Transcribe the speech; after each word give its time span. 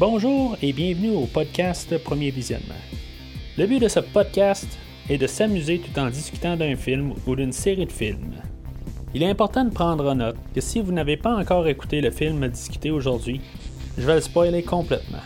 Bonjour 0.00 0.56
et 0.62 0.72
bienvenue 0.72 1.10
au 1.10 1.26
podcast 1.26 2.02
Premier 2.02 2.30
Visionnement. 2.30 2.72
Le 3.58 3.66
but 3.66 3.80
de 3.80 3.88
ce 3.88 4.00
podcast 4.00 4.66
est 5.10 5.18
de 5.18 5.26
s'amuser 5.26 5.78
tout 5.78 6.00
en 6.00 6.08
discutant 6.08 6.56
d'un 6.56 6.74
film 6.74 7.12
ou 7.26 7.36
d'une 7.36 7.52
série 7.52 7.84
de 7.84 7.92
films. 7.92 8.32
Il 9.12 9.22
est 9.22 9.28
important 9.28 9.62
de 9.62 9.68
prendre 9.68 10.10
en 10.10 10.14
note 10.14 10.38
que 10.54 10.62
si 10.62 10.80
vous 10.80 10.90
n'avez 10.90 11.18
pas 11.18 11.36
encore 11.36 11.68
écouté 11.68 12.00
le 12.00 12.10
film 12.10 12.48
discuté 12.48 12.90
aujourd'hui, 12.90 13.42
je 13.98 14.06
vais 14.06 14.14
le 14.14 14.20
spoiler 14.22 14.62
complètement. 14.62 15.18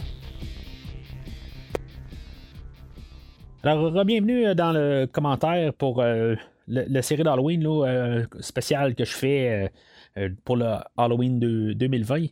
Alors, 3.62 4.04
bienvenue 4.04 4.56
dans 4.56 4.72
le 4.72 5.06
commentaire 5.06 5.72
pour 5.72 6.02
euh, 6.02 6.34
la 6.66 7.02
série 7.02 7.22
d'Halloween 7.22 7.64
euh, 7.64 8.26
spéciale 8.40 8.96
que 8.96 9.04
je 9.04 9.12
fais 9.12 9.70
euh, 10.18 10.30
pour 10.44 10.56
le 10.56 10.66
Halloween 10.96 11.38
de 11.38 11.74
2020. 11.74 12.26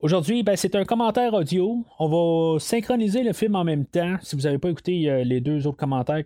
Aujourd'hui, 0.00 0.44
ben, 0.44 0.54
c'est 0.54 0.76
un 0.76 0.84
commentaire 0.84 1.34
audio. 1.34 1.84
On 1.98 2.06
va 2.06 2.60
synchroniser 2.60 3.24
le 3.24 3.32
film 3.32 3.56
en 3.56 3.64
même 3.64 3.84
temps. 3.84 4.14
Si 4.22 4.36
vous 4.36 4.42
n'avez 4.42 4.58
pas 4.58 4.70
écouté 4.70 5.10
euh, 5.10 5.24
les 5.24 5.40
deux 5.40 5.66
autres 5.66 5.76
commentaires 5.76 6.22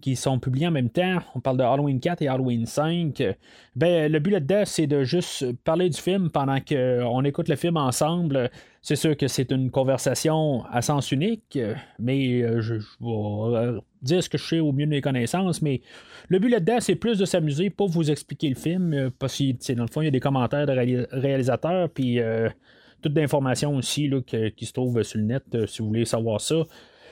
qui 0.00 0.16
sont 0.16 0.38
publiés 0.38 0.68
en 0.68 0.70
même 0.70 0.88
temps, 0.88 1.18
on 1.34 1.40
parle 1.40 1.58
de 1.58 1.64
Halloween 1.64 2.00
4 2.00 2.22
et 2.22 2.28
Halloween 2.28 2.64
5. 2.64 3.22
Ben, 3.76 4.10
le 4.10 4.18
but 4.20 4.30
là-dedans, 4.30 4.62
c'est 4.64 4.86
de 4.86 5.04
juste 5.04 5.52
parler 5.64 5.90
du 5.90 6.00
film 6.00 6.30
pendant 6.30 6.56
qu'on 6.66 7.22
écoute 7.24 7.48
le 7.50 7.56
film 7.56 7.76
ensemble. 7.76 8.50
C'est 8.80 8.96
sûr 8.96 9.14
que 9.18 9.28
c'est 9.28 9.52
une 9.52 9.70
conversation 9.70 10.64
à 10.72 10.80
sens 10.80 11.12
unique, 11.12 11.58
mais 11.98 12.40
euh, 12.40 12.62
je, 12.62 12.76
vais 12.76 12.82
euh, 13.02 13.80
dire 14.00 14.22
ce 14.24 14.30
que 14.30 14.38
je 14.38 14.46
sais 14.46 14.60
au 14.60 14.72
mieux 14.72 14.86
de 14.86 14.90
mes 14.90 15.02
connaissances. 15.02 15.60
Mais 15.60 15.82
le 16.28 16.38
but 16.38 16.48
là-dedans, 16.48 16.80
c'est 16.80 16.96
plus 16.96 17.18
de 17.18 17.26
s'amuser, 17.26 17.68
pour 17.68 17.90
vous 17.90 18.10
expliquer 18.10 18.48
le 18.48 18.54
film, 18.54 19.10
parce 19.18 19.36
que 19.36 19.74
dans 19.74 19.84
le 19.84 19.90
fond, 19.90 20.00
il 20.00 20.06
y 20.06 20.08
a 20.08 20.10
des 20.10 20.20
commentaires 20.20 20.64
de 20.64 21.06
réalisateurs, 21.12 21.90
puis 21.90 22.18
toute 23.04 23.12
d'informations 23.12 23.76
aussi 23.76 24.08
là, 24.08 24.20
qui 24.22 24.66
se 24.66 24.72
trouvent 24.72 25.02
sur 25.02 25.18
le 25.18 25.26
net 25.26 25.42
euh, 25.54 25.66
si 25.66 25.82
vous 25.82 25.88
voulez 25.88 26.06
savoir 26.06 26.40
ça. 26.40 26.56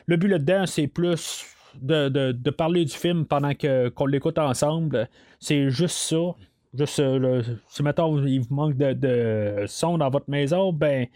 Le 0.06 0.16
but 0.16 0.28
là-dedans, 0.28 0.64
c'est 0.66 0.86
plus 0.86 1.44
de, 1.80 2.50
parler 2.50 2.84
du 2.84 2.92
film 2.94 3.26
pendant 3.26 3.54
que, 3.54 3.90
qu'on 3.90 4.06
l'écoute 4.06 4.38
ensemble. 4.38 5.08
C'est 5.38 5.68
juste 5.68 5.96
ça. 5.96 6.34
Juste, 6.74 7.00
euh, 7.00 7.42
si 7.68 7.82
maintenant 7.82 8.24
il 8.24 8.40
vous 8.40 8.54
manque 8.54 8.76
de, 8.78 8.94
de, 8.94 9.64
son 9.66 9.98
dans 9.98 10.08
votre 10.08 10.30
maison, 10.30 10.72
ben 10.72 11.06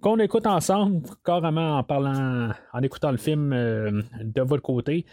qu'on 0.00 0.18
écoute 0.18 0.46
ensemble, 0.46 1.02
carrément 1.24 1.78
en 1.78 1.82
parlant, 1.82 2.50
en 2.72 2.82
écoutant 2.82 3.10
le 3.10 3.16
film 3.16 3.52
euh, 3.52 4.02
de 4.22 4.42
votre 4.42 4.62
côté. 4.62 5.04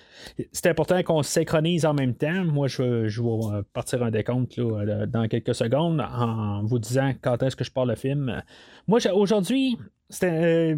C'est 0.52 0.68
important 0.68 1.02
qu'on 1.04 1.24
se 1.24 1.32
synchronise 1.32 1.86
en 1.86 1.94
même 1.94 2.14
temps. 2.14 2.44
Moi, 2.46 2.68
je, 2.68 2.84
vais 3.08 3.64
partir 3.74 4.04
un 4.04 4.12
décompte 4.12 4.58
là, 4.58 5.06
dans 5.06 5.28
quelques 5.28 5.56
secondes 5.56 6.02
en 6.02 6.64
vous 6.64 6.80
disant 6.80 7.14
quand 7.22 7.42
est-ce 7.44 7.56
que 7.56 7.64
je 7.64 7.72
parle 7.72 7.90
le 7.90 7.96
film. 7.96 8.42
Moi, 8.88 9.00
aujourd'hui, 9.14 9.78
c'est 10.10 10.78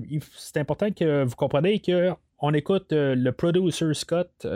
important 0.56 0.92
que 0.92 1.24
vous 1.24 1.36
compreniez 1.36 1.82
qu'on 1.82 2.54
écoute 2.54 2.94
euh, 2.94 3.16
le 3.16 3.32
producer 3.32 3.94
Scott 3.94 4.48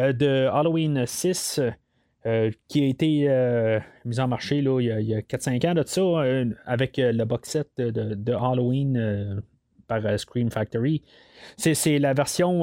euh, 0.00 0.12
de 0.12 0.48
Halloween 0.52 1.06
6 1.06 1.60
euh, 2.24 2.52
qui 2.68 2.84
a 2.84 2.86
été 2.86 3.24
euh, 3.26 3.80
mis 4.04 4.20
en 4.20 4.28
marché 4.28 4.62
là, 4.62 4.78
il 4.80 5.06
y 5.08 5.14
a, 5.14 5.22
4-5 5.22 5.68
ans 5.68 5.74
de 5.74 5.82
ça, 5.84 6.00
euh, 6.00 6.44
avec 6.66 6.94
le 6.96 7.24
box 7.24 7.50
set 7.50 7.68
de, 7.78 8.32
Halloween 8.32 9.42
par 9.88 10.02
Scream 10.20 10.48
Factory. 10.48 11.02
C'est, 11.56 11.98
la 11.98 12.14
version. 12.14 12.62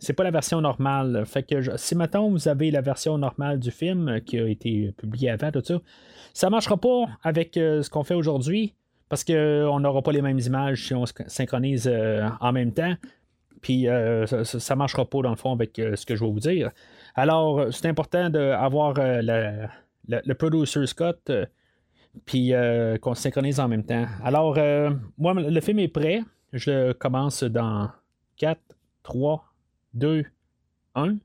c'est 0.00 0.14
pas 0.14 0.24
la 0.24 0.32
version 0.32 0.60
normale. 0.60 1.22
Fait 1.26 1.44
que 1.44 1.76
si 1.76 1.94
maintenant 1.94 2.28
vous 2.28 2.48
avez 2.48 2.72
la 2.72 2.80
version 2.80 3.16
normale 3.18 3.60
du 3.60 3.70
film 3.70 4.20
qui 4.26 4.40
a 4.40 4.48
été 4.48 4.92
publié 4.96 5.30
avant, 5.30 5.52
tout 5.52 5.62
ça, 5.64 5.80
ça 6.34 6.50
marchera 6.50 6.76
pas 6.76 7.04
avec 7.22 7.52
ce 7.54 7.88
qu'on 7.88 8.02
fait 8.02 8.14
aujourd'hui 8.14 8.74
parce 9.08 9.22
qu'on 9.22 9.78
n'aura 9.78 10.02
pas 10.02 10.12
les 10.12 10.22
mêmes 10.22 10.40
images 10.40 10.88
si 10.88 10.94
on 10.94 11.06
se 11.06 11.12
synchronise 11.28 11.88
en 12.40 12.52
même 12.52 12.72
temps. 12.72 12.94
Puis 13.60 13.84
ça, 13.84 14.74
ne 14.74 14.78
marchera 14.78 15.04
pas 15.04 15.22
dans 15.22 15.30
le 15.30 15.36
fond 15.36 15.52
avec 15.52 15.76
ce 15.76 16.04
que 16.04 16.16
je 16.16 16.24
vais 16.24 16.30
vous 16.30 16.40
dire. 16.40 16.72
Alors, 17.14 17.60
euh, 17.60 17.70
c'est 17.70 17.86
important 17.86 18.30
d'avoir 18.30 18.98
euh, 18.98 19.66
le 20.08 20.32
producer 20.34 20.86
Scott, 20.86 21.30
euh, 21.30 21.46
puis 22.26 22.52
qu'on 23.00 23.14
se 23.14 23.22
synchronise 23.22 23.58
en 23.58 23.68
même 23.68 23.84
temps. 23.84 24.06
Alors, 24.22 24.58
moi, 25.16 25.32
le 25.32 25.60
film 25.62 25.78
est 25.78 25.88
prêt. 25.88 26.20
Je 26.52 26.92
commence 26.92 27.42
dans 27.42 27.90
4, 28.36 28.60
3, 29.02 29.44
2, 29.94 30.24
1. 30.94 31.16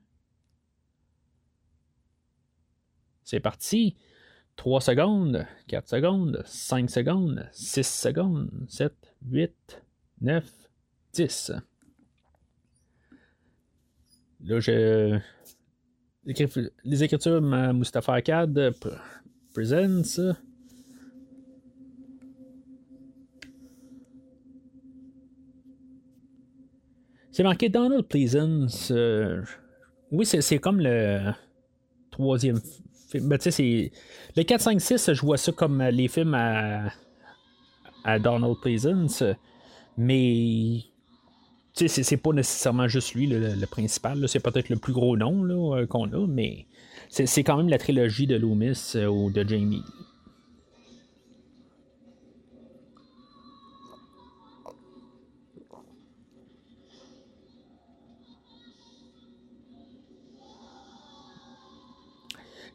C'est 3.24 3.40
parti. 3.40 3.96
3 4.56 4.80
secondes, 4.80 5.46
4 5.68 5.88
secondes, 5.88 6.42
5 6.46 6.90
secondes, 6.90 7.48
6 7.52 7.86
secondes, 7.86 8.50
7, 8.66 8.92
8, 9.30 9.82
9, 10.22 10.44
10. 11.12 11.52
Là, 14.40 14.60
je, 14.60 15.20
les 16.84 17.04
écritures 17.04 17.40
Mustafa 17.40 18.14
Akkad 18.14 18.74
Presents. 19.54 20.34
C'est 27.30 27.42
marqué 27.42 27.68
Donald 27.68 28.04
Pleasance. 28.04 28.90
Euh, 28.90 29.42
oui, 30.10 30.26
c'est 30.26 30.58
comme 30.58 30.80
le 30.80 31.32
troisième 32.10 32.60
film. 33.10 33.28
Ben, 33.28 33.38
c'est 33.40 33.92
le 34.36 34.42
4, 34.42 34.60
5, 34.60 34.80
6, 34.80 35.12
je 35.12 35.20
vois 35.22 35.38
ça 35.38 35.52
comme 35.52 35.80
les 35.82 36.08
films 36.08 36.34
à, 36.34 36.90
à 38.04 38.18
Donald 38.18 38.56
Pleasance. 38.60 39.22
Mais 39.96 40.82
c'est 41.86 42.16
pas 42.16 42.32
nécessairement 42.32 42.88
juste 42.88 43.14
lui 43.14 43.26
le, 43.26 43.66
principal. 43.66 44.28
C'est 44.28 44.40
peut-être 44.40 44.68
le 44.68 44.76
plus 44.76 44.92
gros 44.92 45.16
nom 45.16 45.74
euh, 45.74 45.86
qu'on 45.86 46.12
a, 46.12 46.26
mais 46.26 46.66
c'est 47.08 47.44
quand 47.44 47.56
même 47.56 47.68
la 47.68 47.78
trilogie 47.78 48.26
de 48.26 48.36
Loomis 48.36 48.92
euh, 48.96 49.06
ou 49.06 49.30
de 49.30 49.46
Jamie. 49.46 49.82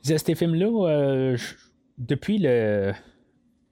Ces 0.04 0.36
films-là, 0.36 0.90
euh, 0.90 1.38
depuis 1.98 2.38
le, 2.38 2.94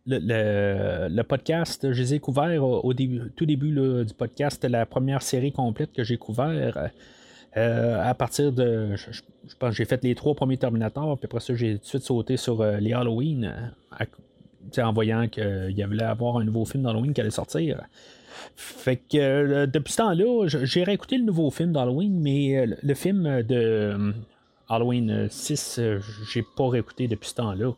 le, 0.08 1.22
podcast, 1.24 1.92
je 1.92 2.02
les 2.02 2.14
ai 2.16 2.20
couverts 2.20 2.64
au, 2.64 2.94
début, 2.94 3.32
tout 3.36 3.46
début 3.46 3.72
du 3.72 4.14
podcast, 4.14 4.64
la 4.66 4.86
première 4.86 5.22
série 5.22 5.52
complète 5.52 5.94
que 5.94 6.04
j'ai 6.04 6.18
couvert. 6.18 6.90
Euh, 7.58 8.02
à 8.02 8.14
partir 8.14 8.52
de. 8.54 8.96
Je, 8.96 9.22
pense 9.60 9.72
que 9.72 9.76
j'ai 9.76 9.86
fait 9.86 10.02
les 10.04 10.16
trois 10.16 10.34
premiers 10.36 10.58
Terminators, 10.58 11.18
puis 11.18 11.26
après 11.26 11.42
ça, 11.42 11.54
j'ai 11.54 11.74
tout 11.76 11.82
de 11.82 11.86
suite 11.86 12.04
sauté 12.04 12.38
sur 12.38 12.62
euh, 12.62 12.78
les 12.78 12.94
Halloween, 12.94 13.54
en 14.78 14.94
voyant 14.94 15.28
qu'il 15.28 15.74
y 15.76 15.84
avait 15.84 16.02
avoir 16.02 16.38
un 16.38 16.46
nouveau 16.46 16.64
film 16.64 16.84
d'Halloween 16.84 17.14
qui 17.14 17.20
allait 17.20 17.30
sortir. 17.30 17.82
Fait 18.56 18.96
que 18.96 19.18
euh, 19.18 19.68
depuis 19.68 19.92
ce 19.92 19.98
temps-là, 19.98 20.48
j'ai 20.48 20.84
réécouté 20.84 21.18
le 21.18 21.26
nouveau 21.26 21.52
film 21.52 21.74
d'Halloween, 21.74 22.18
mais 22.22 22.66
le, 22.82 22.94
film 22.94 23.44
de 23.44 24.14
Halloween 24.70 25.28
6, 25.30 25.82
j'ai 26.32 26.46
pas 26.56 26.70
réécouté 26.70 27.10
depuis 27.10 27.30
ce 27.30 27.36
temps-là. 27.36 27.74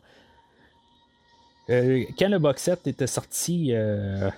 Euh, 1.70 2.04
quand 2.18 2.28
le 2.28 2.38
box 2.38 2.62
set 2.62 2.86
était 2.86 3.06
sorti 3.06 3.70
euh, 3.72 4.30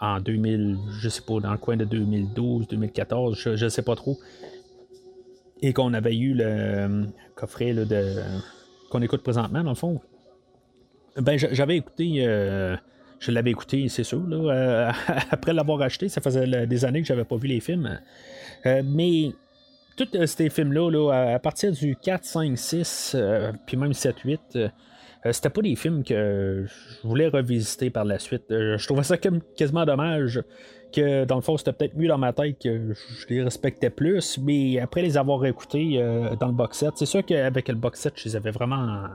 en 0.00 0.20
2000, 0.20 0.78
je 1.00 1.08
sais 1.08 1.22
pas, 1.22 1.40
dans 1.40 1.52
le 1.52 1.58
coin 1.58 1.76
de 1.76 1.84
2012, 1.84 2.68
2014, 2.68 3.36
je, 3.36 3.64
ne 3.64 3.68
sais 3.68 3.82
pas 3.82 3.96
trop, 3.96 4.18
et 5.62 5.72
qu'on 5.72 5.92
avait 5.94 6.16
eu 6.16 6.34
le 6.34 6.44
euh, 6.44 7.04
coffret 7.34 7.74
de, 7.74 8.22
qu'on 8.90 9.02
écoute 9.02 9.22
présentement, 9.22 9.64
dans 9.64 9.70
le 9.70 9.76
fond, 9.76 10.00
ben 11.16 11.36
j'avais 11.36 11.76
écouté, 11.76 12.22
je 13.18 13.32
l'avais 13.32 13.50
écouté, 13.50 13.88
c'est 13.88 14.04
sûr, 14.04 14.22
après 15.30 15.52
l'avoir 15.52 15.82
acheté, 15.82 16.08
ça 16.08 16.20
faisait 16.20 16.66
des 16.66 16.84
années 16.84 17.02
que 17.02 17.08
j'avais 17.08 17.24
pas 17.24 17.36
vu 17.36 17.48
les 17.48 17.58
films, 17.58 17.98
mais 18.64 19.32
tous 19.96 20.26
ces 20.26 20.48
films-là, 20.48 21.32
à 21.34 21.38
partir 21.40 21.72
du 21.72 21.96
4, 21.96 22.24
5, 22.24 22.56
6, 22.56 23.16
puis 23.66 23.76
même 23.76 23.92
7, 23.92 24.20
8, 24.20 24.40
euh, 24.56 24.68
c'était 25.24 25.50
pas 25.50 25.60
des 25.60 25.76
films 25.76 26.02
que 26.02 26.64
je 26.66 27.06
voulais 27.08 27.28
revisiter 27.28 27.90
par 27.90 28.04
la 28.04 28.18
suite. 28.18 28.50
Euh, 28.50 28.78
je 28.78 28.86
trouvais 28.86 29.02
ça 29.02 29.18
quasiment 29.18 29.84
dommage 29.84 30.42
que 30.92 31.24
dans 31.24 31.36
le 31.36 31.42
fond 31.42 31.56
c'était 31.56 31.72
peut-être 31.72 31.96
mieux 31.96 32.08
dans 32.08 32.18
ma 32.18 32.32
tête 32.32 32.58
que 32.58 32.94
je 32.94 33.26
les 33.28 33.42
respectais 33.42 33.90
plus, 33.90 34.38
mais 34.38 34.78
après 34.80 35.02
les 35.02 35.18
avoir 35.18 35.44
écoutés 35.44 36.02
euh, 36.02 36.34
dans 36.36 36.46
le 36.46 36.54
box 36.54 36.78
set, 36.78 36.92
c'est 36.96 37.06
sûr 37.06 37.24
qu'avec 37.24 37.68
le 37.68 37.74
box 37.74 38.00
set, 38.00 38.14
je 38.16 38.24
les 38.24 38.36
avais 38.36 38.50
vraiment 38.50 39.08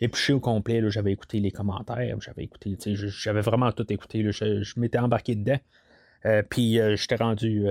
épluchés 0.00 0.34
au 0.34 0.40
complet. 0.40 0.82
J'avais 0.88 1.12
écouté 1.12 1.40
les 1.40 1.50
commentaires, 1.50 2.20
j'avais 2.20 2.44
écouté, 2.44 2.76
j'avais 2.94 3.40
vraiment 3.40 3.72
tout 3.72 3.90
écouté. 3.90 4.30
je, 4.30 4.80
m'étais 4.80 4.98
embarqué 4.98 5.34
dedans. 5.34 5.58
puis 6.50 6.78
j'étais 6.94 7.16
rendu 7.16 7.64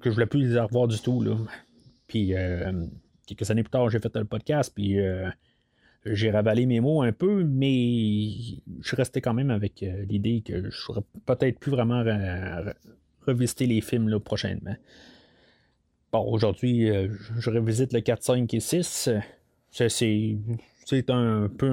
que 0.00 0.10
je 0.10 0.14
voulais 0.14 0.26
plus 0.26 0.52
les 0.52 0.60
revoir 0.60 0.88
du 0.88 1.00
tout. 1.00 1.24
Puis 2.08 2.34
quelques 3.26 3.50
années 3.50 3.62
plus 3.62 3.70
tard, 3.70 3.88
j'ai 3.90 4.00
fait 4.00 4.14
le 4.16 4.24
podcast, 4.24 4.72
puis 4.74 4.98
j'ai 6.14 6.30
ravalé 6.30 6.66
mes 6.66 6.80
mots 6.80 7.02
un 7.02 7.12
peu, 7.12 7.44
mais 7.44 8.28
je 8.80 8.86
suis 8.86 8.96
resté 8.96 9.20
quand 9.20 9.34
même 9.34 9.50
avec 9.50 9.84
l'idée 10.08 10.42
que 10.44 10.70
je 10.70 10.92
ne 10.92 11.00
peut-être 11.24 11.58
plus 11.58 11.70
vraiment 11.70 12.04
revisiter 13.26 13.66
les 13.66 13.80
films 13.80 14.08
là, 14.08 14.20
prochainement. 14.20 14.76
Bon, 16.12 16.22
aujourd'hui, 16.30 16.88
je 17.38 17.50
revisite 17.50 17.92
le 17.92 18.00
4, 18.00 18.22
5 18.22 18.54
et 18.54 18.60
6. 18.60 19.10
C'est 19.70 21.10
un 21.10 21.48
peu 21.48 21.66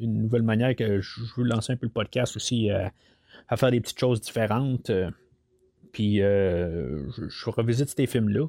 une 0.00 0.22
nouvelle 0.22 0.42
manière 0.42 0.74
que 0.74 1.00
je 1.00 1.20
veux 1.36 1.44
lancer 1.44 1.72
un 1.72 1.76
peu 1.76 1.86
le 1.86 1.92
podcast 1.92 2.36
aussi 2.36 2.70
à 2.70 3.56
faire 3.56 3.70
des 3.70 3.80
petites 3.80 3.98
choses 3.98 4.20
différentes. 4.20 4.90
Puis 5.92 6.18
je, 6.18 7.06
je, 7.28 7.50
revisite 7.50 7.88
ces 7.88 8.06
films-là. 8.06 8.46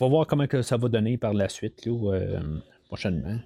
On 0.00 0.06
va 0.06 0.10
voir 0.10 0.26
comment 0.26 0.48
que 0.48 0.62
ça 0.62 0.76
va 0.76 0.88
donner 0.88 1.16
par 1.16 1.32
la 1.32 1.48
suite, 1.48 1.86
là, 1.86 2.40
prochainement. 2.88 3.38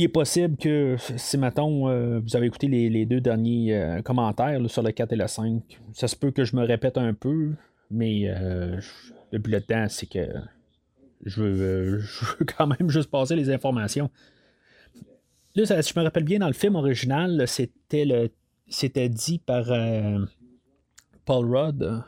Il 0.00 0.04
est 0.04 0.08
possible 0.08 0.56
que 0.56 0.96
si, 1.18 1.36
mettons, 1.36 1.90
euh, 1.90 2.20
vous 2.20 2.34
avez 2.34 2.46
écouté 2.46 2.68
les, 2.68 3.04
deux 3.04 3.20
derniers 3.20 3.76
euh, 3.76 4.00
commentaires 4.00 4.58
sur 4.70 4.82
le 4.82 4.92
4 4.92 5.12
et 5.12 5.16
le 5.16 5.26
5, 5.26 5.62
ça 5.92 6.08
se 6.08 6.16
peut 6.16 6.30
que 6.30 6.42
je 6.44 6.56
me 6.56 6.64
répète 6.64 6.96
un 6.96 7.12
peu, 7.12 7.50
mais 7.90 8.22
euh, 8.24 8.80
le 9.30 9.38
but 9.38 9.62
c'est 9.88 10.06
que 10.06 10.26
je 11.26 11.42
veux, 11.42 12.02
quand 12.56 12.66
même 12.66 12.88
juste 12.88 13.10
passer 13.10 13.36
les 13.36 13.50
informations. 13.50 14.10
Là, 15.54 15.82
si 15.82 15.92
je 15.92 15.98
me 15.98 16.04
rappelle 16.04 16.24
bien, 16.24 16.38
dans 16.38 16.46
le 16.46 16.54
film 16.54 16.76
original, 16.76 17.46
c'était 17.46 18.06
le 18.06 18.30
c'était 18.68 19.08
dit 19.08 19.38
par 19.38 19.66
Paul 21.26 21.56
Rudd. 21.56 22.04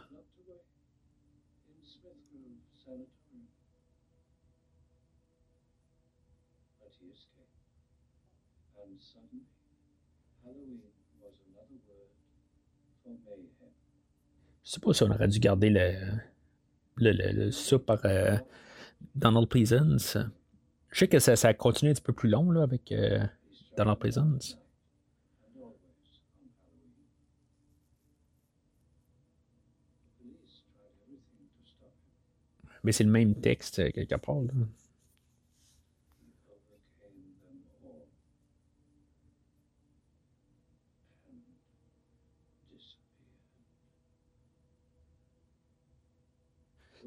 Sais 14.72 14.80
pas 14.80 14.94
si 14.94 15.02
on 15.02 15.10
aurait 15.10 15.28
dû 15.28 15.38
garder 15.38 15.70
le, 15.70 15.92
le, 16.96 17.12
le, 17.12 17.50
ça 17.50 17.78
par 17.78 18.00
euh, 18.04 18.36
Donald 19.14 19.48
Pleasance. 19.48 20.16
Je 20.90 20.98
sais 20.98 21.08
que 21.08 21.18
ça, 21.18 21.36
ça 21.36 21.52
continue 21.54 21.90
un 21.90 21.94
petit 21.94 22.02
peu 22.02 22.12
plus 22.12 22.28
long 22.28 22.50
là, 22.50 22.62
avec 22.62 22.90
euh, 22.92 23.24
Donald 23.76 23.98
Pleasance. 23.98 24.58
Mais 32.84 32.92
c'est 32.92 33.04
le 33.04 33.10
même 33.10 33.34
texte 33.34 33.78
euh, 33.78 33.90
quelque 33.90 34.16
part. 34.16 34.40
Là. 34.40 34.52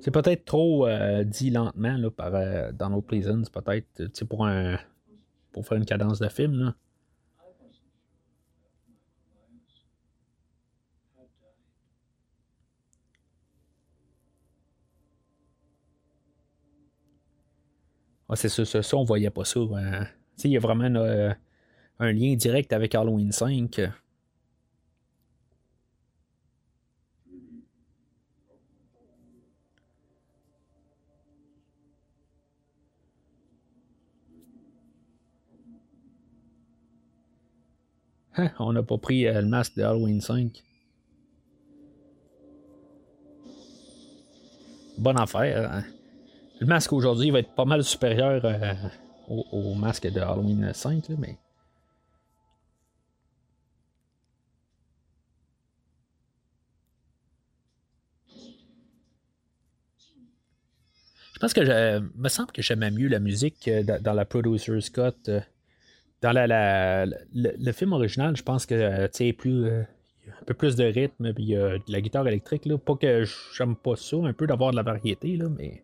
C'est 0.02 0.12
peut-être 0.12 0.46
trop 0.46 0.88
euh, 0.88 1.24
dit 1.24 1.50
lentement 1.50 1.98
là, 1.98 2.12
par 2.12 2.36
euh, 2.36 2.72
Donald 2.72 3.04
Pleasance, 3.04 3.50
peut-être, 3.50 4.24
pour 4.26 4.46
un 4.46 4.78
pour 5.52 5.66
faire 5.66 5.78
une 5.78 5.86
cadence 5.86 6.20
de 6.20 6.28
film. 6.28 6.60
Là. 6.60 6.76
c'est 18.36 18.50
ça, 18.50 18.66
ça, 18.66 18.82
ça, 18.82 18.98
on 18.98 19.04
voyait 19.04 19.30
pas 19.30 19.46
ça. 19.46 19.60
Hein. 19.60 20.08
Il 20.44 20.52
y 20.52 20.58
a 20.58 20.60
vraiment 20.60 20.94
euh, 20.96 21.32
un 22.00 22.12
lien 22.12 22.36
direct 22.36 22.74
avec 22.74 22.96
Halloween 22.96 23.32
5. 23.32 23.82
On 38.60 38.74
n'a 38.74 38.84
pas 38.84 38.98
pris 38.98 39.28
euh, 39.28 39.42
le 39.42 39.48
masque 39.48 39.76
de 39.76 39.84
Halloween 39.84 40.22
5. 40.22 40.64
Bonne 44.98 45.20
affaire. 45.20 45.72
Hein? 45.72 45.84
Le 46.60 46.68
masque 46.68 46.94
aujourd'hui 46.94 47.32
va 47.32 47.40
être 47.40 47.54
pas 47.54 47.66
mal 47.66 47.84
supérieur 47.84 48.42
euh, 48.46 48.74
au, 49.28 49.74
masque 49.74 50.08
de 50.10 50.20
Halloween 50.20 50.74
5, 50.74 51.10
mais. 51.18 51.38
Je 61.34 61.40
pense 61.40 61.54
que 61.54 61.66
je, 61.66 62.00
me 62.16 62.30
semble 62.30 62.54
que 62.54 62.62
j'aimais 62.62 62.92
mieux 62.92 63.10
la 63.10 63.20
musique 63.20 63.70
dans 63.70 64.14
la 64.14 64.24
Producer's 64.24 64.90
Cut 64.90 65.30
dans 66.26 66.32
la, 66.32 67.06
le, 67.06 67.72
film 67.72 67.94
original, 67.94 68.36
je 68.36 68.42
pense 68.42 68.66
que 68.66 68.74
euh, 68.74 69.08
tu 69.14 69.32
plus 69.34 69.66
euh, 69.66 69.84
un 70.28 70.44
peu 70.46 70.56
plus 70.56 70.76
de 70.76 70.84
rythme, 70.86 71.32
puis 71.34 71.44
il 71.44 71.56
a 71.56 71.78
de 71.78 71.84
la 71.88 72.02
guitare 72.02 72.28
électrique. 72.28 72.66
Là. 72.66 72.80
Pas 72.80 72.96
que 72.96 73.26
j'aime 73.56 73.76
pas 73.76 73.96
ça, 73.96 74.18
un 74.18 74.34
peu 74.34 74.48
d'avoir 74.48 74.72
de 74.72 74.76
la 74.76 74.82
variété, 74.82 75.38
là, 75.38 75.46
mais. 75.56 75.84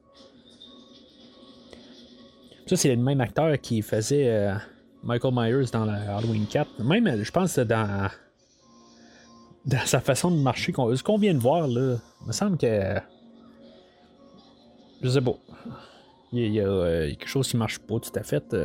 Ça, 2.65 2.75
c'est 2.75 2.95
le 2.95 3.01
même 3.01 3.21
acteur 3.21 3.59
qui 3.59 3.83
faisait 3.83 4.29
euh, 4.29 4.55
Michael 5.03 5.33
Myers 5.35 5.69
dans 5.71 5.85
la 5.85 6.17
Halloween 6.17 6.47
4. 6.47 6.83
Même, 6.83 7.23
je 7.23 7.31
pense, 7.31 7.59
dans, 7.59 8.09
dans 9.65 9.85
sa 9.85 9.99
façon 9.99 10.31
de 10.31 10.37
marcher, 10.37 10.73
ce 10.73 11.03
qu'on 11.03 11.17
vient 11.17 11.35
de 11.35 11.39
voir, 11.39 11.67
là, 11.67 11.97
il 12.21 12.27
me 12.27 12.31
semble 12.31 12.57
que. 12.57 12.95
Je 15.03 15.09
sais 15.09 15.21
pas. 15.21 15.35
Il 16.33 16.54
y, 16.54 16.62
a, 16.62 17.07
quelque 17.10 17.28
chose 17.28 17.50
qui 17.50 17.57
marche 17.57 17.80
pas 17.80 18.00
tout 18.00 18.12
à 18.16 18.24
fait. 18.24 18.56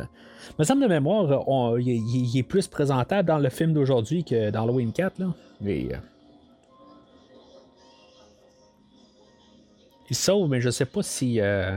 Me 0.57 0.63
semble 0.63 0.83
de 0.83 0.87
mémoire, 0.87 1.43
il, 1.79 2.37
est 2.37 2.43
plus 2.43 2.67
présentable 2.67 3.27
dans 3.27 3.39
le 3.39 3.49
film 3.49 3.73
d'aujourd'hui 3.73 4.23
que 4.23 4.51
dans 4.51 4.63
Halloween 4.63 4.93
4. 4.93 5.19
Là. 5.19 5.33
Mais, 5.59 5.93
euh, 5.93 5.97
il 10.09 10.15
sauve, 10.15 10.49
mais 10.49 10.61
je 10.61 10.69
sais 10.69 10.85
pas 10.85 11.03
si. 11.03 11.41
Euh, 11.41 11.75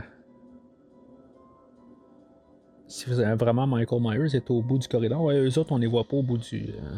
si 2.87 3.09
vraiment 3.09 3.67
Michael 3.67 4.01
Myers 4.01 4.37
est 4.37 4.49
au 4.51 4.63
bout 4.63 4.79
du 4.79 4.87
corridor. 4.87 5.23
Ouais, 5.23 5.39
eux 5.39 5.59
autres, 5.59 5.73
on 5.73 5.79
les 5.79 5.89
voit 5.89 6.05
pas 6.05 6.17
au 6.17 6.23
bout 6.23 6.39
du, 6.39 6.69
euh, 6.69 6.97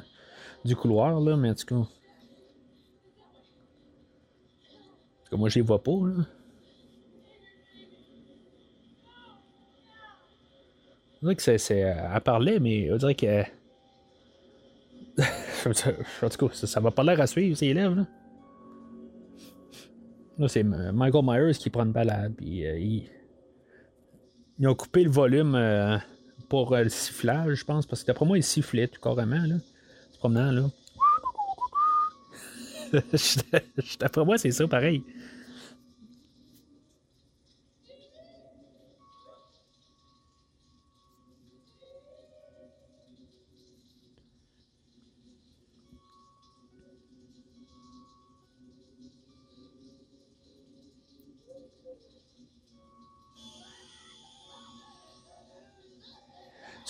du 0.65 0.77
couloir, 0.77 1.19
là, 1.21 1.37
mais 1.37 1.51
en 1.51 1.55
tout 1.55 1.67
cas. 1.67 1.77
En 1.77 1.85
tout 5.25 5.31
cas, 5.31 5.37
moi, 5.37 5.49
je 5.49 5.57
les 5.57 5.63
vois 5.63 5.83
pas, 5.83 5.93
là. 5.93 6.25
On 11.23 11.27
dirait 11.27 11.37
que 11.37 11.59
c'est. 11.59 11.75
Elle 11.77 12.21
parlait, 12.21 12.59
mais 12.59 12.93
on 12.93 12.97
dirait 12.97 13.15
que. 13.15 13.43
en 15.67 16.29
tout 16.29 16.49
cas, 16.49 16.55
ça, 16.55 16.81
va 16.81 16.91
pas 16.91 17.05
l'air 17.05 17.21
à 17.21 17.29
suivre 17.29 17.57
ses 17.57 17.67
élèves. 17.67 17.95
Là, 17.95 18.07
là 20.39 20.49
c'est 20.49 20.65
Michael 20.65 21.25
Myers 21.25 21.55
qui 21.55 21.71
prend 21.71 21.85
une 21.85 21.93
balade. 21.93 22.35
Puis, 22.37 22.67
euh, 22.67 22.79
ils... 22.79 24.67
ont 24.67 24.75
coupé 24.75 25.05
le 25.05 25.11
volume 25.11 25.55
euh, 25.55 25.97
pour 26.49 26.75
euh, 26.75 26.83
le 26.83 26.89
sifflage, 26.89 27.55
je 27.59 27.65
pense, 27.65 27.87
parce 27.87 28.03
que 28.03 28.09
d'après 28.09 28.27
moi, 28.27 28.39
il 28.39 28.43
sifflait 28.43 28.89
tout 28.89 29.01
carrément. 29.01 29.47
Là. 29.47 29.57
C'est 30.11 30.19
promenant, 30.19 30.51
là. 30.51 30.71
d'après 34.01 34.25
moi, 34.25 34.39
c'est 34.39 34.51
ça, 34.51 34.67
pareil. 34.67 35.05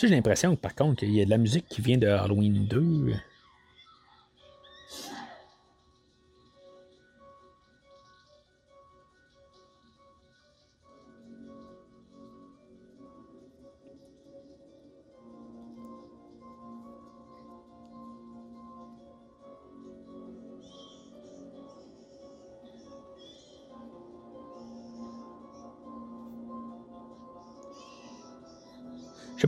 J'ai 0.08 0.14
l'impression 0.14 0.54
que 0.56 0.60
par 0.60 0.74
contre, 0.74 1.00
qu'il 1.00 1.12
y 1.12 1.20
a 1.20 1.24
de 1.24 1.30
la 1.30 1.38
musique 1.38 1.66
qui 1.68 1.80
vient 1.80 1.98
de 1.98 2.06
Halloween 2.06 2.66
2. 2.66 3.14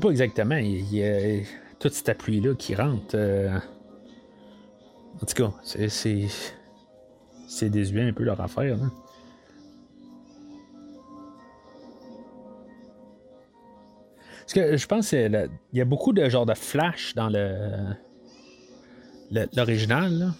Pas 0.04 0.10
exactement. 0.10 0.56
Il 0.56 0.94
y 0.94 1.02
a 1.04 1.42
toute 1.78 1.94
cette 1.94 2.18
pluie-là 2.18 2.54
qui 2.54 2.74
rentre. 2.74 3.16
En 5.16 5.26
tout 5.26 5.34
cas, 5.34 5.52
c'est. 5.62 6.26
C'est 7.46 7.70
désuet 7.70 8.02
un 8.02 8.12
peu 8.12 8.24
leur 8.24 8.40
affaire. 8.40 8.76
Là. 8.76 8.90
Parce 14.40 14.52
que 14.52 14.76
je 14.76 14.86
pense 14.86 15.10
qu'il 15.10 15.50
y 15.72 15.80
a 15.80 15.84
beaucoup 15.84 16.12
de 16.12 16.28
genres 16.28 16.46
de 16.46 16.54
flash 16.54 17.14
dans 17.14 17.28
le 17.28 17.94
l'original. 19.56 20.32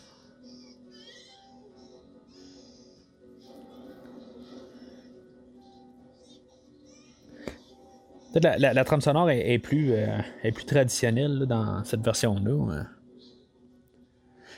La, 8.42 8.58
la, 8.58 8.72
la, 8.72 8.84
trame 8.84 9.00
sonore 9.00 9.30
est, 9.30 9.58
plus, 9.58 9.92
euh, 9.92 10.18
est 10.42 10.50
plus 10.50 10.64
traditionnelle 10.64 11.46
dans 11.46 11.84
cette 11.84 12.00
version-là. 12.00 12.86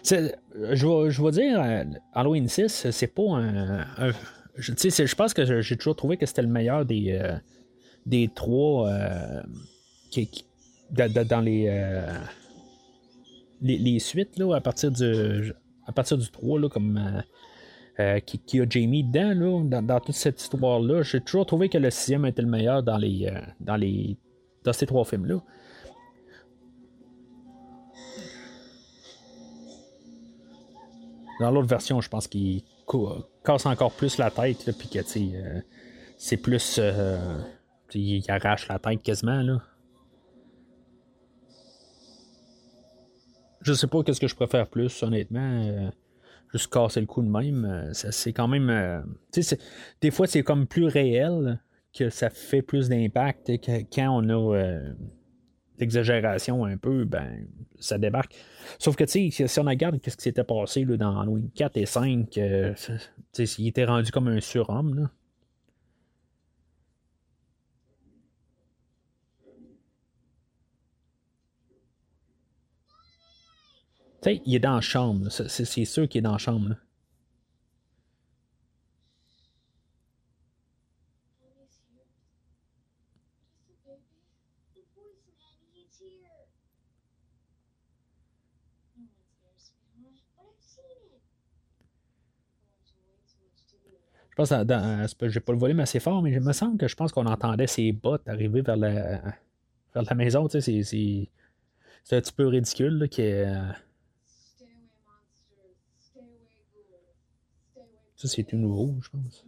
Je, 0.03 0.31
je 1.11 1.23
vais 1.23 1.31
dire, 1.31 1.61
euh, 1.61 1.85
Halloween 2.15 2.49
6, 2.49 2.91
c'est 2.91 3.07
pas 3.09 3.37
un. 3.37 4.13
je, 4.57 5.15
pense 5.15 5.35
que 5.35 5.61
j'ai 5.61 5.77
toujours 5.77 5.97
trouvé 5.97 6.17
que 6.17 6.25
c'était 6.25 6.43
le 6.43 6.49
meilleur 6.49 6.87
des, 6.87 7.19
euh, 7.21 7.37
des 8.07 8.31
trois 8.35 8.91
qui, 10.11 10.47
dans 10.91 11.41
les, 11.41 11.93
les, 13.61 13.99
suites 13.99 14.39
là, 14.39 14.55
à 14.55 14.61
partir 14.61 14.91
du 14.91 15.53
à 15.87 15.93
partir 15.93 16.19
du 16.19 16.29
3 16.29 16.61
là, 16.61 16.69
comme 16.69 17.23
euh, 17.99 18.21
qui, 18.21 18.61
a 18.61 18.67
Jamie 18.69 19.05
dedans, 19.05 19.81
dans, 19.81 20.01
toute 20.01 20.15
cette 20.15 20.39
histoire-là. 20.39 21.03
J'ai 21.03 21.21
toujours 21.23 21.47
trouvé 21.47 21.71
que 21.71 21.79
le 21.79 21.91
sixième 21.91 22.27
était 22.27 22.43
le 22.43 22.49
meilleur 22.49 22.83
dans 22.83 22.99
les 22.99 23.27
euh, 23.27 23.41
dans 23.59 23.77
les 23.77 24.19
dans 24.65 24.75
ces 24.75 24.85
trois 24.85 25.07
films-là. 25.07 25.41
Dans 31.41 31.51
l'autre 31.51 31.69
version, 31.69 32.03
je 32.03 32.09
pense 32.11 32.27
qu'il 32.29 32.63
casse 33.43 33.65
encore 33.65 33.93
plus 33.93 34.19
la 34.19 34.31
tête, 34.31 34.71
puis 34.77 34.89
que 34.91 34.99
euh, 34.99 35.61
c'est 36.19 36.37
plus. 36.37 36.79
il 37.95 38.25
arrache 38.29 38.69
la 38.69 38.79
tête 38.79 39.03
quasiment. 39.03 39.41
Là. 39.41 39.63
Je 43.63 43.73
sais 43.73 43.87
pas 43.87 44.03
qu'est-ce 44.03 44.21
que 44.21 44.29
je 44.29 44.37
préfère 44.37 44.67
plus, 44.67 45.03
honnêtement 45.03 45.91
juste 46.53 46.73
casser 46.73 47.01
le 47.01 47.07
coup 47.07 47.23
de 47.23 47.29
même, 47.29 47.65
euh, 47.65 47.93
c'est 47.93 48.33
quand 48.33 48.49
même. 48.49 48.71
Euh, 48.71 49.01
des 50.01 50.11
fois, 50.11 50.27
c'est 50.27 50.43
comme 50.43 50.67
plus 50.67 50.87
réel 50.87 51.61
que 51.95 52.11
ça 52.11 52.31
fait 52.31 52.63
plus 52.63 52.89
d'impact 52.89 53.51
quand 53.93 54.23
on 54.23 54.29
a 54.29 54.57
euh, 54.57 54.93
l'exagération 55.79 56.65
un 56.65 56.77
peu, 56.77 57.05
ben 57.05 57.47
ça 57.79 57.99
débarque. 57.99 58.35
Sauf 58.79 58.97
que 58.97 59.07
si 59.07 59.33
on 59.59 59.63
regarde 59.63 59.99
ce 60.05 60.17
qui 60.17 60.23
s'était 60.23 60.45
passé 60.45 60.85
dans 60.85 61.21
Halloween 61.21 61.51
4 61.55 61.77
et 61.77 61.87
5, 61.87 62.37
il 62.37 63.67
était 63.67 63.85
rendu 63.85 64.11
comme 64.11 64.29
un 64.29 64.41
surhomme. 64.41 64.95
Là. 64.95 65.11
Il 74.25 74.55
est 74.55 74.59
dans 74.59 74.75
la 74.75 74.81
chambre. 74.81 75.29
C'est 75.31 75.85
sûr 75.85 76.09
qu'il 76.09 76.19
est 76.21 76.23
dans 76.23 76.33
la 76.33 76.39
chambre. 76.39 76.77
Je 94.39 94.43
pense 94.43 94.51
que 95.15 95.29
j'ai 95.29 95.41
pas 95.41 95.53
le 95.53 95.59
volume 95.59 95.81
assez 95.81 95.99
fort, 95.99 96.23
mais 96.23 96.31
il 96.31 96.41
me 96.43 96.53
semble 96.53 96.77
que 96.77 96.89
je 96.89 96.95
pense 96.95 97.11
qu'on 97.11 97.25
entendait 97.25 97.67
ses 97.67 97.93
bottes 97.93 98.29
arriver 98.29 98.61
vers 98.61 98.77
la, 98.77 99.21
vers 99.95 100.03
la 100.03 100.15
maison. 100.15 100.47
c'est, 100.51 100.61
un 102.13 102.21
petit 102.21 102.33
peu 102.33 102.47
ridicule 102.47 102.99
là, 102.99 103.09
Ça, 108.17 108.29
c'est 108.29 108.45
tout 108.45 108.57
nouveau, 108.57 108.97
je 109.03 109.11
pense. 109.11 109.45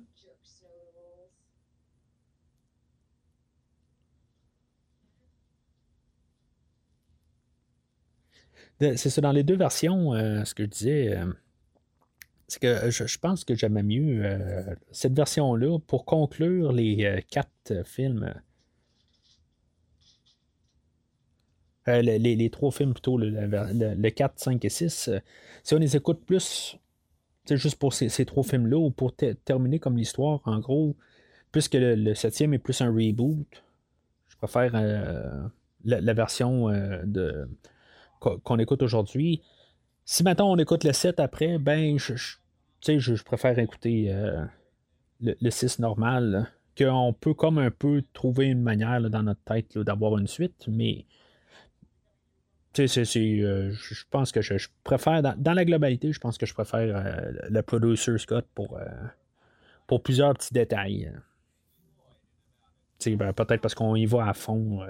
C'est 8.81 9.11
ça, 9.11 9.21
dans 9.21 9.33
les 9.33 9.43
deux 9.43 9.57
versions, 9.57 10.15
euh, 10.15 10.45
ce 10.45 10.55
que 10.55 10.63
je 10.65 10.69
disais, 10.69 11.17
euh, 11.17 11.27
c'est 12.47 12.61
que 12.61 12.91
je, 12.91 13.19
pense 13.19 13.45
que 13.45 13.55
j'aimais 13.57 13.83
mieux 13.83 14.25
euh, 14.25 14.75
cette 14.93 15.15
version-là 15.15 15.79
pour 15.81 16.05
conclure 16.05 16.73
les 16.73 17.25
quatre 17.31 17.85
films. 17.85 18.33
Les, 21.87 22.51
trois 22.51 22.71
films 22.71 22.93
plutôt, 22.93 23.17
le, 23.17 23.31
le, 23.31 24.11
4, 24.11 24.39
5 24.39 24.63
et 24.63 24.69
6. 24.69 25.11
si 25.65 25.75
on 25.75 25.79
les 25.79 25.97
écoute 25.97 26.23
plus 26.27 26.77
juste 27.57 27.79
pour 27.79 27.93
ces, 27.93 28.25
trois 28.25 28.43
films-là, 28.43 28.77
ou 28.77 28.91
pour 28.91 29.15
terminer 29.15 29.79
comme 29.79 29.97
l'histoire, 29.97 30.41
en 30.45 30.59
gros, 30.59 30.97
puisque 31.53 31.75
le, 31.75 32.15
septième 32.15 32.55
est 32.55 32.59
plus 32.59 32.81
un 32.81 32.89
reboot, 32.89 33.47
je 34.29 34.37
préfère 34.37 34.73
euh, 34.75 35.49
la, 35.85 36.13
version 36.13 36.69
euh, 36.69 37.03
de, 37.05 37.49
qu'on 38.21 38.59
écoute 38.59 38.83
aujourd'hui. 38.83 39.43
Si 40.05 40.23
maintenant 40.23 40.51
on 40.51 40.57
écoute 40.57 40.85
le 40.85 40.93
7 40.93 41.21
après, 41.21 41.59
ben, 41.59 41.99
je, 41.99 42.15
je, 42.17 43.25
préfère 43.25 43.59
écouter 43.59 44.13
euh, 44.13 44.45
le, 45.21 45.51
6 45.51 45.79
normal, 45.81 46.51
qu'on 46.77 47.13
peut 47.13 47.35
comme 47.35 47.59
un 47.59 47.71
peu 47.71 48.03
trouver 48.13 48.47
une 48.47 48.63
manière 48.63 49.01
dans 49.11 49.23
notre 49.23 49.43
tête 49.43 49.79
d'avoir 49.79 50.17
une 50.19 50.27
suite, 50.27 50.67
mais 50.69 51.07
euh, 52.79 53.71
je 53.73 54.05
pense 54.11 54.33
que 54.33 54.43
je, 54.43 54.69
préfère, 54.85 55.23
dans, 55.23 55.53
la 55.53 55.65
globalité, 55.65 56.13
je 56.13 56.21
pense 56.21 56.39
que 56.39 56.47
je 56.47 56.55
préfère 56.55 56.97
euh, 56.97 57.33
le 57.49 57.63
producer 57.63 58.17
Scott 58.19 58.47
pour, 58.55 58.77
euh, 58.77 58.85
pour 59.87 60.03
plusieurs 60.03 60.35
petits 60.35 60.55
détails. 60.55 61.13
Ben, 63.07 63.33
peut-être 63.33 63.61
parce 63.61 63.75
qu'on 63.75 63.95
y 63.95 64.07
va 64.07 64.29
à 64.29 64.35
fond 64.35 64.81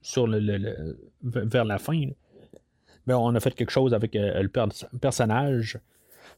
sur 0.00 0.28
le, 0.28 0.96
vers 1.22 1.64
la 1.64 1.78
fin. 1.78 2.06
Mais 3.06 3.14
on 3.14 3.34
a 3.34 3.40
fait 3.40 3.52
quelque 3.52 3.72
chose 3.72 3.92
avec 3.92 4.14
le 4.14 4.48
personnage. 4.98 5.80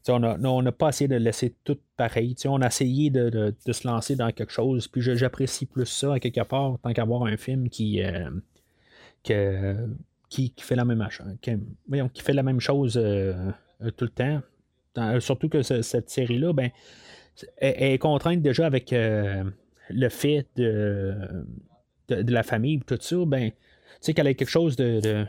on 0.09 0.61
n'a 0.63 0.71
pas 0.71 0.89
essayé 0.89 1.07
de 1.07 1.17
laisser 1.17 1.55
tout 1.63 1.77
pareil. 1.97 2.35
on 2.45 2.61
a 2.63 2.67
essayé 2.67 3.11
de, 3.11 3.53
se 3.71 3.87
lancer 3.87 4.15
dans 4.15 4.31
quelque 4.31 4.51
chose. 4.51 4.87
Puis 4.87 5.03
j'apprécie 5.03 5.67
plus 5.67 5.85
ça 5.85 6.15
à 6.15 6.19
quelque 6.19 6.43
part, 6.43 6.79
tant 6.81 6.91
qu'avoir 6.93 7.25
un 7.25 7.37
film 7.37 7.69
qui, 7.69 8.01
que, 9.23 9.87
qui, 10.29 10.53
fait 10.57 10.75
la 10.75 10.85
même 10.85 11.07
qui, 11.41 12.21
fait 12.21 12.33
la 12.33 12.43
même 12.43 12.59
chose 12.59 12.97
euh, 12.97 13.33
euh, 13.81 13.91
tout 13.91 14.05
le 14.05 14.11
temps. 14.11 14.41
Euh, 14.97 15.19
surtout 15.19 15.49
que 15.49 15.61
cette 15.61 16.09
série-là, 16.09 16.53
ben, 16.53 16.71
est, 17.59 17.99
contrainte 17.99 18.41
déjà 18.41 18.65
avec 18.65 18.91
le 18.91 20.09
fait 20.09 20.47
de, 20.55 21.15
de, 22.09 22.33
la 22.33 22.43
famille 22.43 22.79
tout 22.79 22.97
ça, 22.99 23.17
ben, 23.25 23.51
tu 23.51 23.57
sais 24.01 24.13
qu'elle 24.13 24.27
a 24.27 24.33
quelque 24.33 24.49
chose 24.49 24.75
de, 24.75 25.25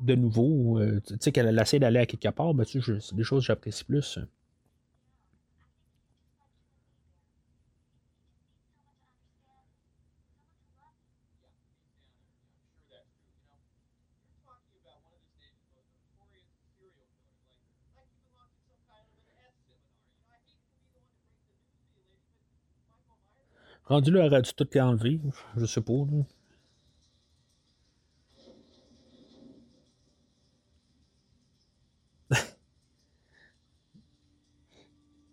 de, 0.00 0.14
nouveau, 0.14 0.80
tu 1.04 1.16
sais 1.18 1.32
qu'elle 1.32 1.58
essaie 1.58 1.80
d'aller 1.80 1.98
à 1.98 2.06
quelque 2.06 2.28
part, 2.28 2.54
ben, 2.54 2.64
c'est 2.64 3.16
des 3.16 3.24
choses 3.24 3.42
que 3.42 3.46
j'apprécie 3.46 3.84
plus. 3.84 4.20
Rendu 23.88 24.10
là, 24.10 24.26
aurait-tu 24.26 24.52
tout 24.52 24.68
enlevé? 24.78 25.18
Je 25.56 25.64
sais 25.64 25.80
pas. 25.80 25.92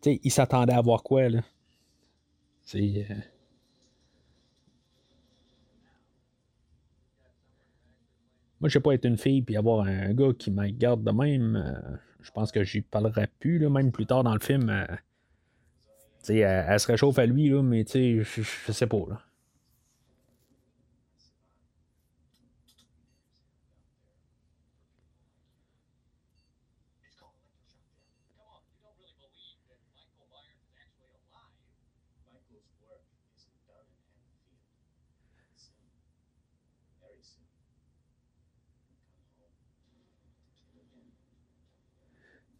sais, 0.02 0.20
il 0.24 0.32
s'attendait 0.32 0.74
à 0.74 0.82
voir 0.82 1.04
quoi, 1.04 1.28
là? 1.28 1.42
C'est. 2.64 3.08
Euh, 3.10 3.16
moi, 8.60 8.70
je 8.70 8.74
sais 8.74 8.80
pas 8.80 8.94
être 8.94 9.06
une 9.06 9.18
fille 9.18 9.42
puis 9.42 9.58
avoir 9.58 9.86
un 9.86 10.14
gars 10.14 10.34
qui 10.38 10.50
me 10.52 10.70
garde 10.70 11.04
de 11.04 11.12
même. 11.12 11.58
Euh, 11.58 11.98
je 12.22 12.32
pense 12.32 12.52
que 12.54 12.64
j'y 12.64 12.82
parlerai 12.82 13.28
plus, 13.40 13.60
là, 13.60 13.70
même 13.70 13.92
plus 13.92 14.06
tard 14.06 14.24
dans 14.24 14.34
le 14.34 14.40
film. 14.40 14.70
Euh, 14.70 14.86
elle, 16.29 16.65
elle, 16.70 16.79
se 16.79 16.88
réchauffe 16.88 17.20
à 17.20 17.25
lui, 17.25 17.50
là, 17.50 17.62
mais 17.62 17.86
je, 17.88 18.22
je 18.24 18.72
sais 18.72 18.88
pas. 18.88 19.05
Là. 19.10 19.22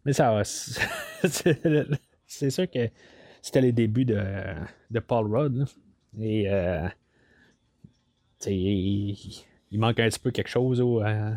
Mais 0.06 0.12
ça 0.12 0.32
va. 0.32 0.44
C'est 2.28 2.50
sûr 2.50 2.70
que 2.70 2.88
c'était 3.46 3.60
les 3.60 3.70
débuts 3.70 4.04
de, 4.04 4.98
Paul 5.06 5.32
Rudd. 5.32 5.66
Et 6.18 6.50
euh, 6.50 6.88
il, 8.44 9.44
manque 9.72 10.00
un 10.00 10.08
petit 10.08 10.18
peu 10.18 10.32
quelque 10.32 10.48
chose. 10.48 10.80
Euh, 10.80 11.32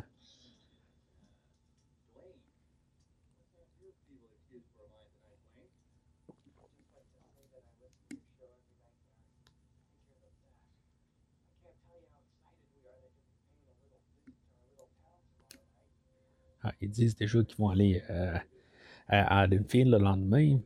Ah, 16.62 16.74
ils 16.82 16.89
disent 16.89 17.16
déjà 17.16 17.42
qu'ils 17.44 17.58
vont 17.58 17.70
aller 17.70 18.04
euh, 18.10 18.38
à 19.08 19.42
Haddonfield 19.42 19.92
le 19.92 19.98
lendemain. 19.98 20.60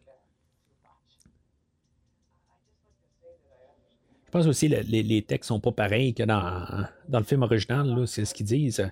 Pense 4.33 4.47
aussi 4.47 4.69
que 4.69 4.75
les, 4.75 5.03
les, 5.03 5.21
textes 5.21 5.49
sont 5.49 5.59
pas 5.59 5.71
pareils 5.71 6.13
que 6.13 6.23
dans, 6.23 6.65
dans 7.07 7.19
le 7.19 7.25
film 7.25 7.43
original, 7.43 8.07
c'est 8.07 8.25
ce 8.25 8.33
qu'ils 8.33 8.47
disent. 8.47 8.89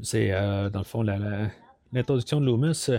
C'est 0.00 0.30
euh, 0.30 0.70
dans 0.70 0.78
le 0.80 0.84
fond 0.84 1.02
l'introduction 1.92 2.40
de 2.40 2.46
Loomis. 2.46 2.86
Euh, 2.90 2.98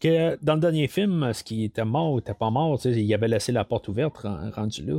que 0.00 0.38
dans 0.44 0.54
le 0.54 0.60
dernier 0.60 0.86
film, 0.86 1.32
ce 1.32 1.42
qui 1.42 1.64
était 1.64 1.84
mort 1.84 2.12
ou 2.12 2.16
n'était 2.16 2.34
pas 2.34 2.50
mort, 2.50 2.78
il 2.84 3.14
avait 3.14 3.28
laissé 3.28 3.50
la 3.50 3.64
porte 3.64 3.88
ouverte 3.88 4.16
rendu 4.54 4.84
là. 4.84 4.98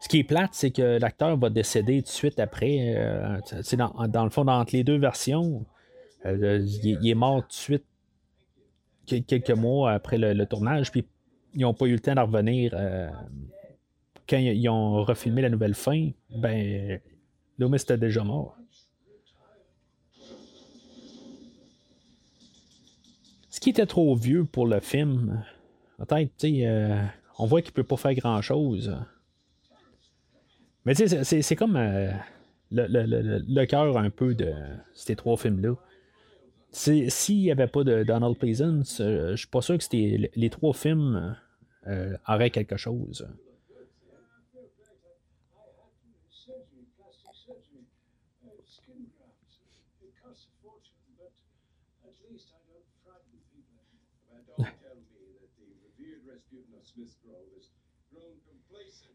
Ce 0.00 0.08
qui 0.08 0.20
est 0.20 0.24
plate, 0.24 0.50
c'est 0.52 0.70
que 0.70 0.98
l'acteur 0.98 1.36
va 1.36 1.50
décéder 1.50 2.02
tout 2.02 2.08
de 2.08 2.12
suite 2.12 2.40
après. 2.40 2.94
Euh, 2.96 3.38
dans, 3.72 4.08
dans, 4.08 4.24
le 4.24 4.30
fond, 4.30 4.46
entre 4.46 4.74
les 4.74 4.84
deux 4.84 4.98
versions, 4.98 5.64
euh, 6.26 6.66
il, 6.82 7.08
est 7.08 7.14
mort 7.14 7.42
tout 7.42 7.48
de 7.48 7.52
suite 7.52 7.84
quelques 9.06 9.50
mois 9.50 9.92
après 9.92 10.18
le, 10.18 10.44
tournage, 10.46 10.90
puis 10.90 11.06
ils 11.54 11.60
n'ont 11.60 11.74
pas 11.74 11.86
eu 11.86 11.92
le 11.92 12.00
temps 12.00 12.14
de 12.14 12.20
revenir. 12.20 12.72
Euh, 12.74 13.08
quand 14.28 14.38
ils 14.38 14.68
ont 14.68 15.04
refilmé 15.04 15.42
la 15.42 15.50
nouvelle 15.50 15.74
fin, 15.74 16.10
ben, 16.30 16.98
Loomis 17.58 17.82
était 17.82 17.98
déjà 17.98 18.24
mort. 18.24 18.56
Ce 23.50 23.60
qui 23.60 23.70
était 23.70 23.86
trop 23.86 24.16
vieux 24.16 24.44
pour 24.44 24.66
le 24.66 24.80
film, 24.80 25.44
peut-être, 25.98 26.30
tu 26.36 26.48
sais, 26.48 26.66
euh, 26.66 27.02
on 27.38 27.46
voit 27.46 27.62
qu'il 27.62 27.72
peut 27.72 27.84
pas 27.84 27.96
faire 27.96 28.14
grand-chose. 28.14 28.96
Mais 30.84 30.94
tu 30.94 31.06
sais, 31.06 31.42
c'est 31.42 31.56
comme 31.56 31.76
euh, 31.76 32.10
le, 32.70 33.64
cœur 33.64 33.96
un 33.96 34.10
peu 34.10 34.34
de 34.34 34.52
ces 34.92 35.16
trois 35.16 35.36
films-là. 35.36 35.74
S'il 36.74 37.38
n'y 37.38 37.50
avait 37.50 37.68
pas 37.68 37.84
de 37.84 38.02
Donald 38.02 38.36
Pleasance, 38.36 39.00
euh, 39.00 39.30
je 39.30 39.36
suis 39.36 39.46
pas 39.46 39.62
sûr 39.62 39.78
que 39.78 39.84
les 39.94 40.50
trois 40.50 40.74
films 40.74 41.36
auraient 42.26 42.50
quelque 42.50 42.76
chose. 42.76 43.26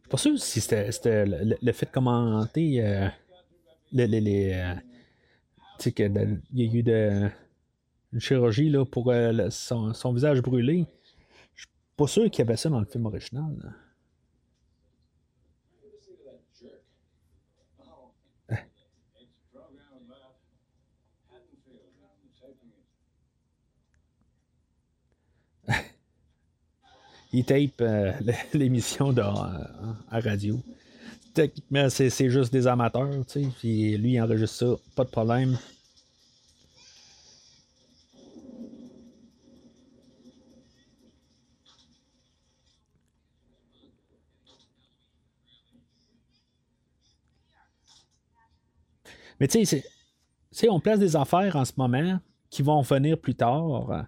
pas 0.10 0.18
sûr 0.18 0.40
si 0.40 0.60
c'était 0.60 0.90
le, 1.26 1.72
fait 1.72 1.86
de 1.86 1.92
commenter 1.92 2.84
euh, 2.84 3.08
les. 3.92 4.08
les 4.08 4.54
euh, 4.54 4.74
sais, 5.78 5.92
qu'il 5.92 6.40
y 6.54 6.62
a 6.62 6.74
eu 6.74 6.84
de, 6.84 7.30
une 8.14 8.20
chirurgie 8.20 8.70
là, 8.70 8.86
pour 8.86 9.12
euh, 9.12 9.50
son, 9.50 10.14
visage 10.14 10.42
brûlé. 10.42 10.86
Je 11.56 11.62
suis 11.62 11.70
pas 11.96 12.08
sûr 12.08 12.30
qu'il 12.30 12.40
y 12.40 12.48
avait 12.48 12.58
ça 12.58 12.70
dans 12.70 12.80
le 12.80 12.86
film 12.86 13.06
original. 13.06 13.76
il 27.32 27.46
tape 27.46 27.82
euh, 27.82 28.12
l'émission 28.54 29.16
euh, 29.16 29.22
à 30.10 30.20
radio. 30.20 30.60
Techniquement, 31.36 31.90
c'est 31.90 32.30
juste 32.30 32.52
des 32.52 32.66
amateurs, 32.66 33.24
tu 33.28 33.44
sais. 33.44 33.50
Puis 33.60 33.96
lui, 33.98 34.14
il 34.14 34.22
enregistre 34.22 34.56
ça, 34.58 34.76
pas 34.96 35.04
de 35.04 35.10
problème. 35.10 35.60
Mais 49.40 49.48
tu 49.48 49.66
sais, 49.66 49.84
on 50.70 50.80
place 50.80 51.00
des 51.00 51.16
affaires 51.16 51.56
en 51.56 51.66
ce 51.66 51.74
moment 51.78 52.20
qui 52.50 52.62
vont 52.62 52.82
venir 52.82 53.20
plus 53.20 53.36
tard. 53.36 54.08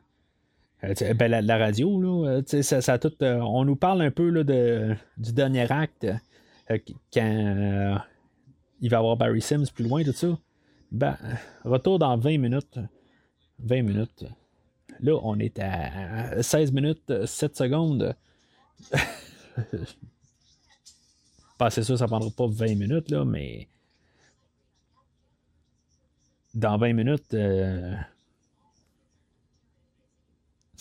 Euh, 0.84 1.13
ben, 1.13 1.30
la, 1.30 1.58
radio, 1.58 2.02
là, 2.02 2.41
euh, 2.41 2.62
ça, 2.63 2.82
ça 2.82 2.98
tout, 2.98 3.13
euh, 3.22 3.39
on 3.39 3.65
nous 3.65 3.76
parle 3.76 4.02
un 4.02 4.10
peu 4.12 4.30
là, 4.30 4.44
de, 4.44 4.96
du 5.17 5.32
dernier 5.32 5.72
acte 5.72 6.08
quand 7.13 8.00
il 8.80 8.89
va 8.89 8.98
y 8.98 9.00
avoir 9.00 9.17
Barry 9.17 9.41
Sims 9.41 9.65
plus 9.74 9.84
loin, 9.84 10.04
tout 10.04 10.13
ça. 10.13 10.39
Ben, 10.91 11.17
retour 11.63 12.00
dans 12.00 12.17
20 12.17 12.38
minutes. 12.38 12.80
20 13.60 13.84
minutes. 13.84 14.26
Là, 15.02 15.20
on 15.24 15.38
est 15.39 15.60
à 15.60 16.41
16 16.41 16.72
minutes, 16.72 17.26
7 17.26 17.56
secondes. 17.56 18.15
c'est 21.70 21.84
sûr, 21.84 21.98
ça 21.98 22.08
prendra 22.08 22.30
pas 22.32 22.48
20 22.48 22.76
minutes, 22.76 23.12
là, 23.12 23.26
mais 23.26 23.67
dans 26.53 26.77
20 26.77 26.93
minutes, 26.93 27.35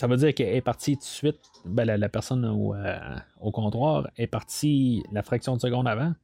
ça 0.01 0.07
veut 0.07 0.17
dire 0.17 0.35
qu'elle 0.35 0.55
est 0.55 0.63
partie 0.63 0.97
tout 0.97 1.03
de 1.03 1.05
suite, 1.05 1.41
ben, 1.67 1.85
la, 1.85 2.09
personne 2.09 2.47
euh, 2.47 3.19
au, 3.39 3.51
comptoir 3.53 4.09
est 4.17 4.27
partie 4.27 5.03
la 5.13 5.23
fraction 5.23 5.57
de 5.57 5.61
seconde 5.61 5.87
avant. 5.87 6.15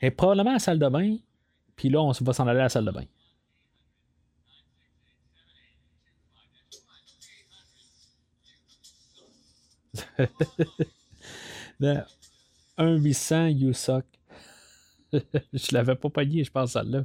Elle 0.00 0.08
est 0.08 0.10
probablement 0.10 0.48
à 0.48 0.54
la 0.54 0.58
salle 0.58 0.78
de 0.78 0.88
bain, 0.88 1.18
puis 1.76 1.90
là, 1.90 2.00
on 2.00 2.10
va 2.10 2.32
s'en 2.32 2.46
aller 2.46 2.60
à 2.60 2.62
la 2.62 2.68
salle 2.70 2.86
de 2.86 2.90
bain. 2.90 3.04
Un 12.78 12.96
800 12.96 13.46
You 13.48 13.74
Suck. 13.74 14.06
je 15.12 15.74
l'avais 15.74 15.96
pas 15.96 16.08
payé, 16.08 16.44
je 16.44 16.50
pense, 16.50 16.72
celle-là. 16.72 17.04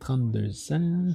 32 0.00 0.72
ans. 0.72 1.14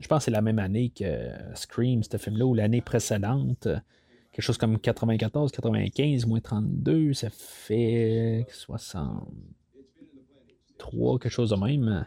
Je 0.00 0.06
pense 0.06 0.20
que 0.20 0.26
c'est 0.26 0.30
la 0.30 0.42
même 0.42 0.60
année 0.60 0.90
que 0.90 1.32
Scream, 1.54 2.02
ce 2.02 2.16
film-là, 2.16 2.46
ou 2.46 2.54
l'année 2.54 2.80
précédente. 2.80 3.68
Quelque 4.32 4.44
chose 4.44 4.56
comme 4.56 4.78
94, 4.78 5.50
95, 5.50 6.24
moins 6.26 6.40
32, 6.40 7.12
ça 7.12 7.28
fait 7.30 8.46
63, 8.50 11.18
quelque 11.18 11.32
chose 11.32 11.50
de 11.50 11.56
même. 11.56 12.06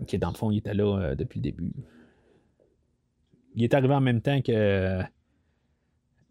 Ok, 0.00 0.16
dans 0.16 0.30
le 0.30 0.34
fond, 0.34 0.50
il 0.50 0.58
était 0.58 0.74
là 0.74 0.98
euh, 0.98 1.14
depuis 1.14 1.38
le 1.38 1.44
début. 1.44 1.72
Il 3.54 3.62
est 3.62 3.72
arrivé 3.72 3.94
en 3.94 4.00
même 4.00 4.20
temps 4.20 4.42
que, 4.42 5.00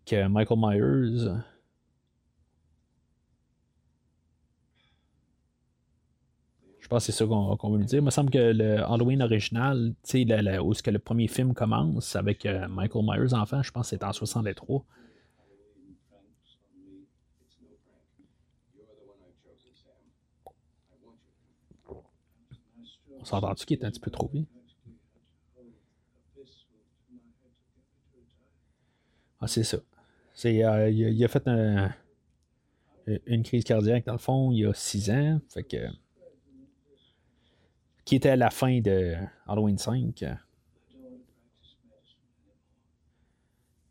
que 0.06 0.28
Michael 0.28 0.60
Myers. 0.60 1.30
Je 6.84 6.90
pense 6.90 7.08
que 7.08 7.14
c'est 7.14 7.18
ça 7.18 7.26
qu'on 7.26 7.70
veut 7.72 7.84
dire. 7.86 8.00
Il 8.00 8.04
me 8.04 8.12
semble 8.12 8.30
que 8.30 8.52
le 8.52 8.84
Halloween 8.84 9.22
original, 9.22 9.94
tu 10.04 10.26
sais, 10.26 10.60
où 10.60 10.74
ce 10.74 10.84
que 10.84 10.92
le 10.92 11.00
premier 11.00 11.30
film 11.30 11.54
commence 11.54 12.18
avec 12.18 12.46
euh, 12.46 12.68
Michael 12.68 13.06
Myers 13.06 13.34
enfant, 13.34 13.64
je 13.64 13.72
pense 13.72 13.90
que 13.90 13.96
c'est 13.96 14.04
en 14.04 14.12
63. 14.12 14.84
On 23.18 23.24
s'entend-tu 23.24 23.66
qu'il 23.66 23.80
est 23.80 23.86
un 23.86 23.90
petit 23.90 24.02
peu 24.02 24.12
trop 24.12 24.30
vite? 24.34 24.50
Ah, 29.40 29.48
c'est 29.48 29.64
ça. 29.64 29.78
C'est, 30.34 30.66
euh, 30.66 30.90
il, 30.90 31.24
a 31.24 31.30
fait 31.30 31.48
une 33.26 33.44
crise 33.44 33.64
cardiaque, 33.64 34.06
dans 34.06 34.12
le 34.12 34.18
fond, 34.18 34.52
il 34.52 34.60
y 34.60 34.66
a 34.66 34.74
six 34.74 35.10
ans. 35.10 35.40
Fait 35.48 35.64
que 35.64 35.78
qui 38.06 38.16
était 38.16 38.30
à 38.30 38.36
la 38.36 38.50
fin 38.50 38.82
de 38.82 39.16
Halloween 39.48 39.78
5. 39.78 40.20
Je 40.20 40.28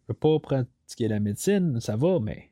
peux 0.07 0.15
pas 0.15 0.39
pratiquer 0.39 1.09
la 1.09 1.21
médecine, 1.21 1.81
ça 1.81 1.97
va, 1.97 2.19
mais. 2.21 2.51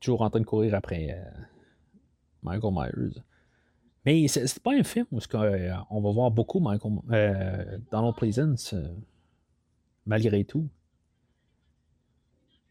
Toujours 0.00 0.22
en 0.22 0.30
train 0.30 0.40
de 0.40 0.44
courir 0.44 0.74
après 0.74 1.10
euh, 1.10 1.24
Michael 2.42 2.72
Myers. 2.72 3.22
Mais 4.04 4.28
c'est 4.28 4.62
pas 4.62 4.72
un 4.72 4.84
film 4.84 5.06
où 5.10 5.18
euh, 5.34 5.74
on 5.90 6.00
va 6.00 6.10
voir 6.12 6.30
beaucoup 6.30 6.60
Michael, 6.60 6.92
euh, 7.10 7.78
Donald 7.90 8.14
Pleasance, 8.14 8.72
malgré 10.04 10.44
tout. 10.44 10.68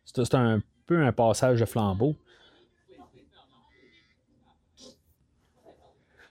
C'est 0.06 0.36
un 0.36 0.62
peu 0.86 1.04
un 1.04 1.12
passage 1.12 1.60
de 1.60 1.66
flambeau. 1.66 2.16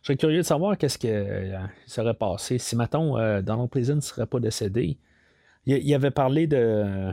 Je 0.05 0.09
serais 0.09 0.19
curieux 0.19 0.41
de 0.41 0.47
savoir 0.47 0.77
qu'est-ce 0.77 0.99
qui 0.99 1.09
euh, 1.09 1.59
serait 1.87 2.13
passé. 2.13 2.59
Si, 2.59 2.77
mettons, 2.77 3.17
euh, 3.17 3.41
Donald 3.41 3.71
Pleasant 3.71 3.95
ne 3.95 4.01
serait 4.03 4.27
pas 4.27 4.39
décédé, 4.39 4.99
il, 5.65 5.95
avait 5.95 6.11
parlé 6.11 6.47
de, 6.47 7.11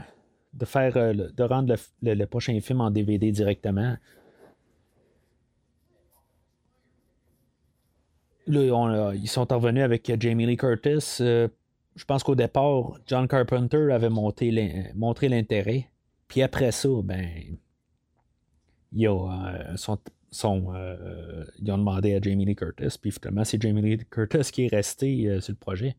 de 0.54 0.66
faire 0.66 0.98
euh, 0.98 1.14
de 1.14 1.44
rendre 1.44 1.74
le, 2.04 2.26
prochain 2.26 2.60
film 2.60 2.82
en 2.82 2.92
DVD 2.92 3.32
directement. 3.32 3.96
Là, 8.48 9.14
ils 9.14 9.30
sont 9.30 9.46
revenus 9.50 9.86
avec 9.86 10.12
Jamie 10.20 10.46
Lee 10.46 10.58
Curtis. 10.58 11.16
je 11.20 12.06
pense 12.06 12.24
qu'au 12.24 12.36
départ, 12.36 13.00
John 13.08 13.26
Carpenter 13.26 13.90
avait 13.94 14.10
montré 14.10 14.52
l'intérêt. 15.30 15.88
Puis 16.28 16.42
après 16.42 16.74
ça, 16.74 16.90
ben, 17.06 17.26
il 18.92 19.08
a, 19.08 19.78
son, 19.78 19.98
sont, 20.32 20.74
euh, 20.74 21.46
ils 21.60 21.72
ont 21.72 21.78
demandé 21.78 22.16
à 22.16 22.22
Jamie 22.22 22.46
Lee 22.46 22.56
Curtis, 22.56 22.98
puis 23.00 23.12
finalement, 23.12 23.44
c'est 23.44 23.62
Jamie 23.62 23.82
Lee 23.82 24.06
Curtis 24.10 24.52
qui 24.52 24.66
est 24.66 24.68
resté 24.76 25.28
euh, 25.28 25.42
sur 25.42 25.54
le 25.54 25.58
projet. 25.58 25.96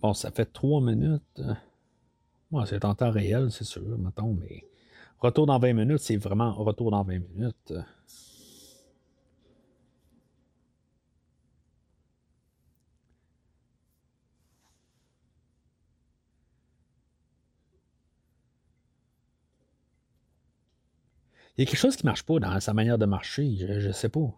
Bon, 0.00 0.12
ça 0.12 0.30
fait 0.30 0.44
trois 0.44 0.82
minutes 0.82 1.40
c'est 2.66 2.84
en 2.84 2.94
temps 2.94 3.10
réel, 3.10 3.50
c'est 3.50 3.64
sûr, 3.64 3.82
mettons, 3.98 4.36
mais 4.40 4.64
retour 5.20 5.46
dans 5.46 5.58
20 5.58 5.72
minutes, 5.72 5.98
c'est 5.98 6.16
vraiment 6.16 6.52
retour 6.52 6.90
dans 6.90 7.02
20 7.02 7.18
minutes. 7.18 7.72
Il 21.56 21.64
y 21.64 21.66
a 21.66 21.70
quelque 21.70 21.78
chose 21.78 21.96
qui 21.96 22.04
ne 22.04 22.10
marche 22.10 22.24
pas 22.24 22.38
dans 22.40 22.58
sa 22.58 22.74
manière 22.74 22.98
de 22.98 23.06
marcher. 23.06 23.56
Je, 23.56 23.86
ne 23.86 23.92
sais 23.92 24.08
pas. 24.08 24.20
En 24.20 24.30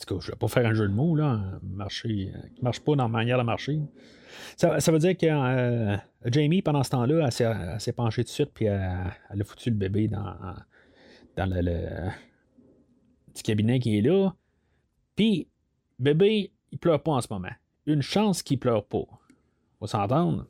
tout 0.00 0.14
cas, 0.14 0.20
je 0.20 0.30
vais 0.30 0.36
pas 0.36 0.48
faire 0.48 0.66
un 0.66 0.72
jeu 0.72 0.88
de 0.88 0.92
mots, 0.92 1.14
là. 1.14 1.40
Marcher, 1.62 2.32
euh, 2.34 2.48
qui 2.54 2.62
marche 2.62 2.80
pas 2.80 2.94
dans 2.96 3.04
la 3.04 3.08
manière 3.08 3.38
de 3.38 3.42
marcher. 3.42 3.80
Ça, 4.56 4.78
veut 4.90 4.98
dire 4.98 5.16
que 5.16 5.26
euh, 5.26 5.96
Jamie, 6.26 6.62
pendant 6.62 6.82
ce 6.82 6.90
temps-là, 6.90 7.26
elle 7.26 7.80
s'est, 7.80 7.92
penchée 7.92 8.24
tout 8.24 8.28
de 8.28 8.32
suite, 8.32 8.50
puis 8.54 8.66
elle, 8.66 9.40
a 9.40 9.44
foutu 9.44 9.70
le 9.70 9.76
bébé 9.76 10.08
dans, 10.08 10.34
dans 11.36 11.46
le, 11.46 12.10
petit 13.32 13.42
cabinet 13.42 13.78
qui 13.78 13.98
est 13.98 14.02
là. 14.02 14.30
Puis, 15.16 15.48
bébé, 15.98 16.52
il 16.72 16.78
pleure 16.78 17.02
pas 17.02 17.12
en 17.12 17.20
ce 17.20 17.28
moment. 17.30 17.52
Une 17.86 18.02
chance 18.02 18.42
qu'il 18.42 18.58
pleure 18.58 18.84
pas. 18.84 18.98
On 18.98 19.82
va 19.82 19.86
s'entendre? 19.86 20.46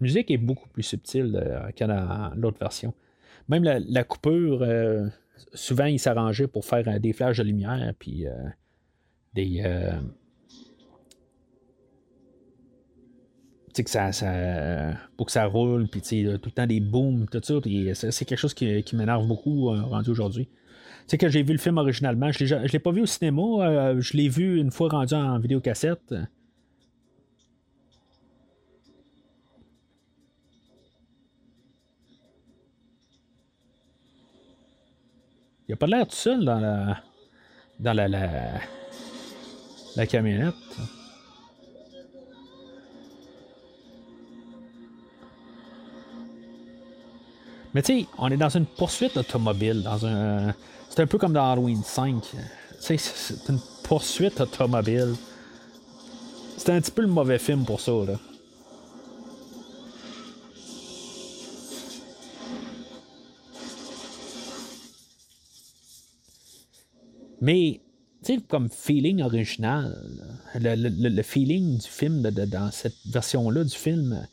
Musique 0.00 0.30
est 0.30 0.38
beaucoup 0.38 0.68
plus 0.68 0.82
subtile 0.82 1.40
euh, 1.42 1.70
que 1.72 1.84
dans 1.84 2.32
l'autre 2.36 2.58
version. 2.58 2.94
Même 3.48 3.64
la, 3.64 4.04
coupure, 4.04 4.62
euh, 4.62 5.06
souvent, 5.54 5.86
il 5.86 5.98
s'arrangeait 5.98 6.46
pour 6.46 6.64
faire 6.64 6.86
euh, 6.88 6.98
des 6.98 7.12
flashs 7.12 7.38
de 7.38 7.42
lumière, 7.42 7.92
puis 7.98 8.26
des. 9.34 9.62
que 13.74 13.90
ça, 13.90 14.10
pour 15.16 15.26
que 15.26 15.32
ça 15.32 15.46
roule, 15.46 15.88
puis 15.88 16.00
tout 16.02 16.06
le 16.10 16.50
temps 16.50 16.66
des 16.66 16.80
booms, 16.80 17.26
tout 17.30 17.40
ça, 17.42 17.54
c'est 18.10 18.24
quelque 18.26 18.38
chose 18.38 18.52
qui, 18.52 18.84
m'énerve 18.92 19.26
beaucoup 19.26 19.70
rendu 19.70 20.10
aujourd'hui. 20.10 20.48
Tu 21.08 21.16
que 21.16 21.28
j'ai 21.28 21.42
vu 21.42 21.52
le 21.52 21.58
film 21.58 21.78
originalement, 21.78 22.30
je 22.30 22.54
ne 22.54 22.68
l'ai 22.68 22.78
pas 22.78 22.92
vu 22.92 23.00
au 23.00 23.06
cinéma, 23.06 23.98
je 23.98 24.16
l'ai 24.16 24.28
vu 24.28 24.60
une 24.60 24.70
fois 24.70 24.90
rendu 24.90 25.14
en 25.14 25.38
vidéocassette. 25.38 26.14
Il 35.70 35.74
a 35.74 35.76
pas 35.76 35.86
l'air 35.86 36.04
tout 36.04 36.16
seul 36.16 36.44
dans 36.44 36.58
la. 36.58 37.00
dans 37.78 37.92
la. 37.92 38.08
la, 38.08 40.06
camionnette. 40.08 40.54
Mais 47.72 47.82
tu 47.82 48.00
sais, 48.00 48.06
on 48.18 48.32
est 48.32 48.36
dans 48.36 48.48
une 48.48 48.66
poursuite 48.66 49.16
automobile, 49.16 49.84
dans 49.84 50.04
un. 50.04 50.52
C'est 50.88 51.02
un 51.02 51.06
peu 51.06 51.18
comme 51.18 51.34
dans 51.34 51.52
Halloween 51.52 51.84
5. 51.84 52.16
C'est 52.80 52.98
une 53.48 53.60
poursuite 53.84 54.40
automobile. 54.40 55.14
C'est 56.56 56.70
un 56.70 56.80
petit 56.80 56.90
peu 56.90 57.02
le 57.02 57.08
mauvais 57.08 57.38
film 57.38 57.64
pour 57.64 57.80
ça, 57.80 57.92
là. 57.92 58.14
Mais, 67.40 67.80
tu 68.24 68.34
sais, 68.34 68.40
comme 68.46 68.68
feeling 68.68 69.22
original, 69.22 69.96
le, 70.54 71.22
feeling 71.22 71.78
du 71.78 71.88
film 71.88 72.22
dans 72.22 72.70
cette 72.70 72.96
version-là 73.06 73.64
du 73.64 73.74
film, 73.74 74.26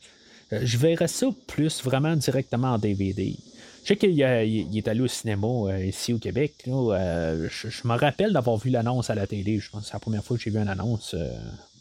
euh, 0.52 0.60
je 0.62 0.78
verrais 0.78 1.08
ça 1.08 1.26
plus 1.46 1.82
vraiment 1.82 2.16
directement 2.16 2.74
en 2.74 2.78
DVD. 2.78 3.36
Je 3.82 3.88
sais 3.88 3.96
qu'il 3.96 4.20
est 4.20 4.88
allé 4.88 5.00
au 5.00 5.08
cinéma 5.08 5.46
euh, 5.46 5.84
ici 5.84 6.12
au 6.12 6.18
Québec. 6.18 6.54
Euh, 6.66 7.48
je, 7.50 7.88
me 7.88 7.96
rappelle 7.96 8.32
d'avoir 8.32 8.56
vu 8.56 8.70
l'annonce 8.70 9.10
à 9.10 9.14
la 9.14 9.26
télé. 9.26 9.58
Je 9.58 9.70
pense 9.70 9.82
que 9.82 9.86
c'est 9.86 9.94
la 9.94 10.00
première 10.00 10.24
fois 10.24 10.36
que 10.36 10.42
j'ai 10.42 10.50
vu 10.50 10.58
une 10.58 10.68
annonce 10.68 11.14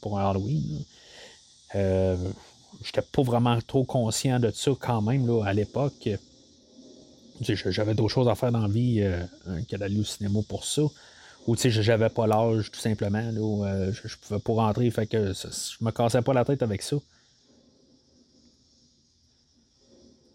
pour 0.02 0.20
un 0.20 0.30
Halloween. 0.30 0.84
Je 1.74 2.16
J'étais 2.84 3.02
pas 3.02 3.24
vraiment 3.24 3.58
trop 3.66 3.84
conscient 3.84 4.40
de 4.40 4.52
ça 4.52 4.72
quand 4.80 5.02
même 5.02 5.28
à 5.44 5.54
l'époque. 5.54 6.10
J'avais 7.42 7.96
d'autres 7.96 8.14
choses 8.14 8.28
à 8.28 8.36
faire 8.36 8.52
dans 8.52 8.60
la 8.60 8.68
vie 8.68 9.04
que 9.70 9.76
d'aller 9.78 10.00
au 10.00 10.04
cinéma 10.04 10.40
pour 10.48 10.64
ça 10.64 10.84
ou 11.48 11.56
tu 11.56 11.72
sais, 11.72 11.82
j'avais 11.82 12.10
pas 12.10 12.28
l'âge 12.28 12.70
tout 12.72 12.80
simplement, 12.80 13.32
là, 13.32 13.68
euh, 13.68 13.92
je, 13.94 14.18
pouvais 14.18 14.40
pas 14.40 14.54
rentrer, 14.54 14.92
fait 14.92 15.08
que 15.08 15.32
je 15.32 15.84
me 15.84 15.92
cassais 15.92 16.22
pas 16.22 16.34
la 16.34 16.44
tête 16.44 16.62
avec 16.62 16.82
ça. 16.82 16.98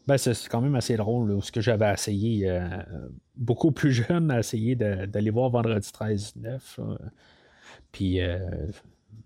Ben, 0.07 0.17
c'est 0.17 0.49
quand 0.49 0.63
même 0.63 0.75
assez 0.75 0.97
drôle, 0.97 1.41
ce 1.43 1.53
que 1.53 1.61
j'avais 1.61 1.93
essayé, 1.93 2.49
euh, 2.49 2.61
beaucoup 3.37 3.73
plus 3.73 3.93
jeune, 4.09 4.31
à 4.31 4.41
essayer 4.41 4.75
d'aller 4.75 5.31
voir 5.31 5.51
vendredi 5.51 5.87
13-9. 5.89 6.97
Puis, 7.93 8.21
euh, 8.21 8.39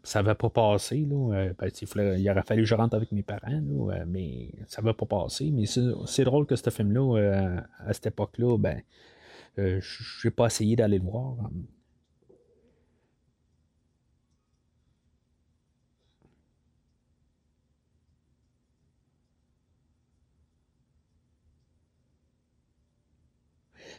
ça 0.03 0.23
n'avait 0.23 0.35
pas 0.35 0.51
passé. 0.51 1.07
Là. 1.09 1.51
Ben, 1.59 1.71
il, 2.19 2.31
aurait 2.31 2.43
fallu 2.43 2.63
que 2.63 2.69
je 2.69 2.75
rentre 2.75 2.97
avec 2.97 3.13
mes 3.13 3.23
parents, 3.23 3.63
mais 4.07 4.51
ça 4.67 4.83
n'avait 4.83 4.95
pas 4.95 5.07
passé. 5.07 5.51
Mais 5.53 5.65
c'est 5.67 6.25
drôle 6.25 6.47
que 6.47 6.57
ce 6.57 6.69
film-là, 6.69 7.63
à 7.79 7.93
cette 7.93 8.07
époque-là, 8.07 8.59
ben, 8.59 8.83
j'ai 9.57 10.31
pas 10.31 10.47
essayé 10.47 10.77
d'aller 10.77 10.99
le 10.99 11.05
voir. 11.05 11.37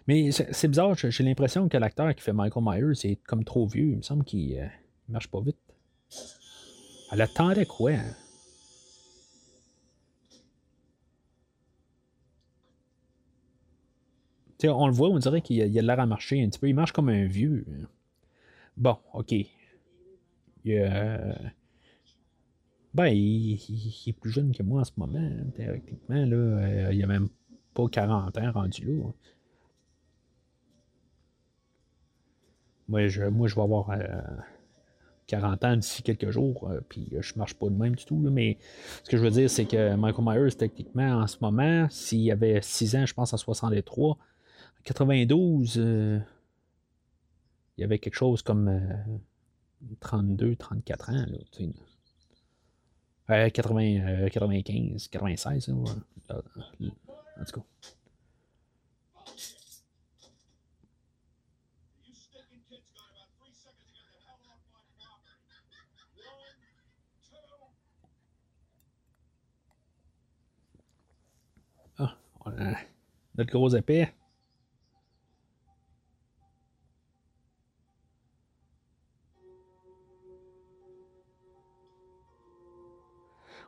Mais 0.07 0.31
c'est 0.31 0.67
bizarre, 0.67 0.95
j'ai 0.95 1.23
l'impression 1.23 1.67
que 1.67 1.77
l'acteur 1.77 2.13
qui 2.15 2.21
fait 2.21 2.33
Michael 2.33 2.63
Myers 2.65 3.05
est 3.05 3.21
comme 3.23 3.43
trop 3.43 3.65
vieux. 3.67 3.91
Il 3.91 3.97
me 3.97 4.01
semble 4.01 4.23
qu'il 4.23 4.57
euh, 4.59 4.67
marche 5.09 5.27
pas 5.27 5.41
vite. 5.41 5.57
Elle 7.11 7.21
attendait 7.21 7.65
quoi? 7.65 7.91
Hein? 7.91 8.13
on 14.63 14.87
le 14.87 14.93
voit, 14.93 15.09
on 15.09 15.19
dirait 15.19 15.41
qu'il 15.41 15.61
a, 15.61 15.81
l'air 15.81 15.99
à 15.99 16.05
marcher 16.05 16.43
un 16.43 16.49
petit 16.49 16.59
peu. 16.59 16.67
Il 16.67 16.75
marche 16.75 16.91
comme 16.91 17.09
un 17.09 17.25
vieux. 17.25 17.65
Bon, 18.75 18.97
OK. 19.13 19.33
Il, 20.65 20.81
ben, 22.97 23.09
il, 23.09 23.59
est 24.07 24.13
plus 24.13 24.31
jeune 24.31 24.51
que 24.51 24.63
moi 24.63 24.81
en 24.81 24.83
ce 24.83 24.91
moment, 24.97 25.29
théoriquement. 25.55 26.15
Là, 26.25 26.35
euh, 26.35 26.89
il 26.91 27.03
a 27.03 27.05
même 27.05 27.29
pas 27.75 27.87
40 27.87 28.35
ans 28.39 28.51
rendu 28.51 28.85
là. 28.85 29.03
Moi 32.87 33.07
je, 33.07 33.23
moi, 33.23 33.47
je 33.47 33.55
vais 33.55 33.61
avoir 33.61 33.91
40 35.27 35.63
euh, 35.63 35.67
ans 35.67 35.77
d'ici 35.77 36.03
quelques 36.03 36.29
jours, 36.29 36.69
euh, 36.69 36.79
puis 36.87 37.11
je 37.19 37.33
marche 37.35 37.55
pas 37.55 37.67
de 37.67 37.75
même 37.75 37.95
du 37.95 38.05
tout. 38.05 38.15
mais 38.15 38.57
ce 39.03 39.09
que 39.09 39.17
je 39.17 39.23
veux 39.23 39.31
dire, 39.31 39.49
c'est 39.49 39.65
que 39.65 39.95
Michael 39.95 40.25
Myers, 40.25 40.55
techniquement, 40.57 41.21
en 41.21 41.27
ce 41.27 41.37
moment, 41.41 41.87
s'il 41.89 42.31
avait 42.31 42.61
6 42.61 42.95
ans, 42.95 43.05
je 43.05 43.13
pense 43.13 43.33
en 43.33 43.37
63, 43.37 44.11
en 44.11 44.17
92, 44.83 45.75
il 45.77 46.23
y 47.77 47.83
avait 47.83 47.99
quelque 47.99 48.15
chose 48.15 48.41
comme 48.41 48.81
32, 49.99 50.55
34 50.55 51.09
ans. 51.09 51.25
Là, 53.27 53.49
80, 53.49 54.29
95, 54.29 55.09
96, 55.09 55.69
en 55.69 55.83
tout 55.83 57.61
cas. 57.61 57.61
Notre 73.37 73.51
gros 73.51 73.69
épée. 73.69 74.09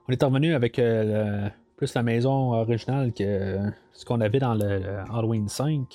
on 0.09 0.11
est 0.11 0.23
revenu 0.23 0.53
avec 0.55 0.79
euh, 0.79 1.49
plus 1.77 1.93
la 1.93 2.01
maison 2.01 2.53
originale 2.53 3.13
que 3.13 3.59
ce 3.93 4.05
qu'on 4.05 4.21
avait 4.21 4.39
dans 4.39 4.55
le, 4.55 5.03
Halloween 5.11 5.47
5. 5.47 5.85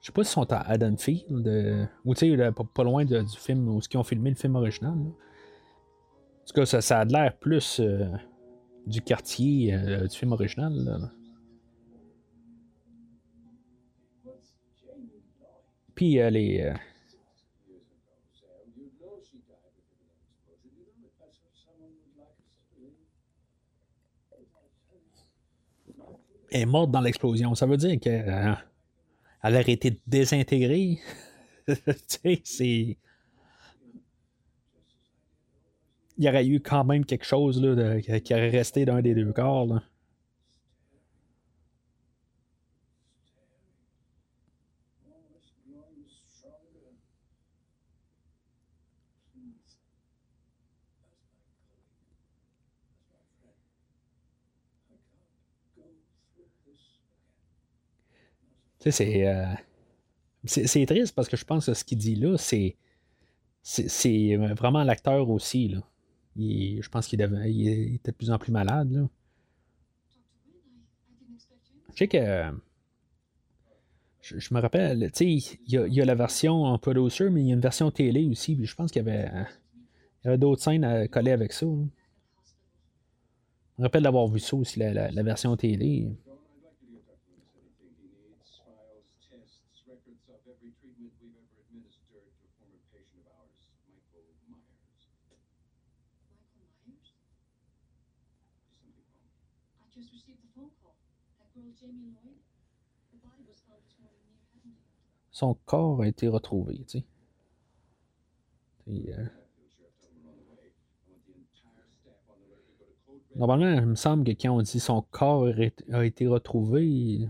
Je 0.00 0.06
sais 0.06 0.12
pas 0.12 0.24
si 0.24 0.32
sont 0.32 0.52
à 0.52 0.58
Haddonfield 0.58 1.46
euh, 1.46 1.86
ou 2.04 2.14
tu 2.14 2.36
sais, 2.36 2.52
pas, 2.74 2.84
loin 2.84 3.04
du 3.04 3.24
film 3.38 3.68
où 3.68 3.80
ils 3.80 3.96
ont 3.96 4.04
filmé 4.04 4.30
le 4.30 4.36
film 4.36 4.56
original. 4.56 4.98
En 6.42 6.46
tout 6.46 6.54
cas, 6.54 6.80
ça, 6.80 7.00
a 7.00 7.04
l'air 7.04 7.36
plus 7.38 7.80
euh, 7.80 8.06
du 8.86 9.00
quartier 9.00 9.76
du 9.78 10.16
film 10.16 10.32
original. 10.32 11.10
Puis 15.94 16.14
les 16.30 16.72
est 26.52 26.66
morte 26.66 26.90
dans 26.90 27.00
l'explosion. 27.00 27.54
Ça 27.54 27.66
veut 27.66 27.76
dire 27.76 27.98
qu'elle 27.98 28.28
euh, 28.28 28.54
a 29.42 29.60
été 29.60 29.98
désintégrée. 30.06 30.98
tu 31.66 31.74
sais, 32.06 32.40
c'est. 32.44 32.96
Il 36.22 36.26
y 36.26 36.28
aurait 36.28 36.46
eu 36.46 36.60
quand 36.60 36.84
même 36.84 37.04
quelque 37.04 37.24
chose 37.24 37.60
là, 37.60 38.00
qui 38.00 38.32
aurait 38.32 38.48
resté 38.48 38.84
d'un 38.84 39.02
des 39.02 39.12
deux 39.12 39.32
corps. 39.32 39.66
Là. 39.66 39.82
Euh, 58.86 59.54
c'est, 60.44 60.66
c'est, 60.68 60.86
triste 60.86 61.14
parce 61.16 61.28
que 61.28 61.36
je 61.36 61.44
pense 61.44 61.66
que 61.66 61.74
ce 61.74 61.82
qu'il 61.84 61.98
dit 61.98 62.14
là, 62.14 62.38
c'est, 62.38 62.76
c'est, 63.62 64.36
vraiment 64.36 64.84
l'acteur 64.84 65.28
aussi. 65.30 65.66
Là. 65.66 65.82
Je 66.36 66.88
pense 66.88 67.06
qu'il 67.06 67.20
il 67.46 67.94
était 67.94 68.12
de 68.12 68.16
plus 68.16 68.30
en 68.30 68.38
plus 68.38 68.52
malade. 68.52 69.08
Je 71.92 71.96
sais 71.96 72.08
que. 72.08 72.52
Je, 74.20 74.54
me 74.54 74.60
rappelle, 74.60 75.10
tu 75.10 75.24
il 75.24 75.58
y, 75.66 76.00
a 76.00 76.04
la 76.04 76.14
version 76.14 76.62
en 76.62 76.78
producer, 76.78 77.28
mais 77.28 77.40
il 77.40 77.48
y 77.48 77.50
a 77.50 77.54
une 77.54 77.60
version 77.60 77.90
télé 77.90 78.28
aussi. 78.28 78.56
je 78.64 78.74
pense 78.76 78.92
qu'il 78.92 79.04
y 79.04 79.08
avait, 79.08 80.38
d'autres 80.38 80.62
scènes 80.62 80.84
à 80.84 81.08
coller 81.08 81.32
avec 81.32 81.52
ça. 81.52 81.66
Je 81.66 81.72
me 83.78 83.84
rappelle 83.84 84.04
d'avoir 84.04 84.28
vu 84.28 84.38
ça 84.38 84.54
aussi, 84.54 84.78
la 84.78 85.22
version 85.24 85.56
télé. 85.56 86.08
Son 105.30 105.54
corps 105.64 106.02
a 106.02 106.06
été 106.06 106.28
retrouvé, 106.28 106.84
tu 106.86 106.98
sais. 106.98 107.04
Euh, 108.88 109.24
normalement, 113.34 113.80
il 113.80 113.86
me 113.86 113.94
semble 113.94 114.24
que 114.24 114.32
quand 114.32 114.50
on 114.56 114.62
dit 114.62 114.80
son 114.80 115.02
corps 115.10 115.48
a 115.92 116.04
été 116.04 116.26
retrouvé, 116.26 117.28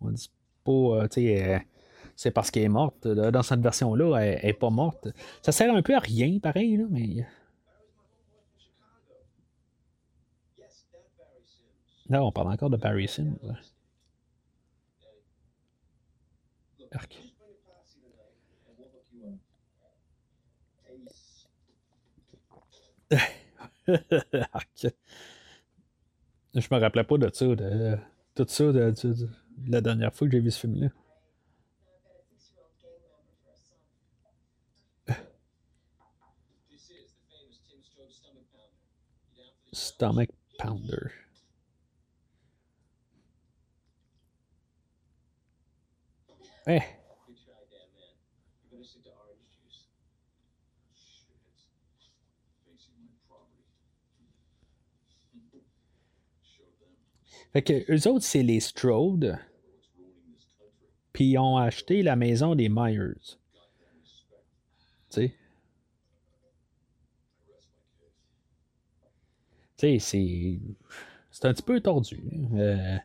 on, 0.00 0.10
dit 0.10 0.30
pas, 0.64 0.72
euh, 0.72 1.08
tu 1.08 1.22
sais, 1.22 1.54
euh, 1.54 1.58
c'est 2.14 2.30
parce 2.30 2.50
qu'elle 2.50 2.64
est 2.64 2.68
morte. 2.68 3.08
Dans 3.08 3.42
cette 3.42 3.60
version-là, 3.60 4.18
elle, 4.18 4.46
n'est 4.46 4.52
pas 4.52 4.70
morte. 4.70 5.08
Ça 5.42 5.50
sert 5.50 5.74
un 5.74 5.82
peu 5.82 5.94
à 5.94 5.98
rien, 5.98 6.38
pareil, 6.38 6.76
là, 6.76 6.84
mais. 6.88 7.26
Non, 12.12 12.26
on 12.26 12.32
parle 12.32 12.52
encore 12.52 12.68
de 12.68 12.76
Barry 12.76 13.08
Sims. 13.08 13.38
Je 26.54 26.68
me 26.70 26.78
rappelais 26.78 27.04
pas 27.04 27.16
de 27.16 27.30
ça, 27.32 27.46
de, 27.46 27.96
tout 28.34 28.44
ça, 28.46 28.72
de, 28.72 28.94
la 29.68 29.80
dernière 29.80 30.12
fois 30.14 30.28
que 30.28 30.32
j'ai 30.32 30.40
vu 30.40 30.50
ce 30.50 30.60
film-là. 30.60 30.88
Stomach 39.72 40.28
Pounder. 40.58 41.21
Eh. 46.66 46.80
Fait 57.52 57.62
que 57.62 57.92
eux 57.92 58.08
autres, 58.08 58.24
c'est 58.24 58.42
les 58.42 58.60
Strode. 58.60 59.38
Puis 61.12 61.32
ils 61.32 61.38
ont 61.38 61.58
acheté 61.58 62.02
la 62.02 62.16
maison 62.16 62.54
des 62.54 62.70
Myers. 62.70 63.36
Tu 65.10 65.28
sais? 65.28 65.34
Tu 69.76 69.98
sais, 69.98 69.98
c'est. 69.98 70.58
C'est 71.30 71.46
un 71.46 71.52
petit 71.52 71.62
peu 71.62 71.80
tordu. 71.80 72.22
Euh, 72.54 72.96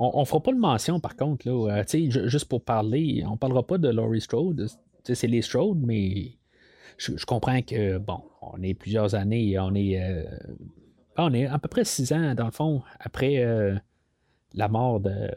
On, 0.00 0.20
ne 0.20 0.24
fera 0.24 0.40
pas 0.40 0.52
de 0.52 0.58
mention, 0.58 1.00
par 1.00 1.16
contre, 1.16 1.48
là, 1.48 1.82
euh, 1.82 2.10
juste 2.28 2.44
pour 2.44 2.64
parler, 2.64 3.24
on 3.28 3.36
parlera 3.36 3.66
pas 3.66 3.78
de 3.78 3.88
Laurie 3.88 4.20
Strode. 4.20 4.68
C'est 5.02 5.26
les 5.26 5.42
Strode, 5.42 5.80
mais 5.82 6.36
je, 6.98 7.24
comprends 7.24 7.62
que, 7.62 7.98
bon, 7.98 8.22
on 8.40 8.62
est 8.62 8.74
plusieurs 8.74 9.16
années, 9.16 9.58
on 9.58 9.74
est, 9.74 10.00
euh, 10.00 10.22
on 11.16 11.34
est 11.34 11.46
à 11.46 11.58
peu 11.58 11.68
près 11.68 11.84
six 11.84 12.12
ans, 12.12 12.34
dans 12.36 12.44
le 12.44 12.52
fond, 12.52 12.82
après 13.00 13.38
euh, 13.38 13.74
la 14.54 14.68
mort 14.68 15.00
de, 15.00 15.30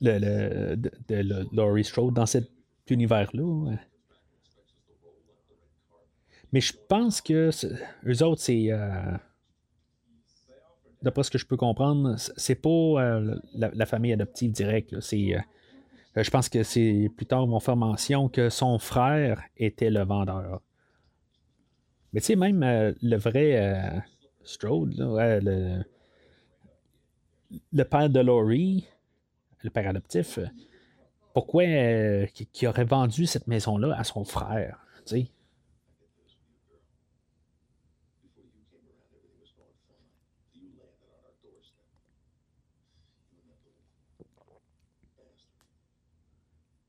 le, 0.00 0.76
de, 0.76 1.46
Laurie 1.52 1.84
Strode 1.84 2.14
dans 2.14 2.26
cet 2.26 2.50
univers-là. 2.88 3.76
Mais 6.52 6.60
je 6.60 6.72
pense 6.88 7.20
que 7.20 7.50
eux 8.06 8.22
autres, 8.22 8.40
c'est. 8.40 8.70
Euh, 11.04 11.10
d'après 11.10 11.22
ce 11.22 11.30
que 11.30 11.38
je 11.38 11.46
peux 11.46 11.56
comprendre, 11.56 12.16
c'est 12.18 12.54
pas 12.54 12.68
euh, 12.68 13.36
la, 13.54 13.86
famille 13.86 14.12
adoptive 14.12 14.52
directe. 14.52 14.98
C'est. 15.00 15.36
je 16.16 16.30
pense 16.30 16.48
que 16.48 16.62
c'est 16.62 17.10
plus 17.16 17.26
tard, 17.26 17.44
ils 17.44 17.50
vont 17.50 17.60
faire 17.60 17.76
mention 17.76 18.28
que 18.28 18.48
son 18.48 18.78
frère 18.78 19.42
était 19.56 19.90
le 19.90 20.04
vendeur. 20.04 20.60
Mais 22.12 22.20
tu 22.20 22.26
sais, 22.26 22.36
même 22.36 22.60
le 22.62 23.16
vrai 23.16 24.02
Strode, 24.44 24.94
le, 24.96 25.84
père 27.84 28.10
de 28.10 28.20
Laurie, 28.20 28.86
le 29.62 29.70
père 29.70 29.88
adoptif, 29.88 30.38
euh, 30.38 30.46
pourquoi 31.32 31.64
euh, 31.64 32.26
qui 32.26 32.66
aurait 32.66 32.84
vendu 32.84 33.26
cette 33.26 33.46
maison-là 33.46 33.96
à 33.98 34.04
son 34.04 34.24
frère, 34.24 34.78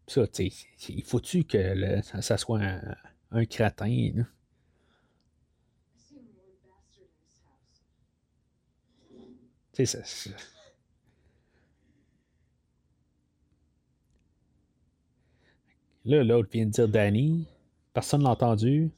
Ça, 0.07 0.23
il 0.89 1.03
faut-tu 1.03 1.43
que 1.43 2.01
ça, 2.21 2.37
soit 2.37 2.61
un, 2.61 2.95
un 3.31 3.45
crétin, 3.45 4.11
là? 4.15 4.23
Ça... 9.83 9.99
Là, 16.05 16.23
l'autre 16.23 16.49
vient 16.51 16.65
de 16.65 16.71
dire 16.71 16.87
Danny. 16.87 17.47
Personne 17.93 18.21
ne 18.21 18.25
l'a 18.25 18.31
entendu. 18.31 18.91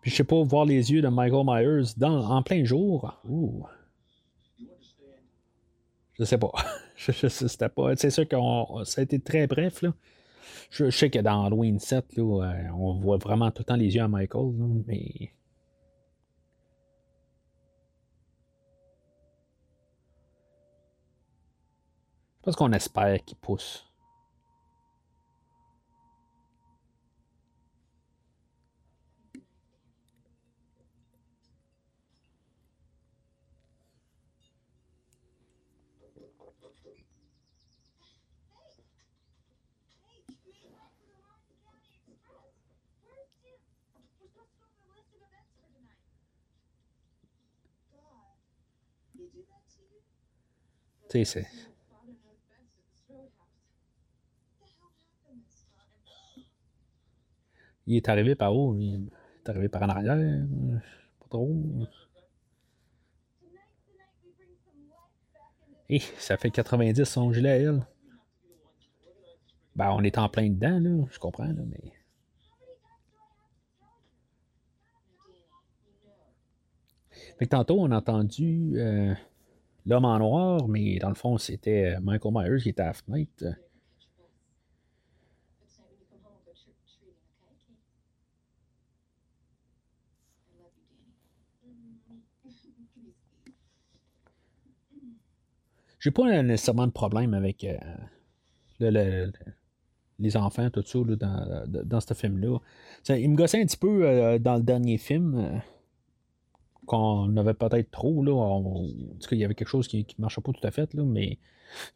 Puis 0.00 0.10
je 0.10 0.16
sais 0.16 0.24
pas, 0.24 0.42
voir 0.42 0.64
les 0.64 0.90
yeux 0.90 1.00
de 1.00 1.08
Michael 1.08 1.46
Myers 1.46 1.94
dans, 1.96 2.28
en 2.28 2.42
plein 2.42 2.64
jour. 2.64 3.16
Ouh. 3.24 3.64
Je 6.18 6.24
sais 6.24 6.38
pas. 6.38 6.52
je, 6.96 7.28
sais 7.28 7.68
pas. 7.68 7.96
C'est 7.96 8.10
sûr 8.10 8.28
que 8.28 8.36
ça 8.84 9.00
a 9.00 9.04
été 9.04 9.18
très 9.20 9.46
bref. 9.46 9.82
Là. 9.82 9.92
Je, 10.70 10.90
sais 10.90 11.10
que 11.10 11.18
dans 11.18 11.44
Halloween 11.44 11.78
7, 11.78 12.16
là, 12.16 12.22
euh, 12.22 12.68
on 12.76 12.94
voit 12.94 13.18
vraiment 13.18 13.50
tout 13.50 13.60
le 13.60 13.64
temps 13.66 13.76
les 13.76 13.94
yeux 13.94 14.02
à 14.02 14.08
Michael. 14.08 14.52
mais 14.86 15.32
Parce 22.42 22.56
qu'on 22.56 22.72
espère 22.72 23.24
qu'il 23.24 23.36
pousse. 23.36 23.91
Tu 51.12 51.26
c'est. 51.26 51.46
Il 57.86 57.96
est 57.96 58.08
arrivé 58.08 58.34
par 58.34 58.56
où? 58.56 58.74
Il 58.78 59.10
est 59.44 59.48
arrivé 59.50 59.68
par 59.68 59.82
en 59.82 59.90
arrière? 59.90 60.46
Pas 61.20 61.26
trop. 61.28 61.54
Et 65.90 65.96
eh, 65.96 66.00
ça 66.16 66.38
fait 66.38 66.50
90 66.50 67.04
son 67.04 67.30
gilet 67.30 67.50
à 67.50 67.56
elle. 67.58 67.86
Ben, 69.76 69.90
on 69.90 70.02
est 70.02 70.16
en 70.16 70.30
plein 70.30 70.48
dedans, 70.48 70.80
là. 70.80 71.04
Je 71.10 71.18
comprends, 71.18 71.44
là, 71.44 71.62
mais. 71.66 71.92
Tantôt, 77.50 77.80
on 77.80 77.90
a 77.90 77.98
entendu 77.98 78.72
euh, 78.76 79.14
l'homme 79.86 80.04
en 80.04 80.18
noir, 80.18 80.68
mais 80.68 80.98
dans 80.98 81.08
le 81.08 81.14
fond, 81.14 81.38
c'était 81.38 81.96
Michael 82.00 82.32
Myers 82.34 82.62
qui 82.62 82.68
était 82.70 82.82
à 82.82 82.86
la 82.86 82.92
fenêtre. 82.92 83.44
J'ai 96.02 96.10
pas 96.10 96.42
nécessairement 96.42 96.88
de 96.88 96.92
problème 96.92 97.32
avec 97.32 97.62
euh, 97.62 99.30
les 100.18 100.36
enfants, 100.36 100.68
tout 100.68 100.82
ça, 100.84 100.98
dans, 100.98 101.64
dans 101.84 102.00
ce 102.00 102.14
film-là. 102.14 102.58
Il 103.10 103.30
me 103.30 103.36
gossait 103.36 103.62
un 103.62 103.66
petit 103.66 103.76
peu 103.76 104.04
euh, 104.04 104.38
dans 104.40 104.56
le 104.56 104.62
dernier 104.62 104.98
film. 104.98 105.62
Euh, 106.92 106.96
qu'on 106.96 107.36
avait 107.36 107.54
peut-être 107.54 107.90
trop, 107.90 108.22
là. 108.22 108.32
cas, 109.20 109.28
il 109.32 109.38
y 109.38 109.44
avait 109.44 109.54
quelque 109.54 109.68
chose 109.68 109.88
qui 109.88 110.06
ne 110.18 110.22
marchait 110.22 110.40
pas 110.40 110.52
tout 110.52 110.66
à 110.66 110.70
fait, 110.70 110.92
là, 110.94 111.04
mais 111.04 111.38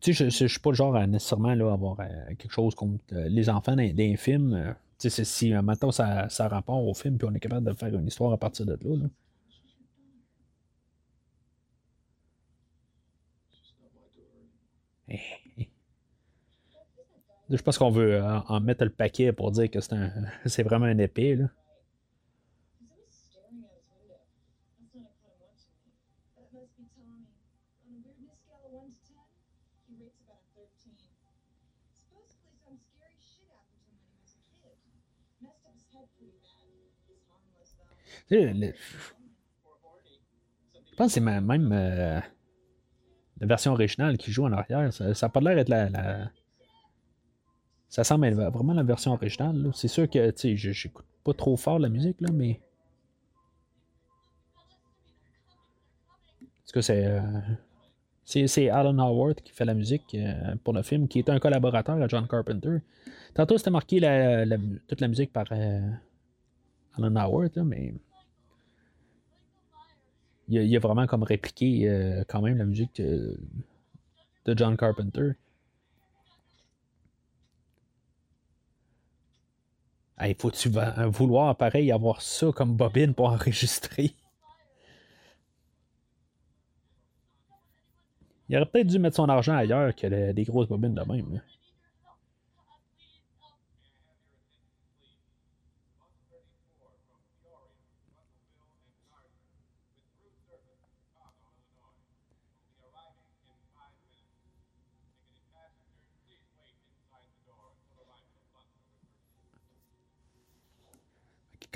tu 0.00 0.14
sais, 0.14 0.30
je 0.30 0.44
ne 0.44 0.48
suis 0.48 0.60
pas 0.60 0.70
le 0.70 0.76
genre 0.76 0.96
à 0.96 1.06
nécessairement 1.06 1.54
là, 1.54 1.72
avoir 1.72 1.98
quelque 2.38 2.50
chose 2.52 2.74
contre 2.74 3.02
les 3.12 3.48
enfants 3.50 3.76
d'un 3.76 4.16
film. 4.16 4.74
tu 4.98 5.10
sais, 5.10 5.24
si 5.24 5.52
maintenant 5.52 5.92
ça, 5.92 6.28
ça 6.30 6.48
rapport 6.48 6.82
au 6.86 6.94
film, 6.94 7.18
puis 7.18 7.28
on 7.30 7.34
est 7.34 7.40
capable 7.40 7.66
de 7.66 7.74
faire 7.74 7.94
une 7.94 8.06
histoire 8.06 8.32
à 8.32 8.38
partir 8.38 8.66
de 8.66 8.72
là. 8.72 8.96
là. 8.96 9.08
Je 17.50 17.62
pense 17.62 17.78
qu'on 17.78 17.90
veut 17.90 18.14
euh, 18.14 18.40
en, 18.48 18.60
mettre 18.60 18.84
le 18.84 18.90
paquet 18.90 19.32
pour 19.32 19.52
dire 19.52 19.70
que 19.70 19.80
c'est, 19.80 19.94
un, 19.94 20.10
c'est 20.46 20.62
vraiment 20.62 20.86
un 20.86 20.98
épée. 20.98 21.36
Là. 21.36 21.46
Je 38.30 38.72
pense 40.96 41.08
que 41.08 41.12
c'est 41.14 41.20
même 41.20 41.70
euh, 41.72 42.20
la 43.40 43.46
version 43.46 43.72
originale 43.72 44.16
qui 44.16 44.32
joue 44.32 44.44
en 44.44 44.52
arrière. 44.52 44.92
Ça 44.92 45.04
n'a 45.10 45.28
pas 45.28 45.40
l'air 45.40 45.54
d'être 45.54 45.68
la, 45.68 46.30
ça 47.88 48.02
semble 48.04 48.26
être 48.26 48.36
vraiment 48.36 48.72
la 48.72 48.82
version 48.82 49.12
originale. 49.12 49.70
C'est 49.74 49.88
sûr 49.88 50.08
que 50.08 50.32
j'écoute 50.36 51.06
pas 51.24 51.34
trop 51.34 51.56
fort 51.56 51.78
la 51.78 51.88
musique, 51.88 52.20
là, 52.20 52.30
mais. 52.32 52.60
Est-ce 56.64 56.72
que 56.72 56.80
c'est. 56.80 57.06
Euh, 57.06 57.20
c'est 58.24 58.70
Alan 58.70 58.98
Howard 58.98 59.40
qui 59.40 59.52
fait 59.52 59.64
la 59.64 59.74
musique 59.74 60.14
euh, 60.16 60.56
pour 60.64 60.74
le 60.74 60.82
film, 60.82 61.06
qui 61.06 61.20
est 61.20 61.30
un 61.30 61.38
collaborateur 61.38 62.02
à 62.02 62.08
John 62.08 62.26
Carpenter. 62.26 62.78
Tantôt, 63.34 63.56
c'était 63.56 63.70
marqué 63.70 64.00
toute 64.88 65.00
la 65.00 65.06
musique 65.06 65.32
par 65.32 65.46
Alan 65.52 67.14
Howard, 67.14 67.52
mais 67.64 67.94
il 70.48 70.74
a, 70.74 70.76
a, 70.76 70.80
vraiment 70.80 71.06
comme 71.06 71.22
répliqué 71.22 72.24
quand 72.28 72.42
même 72.42 72.58
la 72.58 72.64
musique 72.64 73.00
de 73.00 73.38
John 74.56 74.76
Carpenter. 74.76 75.32
Il 80.22 80.34
faut-tu 80.34 80.70
vouloir 81.08 81.56
pareil 81.56 81.92
avoir 81.92 82.22
ça 82.22 82.50
comme 82.52 82.74
bobine 82.76 83.12
pour 83.14 83.26
enregistrer? 83.28 84.14
Il 88.48 88.56
aurait 88.56 88.66
peut-être 88.66 88.86
dû 88.86 88.98
mettre 88.98 89.16
son 89.16 89.28
argent 89.28 89.54
ailleurs 89.54 89.94
que 89.94 90.32
des 90.32 90.44
grosses 90.44 90.68
bobines 90.68 90.94
de 90.94 91.02
même. 91.02 91.42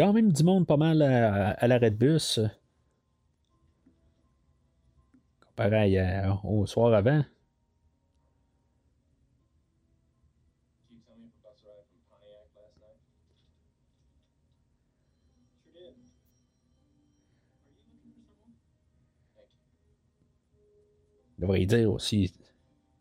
Quand 0.00 0.14
même 0.14 0.32
du 0.32 0.42
monde 0.44 0.66
pas 0.66 0.78
mal 0.78 1.02
à, 1.02 1.68
l'arrêt 1.68 1.90
de 1.90 1.96
bus. 1.96 2.40
Comparé 5.44 6.00
au 6.42 6.64
soir 6.64 6.94
avant. 6.94 7.22
Je 21.36 21.42
devrais 21.42 21.66
dire 21.66 21.92
aussi. 21.92 22.32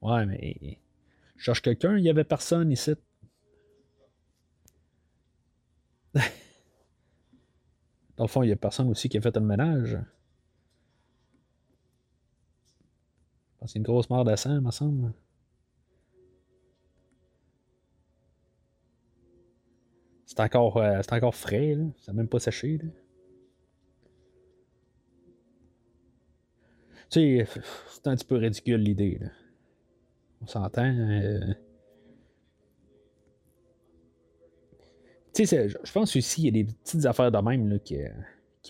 Ouais, 0.01 0.25
mais. 0.25 0.79
Je 1.37 1.43
cherche 1.45 1.61
quelqu'un, 1.61 1.95
il 1.95 2.03
n'y 2.03 2.09
avait 2.09 2.25
personne 2.25 2.73
ici. 2.73 2.91
Dans 8.19 8.25
le 8.25 8.29
fond, 8.29 8.43
il 8.43 8.47
n'y 8.47 8.51
a 8.51 8.57
personne 8.57 8.89
aussi 8.89 9.07
qui 9.07 9.17
a 9.17 9.21
fait 9.21 9.37
un 9.37 9.39
ménage. 9.39 9.97
C'est 13.65 13.79
une 13.79 13.83
grosse 13.83 14.09
mort 14.09 14.25
de 14.25 14.35
sang, 14.35 14.59
me 14.59 14.71
semble. 14.71 15.13
C'est 20.25 20.41
encore, 20.41 20.75
euh, 20.75 20.99
encore 21.11 21.33
frais, 21.33 21.75
là. 21.75 21.85
ça 22.01 22.11
n'a 22.11 22.17
même 22.17 22.27
pas 22.27 22.39
séché. 22.39 22.77
Là. 22.79 22.89
Tu 27.09 27.45
sais, 27.45 27.47
c'est 27.87 28.07
un 28.07 28.17
petit 28.17 28.25
peu 28.25 28.35
ridicule 28.35 28.81
l'idée. 28.81 29.21
On 30.41 30.47
s'entend. 30.47 30.93
Euh... 30.93 31.53
Je 35.45 35.91
pense 35.91 36.15
aussi 36.15 36.41
il 36.41 36.45
y 36.45 36.47
a 36.47 36.63
des 36.63 36.65
petites 36.65 37.05
affaires 37.05 37.31
de 37.31 37.37
même 37.37 37.69
là, 37.69 37.79
qui, 37.79 37.97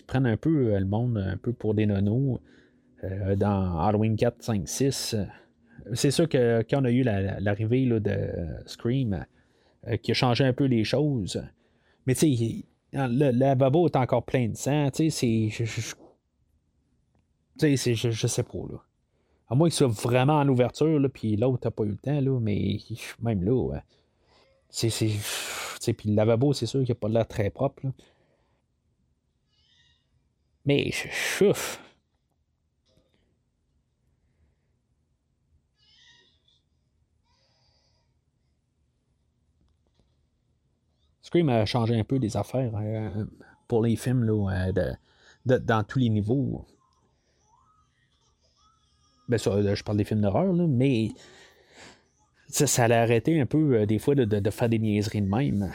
prennent 0.06 0.26
un 0.26 0.36
peu 0.36 0.72
euh, 0.72 0.80
le 0.80 0.86
monde 0.86 1.18
un 1.18 1.36
peu 1.36 1.52
pour 1.52 1.74
des 1.74 1.86
nonos. 1.86 2.40
Euh, 3.04 3.34
dans 3.34 3.78
Halloween 3.78 4.16
4, 4.16 4.42
5, 4.42 4.68
6. 4.68 5.16
C'est 5.94 6.10
sûr 6.10 6.28
que 6.28 6.62
quand 6.68 6.82
on 6.82 6.84
a 6.84 6.90
eu 6.90 7.02
l'arrivée 7.02 7.86
de 7.86 8.30
Scream, 8.66 9.24
euh, 9.88 9.96
qui 9.96 10.10
a 10.10 10.14
changé 10.14 10.44
un 10.44 10.52
peu 10.52 10.64
les 10.64 10.84
choses, 10.84 11.42
mais 12.06 12.14
tu 12.14 12.36
sais, 12.36 12.64
le, 12.92 13.30
lavabo 13.30 13.86
est 13.86 13.96
encore 13.96 14.24
plein 14.24 14.48
de 14.48 14.56
sang, 14.56 14.90
tu 14.90 15.10
sais, 15.10 15.48
c'est. 15.50 15.64
Tu 17.58 17.76
sais, 17.76 17.94
je, 17.94 18.10
je, 18.10 18.26
sais 18.26 18.42
pas, 18.42 18.58
là. 18.70 18.78
À 19.48 19.54
moins 19.54 19.68
qu'il 19.68 19.76
soit 19.76 19.88
vraiment 19.88 20.38
en 20.38 20.48
ouverture, 20.48 21.00
puis 21.12 21.36
l'autre 21.36 21.66
n'a 21.66 21.70
pas 21.70 21.84
eu 21.84 21.90
le 21.90 21.96
temps, 21.96 22.20
là, 22.20 22.38
mais 22.40 22.78
même 23.22 23.42
là, 23.42 23.80
c'est. 24.68 24.90
Puis 25.80 26.10
le 26.10 26.14
lavabo, 26.14 26.52
c'est 26.52 26.66
sûr 26.66 26.80
qu'il 26.80 26.90
n'a 26.90 26.94
pas 26.94 27.08
l'air 27.08 27.26
très 27.26 27.50
propre. 27.50 27.82
Mais, 30.66 30.90
chouf. 30.92 31.82
Scream 41.22 41.48
a 41.48 41.64
changé 41.64 41.98
un 41.98 42.04
peu 42.04 42.18
des 42.18 42.36
affaires 42.36 42.72
euh, 42.76 43.24
pour 43.68 43.82
les 43.82 43.96
films 43.96 44.24
là, 44.24 44.72
euh, 44.76 45.58
dans 45.60 45.84
tous 45.84 46.00
les 46.00 46.08
niveaux. 46.08 46.66
Ben, 49.28 49.38
je 49.38 49.84
parle 49.84 49.96
des 49.96 50.04
films 50.04 50.22
d'horreur, 50.22 50.52
mais 50.52 51.10
ça, 52.50 52.66
ça 52.66 52.84
allait 52.84 52.96
arrêter 52.96 53.40
un 53.40 53.46
peu 53.46 53.76
euh, 53.76 53.86
des 53.86 53.98
fois 53.98 54.14
de, 54.14 54.50
faire 54.50 54.68
des 54.68 54.78
niaiseries 54.78 55.22
de 55.22 55.28
même. 55.28 55.72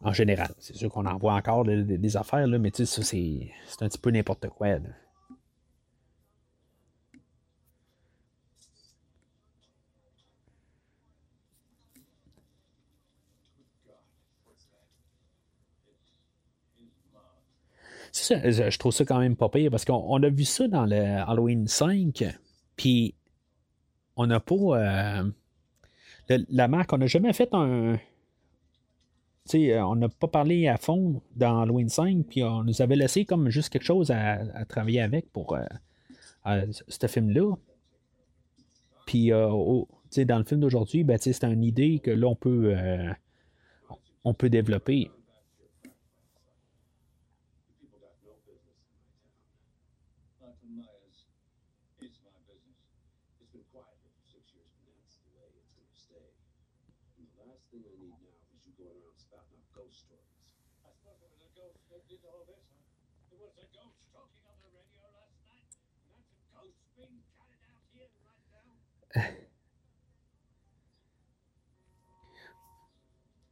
En 0.00 0.12
général. 0.12 0.54
C'est 0.60 0.76
sûr 0.76 0.90
qu'on 0.90 1.06
en 1.06 1.18
voit 1.18 1.34
encore 1.34 1.64
des, 1.64 2.16
affaires, 2.16 2.46
mais 2.46 2.70
tu 2.70 2.86
sais, 2.86 3.02
c'est 3.02 3.82
un 3.82 3.88
petit 3.88 3.98
peu 3.98 4.10
n'importe 4.10 4.48
quoi. 4.48 4.78
je 18.12 18.78
trouve 18.78 18.92
ça 18.92 19.04
quand 19.04 19.18
même 19.18 19.36
pas 19.36 19.48
pire 19.48 19.70
parce 19.70 19.84
qu'on 19.84 20.22
a 20.22 20.28
vu 20.28 20.44
ça 20.44 20.68
dans 20.68 20.86
le 20.86 20.96
Halloween 20.96 21.66
5, 21.66 22.24
puis 22.76 23.14
on 24.18 24.26
n'a 24.26 24.40
pas. 24.40 24.54
Euh, 24.54 25.30
la 26.28 26.68
marque, 26.68 26.92
on 26.92 26.98
n'a 26.98 27.06
jamais 27.06 27.32
fait 27.32 27.48
un. 27.52 27.98
sais, 29.46 29.80
on 29.80 29.96
n'a 29.96 30.08
pas 30.08 30.28
parlé 30.28 30.68
à 30.68 30.76
fond 30.76 31.22
dans 31.36 31.62
Halloween 31.62 31.88
5, 31.88 32.26
puis 32.26 32.42
on 32.42 32.64
nous 32.64 32.82
avait 32.82 32.96
laissé 32.96 33.24
comme 33.24 33.48
juste 33.48 33.70
quelque 33.70 33.84
chose 33.84 34.10
à, 34.10 34.64
travailler 34.66 35.00
avec 35.00 35.32
pour 35.32 35.56
euh, 35.56 36.66
ce 36.88 37.06
film-là. 37.06 37.54
Puis 39.06 39.32
euh, 39.32 39.48
dans 40.18 40.38
le 40.38 40.44
film 40.44 40.60
d'aujourd'hui, 40.60 41.04
ben, 41.04 41.16
c'est 41.18 41.44
une 41.44 41.64
idée 41.64 42.00
que 42.00 42.10
là, 42.10 42.26
on 42.26 42.34
peut, 42.34 42.74
on 44.24 44.34
peut 44.34 44.50
développer. 44.50 45.10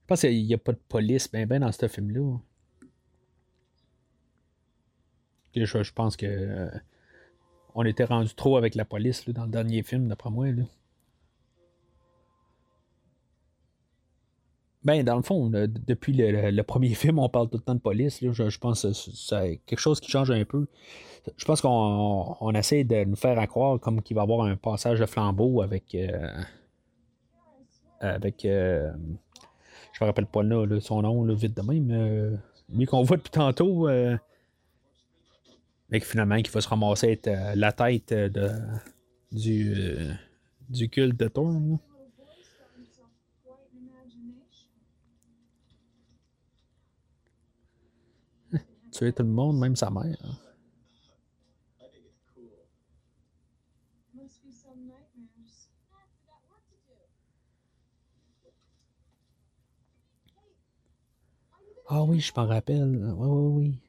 Je 0.06 0.08
pense 0.08 0.20
qu'il 0.20 0.46
n'y 0.46 0.54
a 0.54 0.58
pas 0.58 0.70
de 0.70 0.78
police 0.88 1.28
ben, 1.28 1.48
ben 1.48 1.58
dans 1.58 1.72
ce 1.72 1.88
film-là. 1.88 2.38
Je, 5.56 5.92
pense 5.92 6.16
que 6.16 6.26
euh, 6.26 6.70
on 7.74 7.84
était 7.84 8.04
rendu 8.04 8.32
trop 8.32 8.56
avec 8.56 8.76
la 8.76 8.84
police 8.84 9.28
dans 9.28 9.46
le 9.46 9.50
dernier 9.50 9.82
film, 9.82 10.06
d'après 10.06 10.30
moi. 10.30 10.46
Ben, 14.84 15.02
dans 15.02 15.16
le 15.16 15.22
fond, 15.22 15.50
depuis 15.50 16.12
le, 16.12 16.62
premier 16.62 16.90
film, 16.94 17.18
on 17.18 17.28
parle 17.28 17.48
tout 17.48 17.56
le 17.56 17.64
temps 17.64 17.74
de 17.74 17.80
police. 17.80 18.20
Je, 18.22 18.58
pense 18.60 18.82
que 18.82 18.92
c'est 18.92 19.60
quelque 19.66 19.80
chose 19.80 19.98
qui 19.98 20.08
change 20.08 20.30
un 20.30 20.44
peu. 20.44 20.68
Je 21.36 21.44
pense 21.46 21.60
qu'on 21.62 22.52
essaie 22.54 22.84
de 22.84 23.02
nous 23.02 23.16
faire 23.16 23.44
croire 23.48 23.80
comme 23.80 24.02
qu'il 24.02 24.14
va 24.14 24.22
y 24.22 24.24
avoir 24.24 24.46
un 24.46 24.54
passage 24.54 25.00
de 25.00 25.06
flambeau 25.06 25.62
avec. 25.62 25.96
Euh, 25.96 26.30
avec. 27.98 28.44
Euh, 28.44 28.92
je 29.96 30.04
me 30.04 30.08
rappelle 30.08 30.26
pas 30.26 30.42
là, 30.42 30.66
son 30.80 31.00
nom, 31.00 31.24
là, 31.24 31.34
vite 31.34 31.56
de 31.56 31.62
même. 31.62 31.90
Euh, 31.90 32.36
lui 32.68 32.84
qu'on 32.84 33.02
voit 33.02 33.16
depuis 33.16 33.30
tantôt. 33.30 33.88
mais 35.88 36.00
finalement, 36.00 36.36
qu'il 36.36 36.50
va 36.50 36.60
se 36.60 36.68
ramasser 36.68 37.12
être 37.12 37.30
la 37.54 37.72
tête 37.72 38.12
de, 38.12 38.50
du, 39.32 39.74
du 40.68 40.90
culte 40.90 41.18
de 41.18 41.28
Thorne. 41.28 41.78
tuer 48.92 49.14
tout 49.14 49.22
le 49.22 49.30
monde, 49.30 49.58
même 49.58 49.76
sa 49.76 49.88
mère. 49.90 50.45
Ah 61.88 62.02
oui, 62.04 62.20
je 62.20 62.32
m'en 62.36 62.46
rappelle. 62.46 62.84
Oui, 63.16 63.28
oui, 63.28 63.68
oui. 63.68 63.80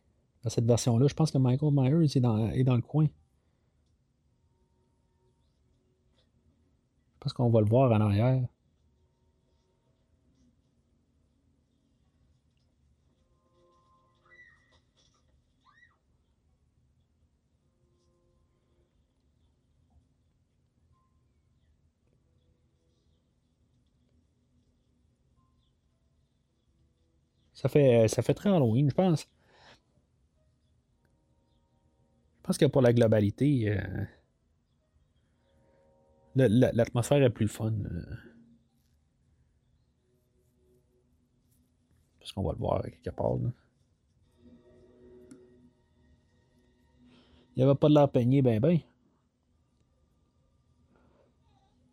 Dans 0.44 0.50
cette 0.50 0.66
version-là, 0.66 1.08
je 1.08 1.14
pense 1.14 1.32
que 1.32 1.38
Michael 1.38 1.72
Myers 1.74 2.06
est 2.16 2.20
dans, 2.20 2.50
est 2.50 2.64
dans 2.64 2.76
le 2.76 2.82
coin. 2.82 3.08
Je 7.16 7.20
pense 7.20 7.34
qu'on 7.34 7.50
va 7.50 7.62
le 7.62 7.68
voir 7.68 7.92
en 7.92 8.02
arrière. 8.02 8.48
Ça 27.68 27.72
fait, 27.72 28.08
ça 28.08 28.22
fait 28.22 28.34
très 28.34 28.50
Halloween, 28.50 28.90
je 28.90 28.96
pense. 28.96 29.28
Je 32.38 32.44
pense 32.44 32.58
que 32.58 32.66
pour 32.66 32.82
la 32.82 32.94
globalité, 32.94 33.78
euh, 33.78 34.06
l'atmosphère 36.36 37.22
est 37.22 37.30
plus 37.30 37.50
fun. 37.50 37.74
Euh. 37.74 38.06
parce 42.18 42.32
qu'on 42.32 42.44
va 42.44 42.54
le 42.54 42.58
voir 42.58 42.84
quelque 42.84 43.10
part. 43.10 43.36
Il 47.54 47.58
n'y 47.58 47.64
avait 47.64 47.76
pas 47.76 47.90
de 47.90 47.96
l'air 47.96 48.10
peigné, 48.10 48.42
ben 48.42 48.62
ben. 48.62 48.80
Mais 48.80 48.86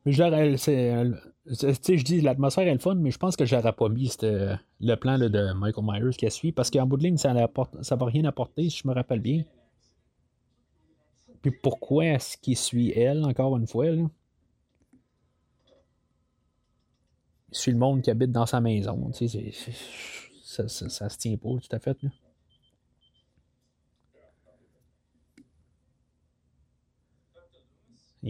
je 0.06 1.96
je 1.96 2.02
dis 2.04 2.20
l'atmosphère 2.20 2.66
est 2.68 2.72
le 2.72 2.78
fun, 2.78 2.94
mais 2.94 3.10
je 3.10 3.18
pense 3.18 3.36
que 3.36 3.44
j'aurais 3.44 3.72
pas 3.72 3.88
mis 3.88 4.14
le 4.20 4.94
plan 4.96 5.18
de 5.18 5.52
Michael 5.54 5.84
Myers 5.84 6.16
qui 6.16 6.26
a 6.26 6.30
suivi, 6.30 6.52
parce 6.52 6.70
qu'en 6.70 6.86
bout 6.86 6.96
de 6.96 7.04
ligne, 7.04 7.16
ça 7.16 7.32
ne 7.32 7.40
va 7.40 8.06
rien 8.06 8.24
apporter, 8.24 8.68
si 8.68 8.80
je 8.82 8.88
me 8.88 8.94
rappelle 8.94 9.20
bien. 9.20 9.44
Puis 11.42 11.52
pourquoi 11.62 12.06
est-ce 12.06 12.38
qu'il 12.38 12.56
suit 12.56 12.90
elle, 12.92 13.24
encore 13.24 13.56
une 13.56 13.66
fois? 13.66 13.90
Là? 13.90 14.08
Il 17.50 17.56
suit 17.56 17.72
le 17.72 17.78
monde 17.78 18.02
qui 18.02 18.10
habite 18.10 18.32
dans 18.32 18.46
sa 18.46 18.60
maison. 18.60 19.10
Ça, 19.12 20.68
ça, 20.68 20.88
ça, 20.88 21.08
se 21.08 21.18
tient 21.18 21.36
pas 21.36 21.50
tout 21.50 21.68
à 21.70 21.78
fait. 21.78 22.02
Là. 22.02 22.10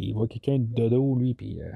Il 0.03 0.15
voit 0.15 0.29
quelqu'un 0.29 0.59
de 0.59 0.89
dos, 0.89 1.17
lui, 1.17 1.35
puis. 1.35 1.63
Euh... 1.63 1.73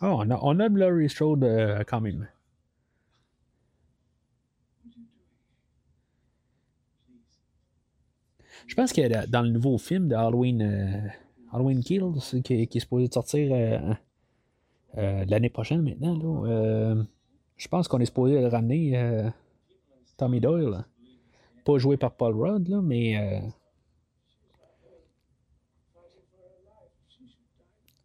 Oh, 0.00 0.06
on 0.20 0.30
a, 0.30 0.38
on 0.42 0.60
a 0.60 0.68
Laurie 0.68 1.08
Strode 1.08 1.42
euh, 1.42 1.82
quand 1.84 2.00
même. 2.00 2.28
Je 8.68 8.74
pense 8.74 8.92
que 8.92 9.26
dans 9.26 9.42
le 9.42 9.48
nouveau 9.48 9.78
film 9.78 10.08
de 10.08 10.14
Halloween, 10.14 10.60
euh, 10.60 11.08
Halloween 11.50 11.82
Kills, 11.82 12.42
qui, 12.44 12.54
est 12.54 12.78
supposé 12.78 13.08
sortir 13.10 13.48
euh, 13.50 13.94
euh, 14.98 15.24
l'année 15.24 15.48
prochaine 15.48 15.82
maintenant, 15.82 16.44
je 17.56 17.68
pense 17.68 17.88
qu'on 17.88 17.98
est 17.98 18.06
supposé 18.06 18.46
ramener 18.46 19.30
Tommy 20.18 20.40
Doyle. 20.40 20.84
Pas 21.64 21.78
joué 21.78 21.96
par 21.96 22.12
Paul 22.12 22.34
Rudd, 22.36 22.68
là, 22.68 22.80
mais. 22.82 23.42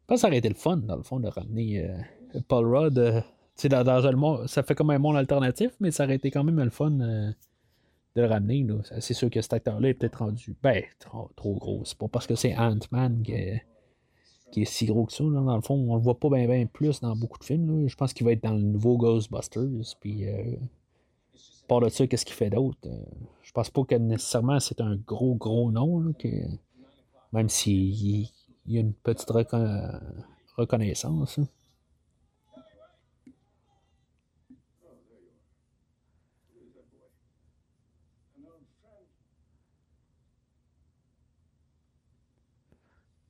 Je 0.01 0.07
pense 0.07 0.18
que 0.18 0.22
ça 0.22 0.28
aurait 0.28 0.38
été 0.38 0.49
le 0.49 0.55
fun, 0.55 0.78
dans 0.78 0.95
le 0.95 1.03
fond, 1.03 1.20
de 1.20 1.28
ramener 1.28 1.88
Paul 2.47 2.74
Rudd. 2.74 3.24
Dans, 3.70 4.47
ça 4.47 4.64
fait 4.64 4.76
comme 4.76 4.89
un 4.89 4.97
monde 4.97 5.18
alternatif, 5.18 5.72
mais 5.80 5.91
ça 5.91 6.05
aurait 6.05 6.16
été 6.16 6.32
quand 6.32 6.43
même 6.43 6.59
le 6.59 6.72
fun 6.72 7.34
de 8.16 8.22
le 8.22 8.28
ramener. 8.28 8.66
C'est 8.99 9.14
sûr 9.14 9.30
que 9.30 9.41
cet 9.41 9.53
acteur-là 9.53 9.89
est 9.89 9.93
peut-être 9.93 10.20
rendu 10.20 10.55
ben, 10.61 10.84
trop, 11.36 11.55
gros. 11.55 11.84
C'est 11.86 11.97
pas 11.97 12.07
parce 12.07 12.28
que 12.28 12.36
c'est 12.36 12.55
Ant-Man 12.55 13.24
qui 13.24 14.61
est 14.61 14.66
si 14.66 14.86
gros 14.86 15.05
que 15.05 15.14
ça. 15.14 15.24
Dans 15.24 15.55
le 15.55 15.61
fond, 15.61 15.76
on 15.76 15.95
le 15.95 16.01
voit 16.01 16.20
pas 16.20 16.30
bien 16.30 16.66
plus 16.68 17.01
dans 17.01 17.16
beaucoup 17.16 17.39
de 17.39 17.43
films. 17.43 17.88
Je 17.88 17.95
pense 17.95 18.14
qu'il 18.14 18.26
va 18.26 18.34
être 18.34 18.43
dans 18.43 18.53
le 18.53 18.61
nouveau 18.61 18.97
Ghostbusters. 18.97 19.95
Puis, 19.99 20.28
euh, 20.28 20.55
part 21.68 21.82
de 21.82 21.89
ça, 21.89 22.05
qu'est-ce 22.05 22.26
qu'il 22.26 22.36
fait 22.36 22.49
d'autre? 22.49 22.78
Euh, 22.86 23.03
je 23.41 23.51
pense 23.51 23.70
pas 23.70 23.84
que 23.84 23.95
nécessairement 23.95 24.59
c'est 24.59 24.80
un 24.82 24.95
gros, 24.95 25.36
gros 25.36 25.72
nom. 25.72 26.14
que, 26.14 26.28
même 27.32 27.49
s'il 27.49 28.30
y 28.68 28.78
a 28.78 28.80
une 28.80 28.93
petite 28.93 29.32
reconnaissance. 30.55 31.39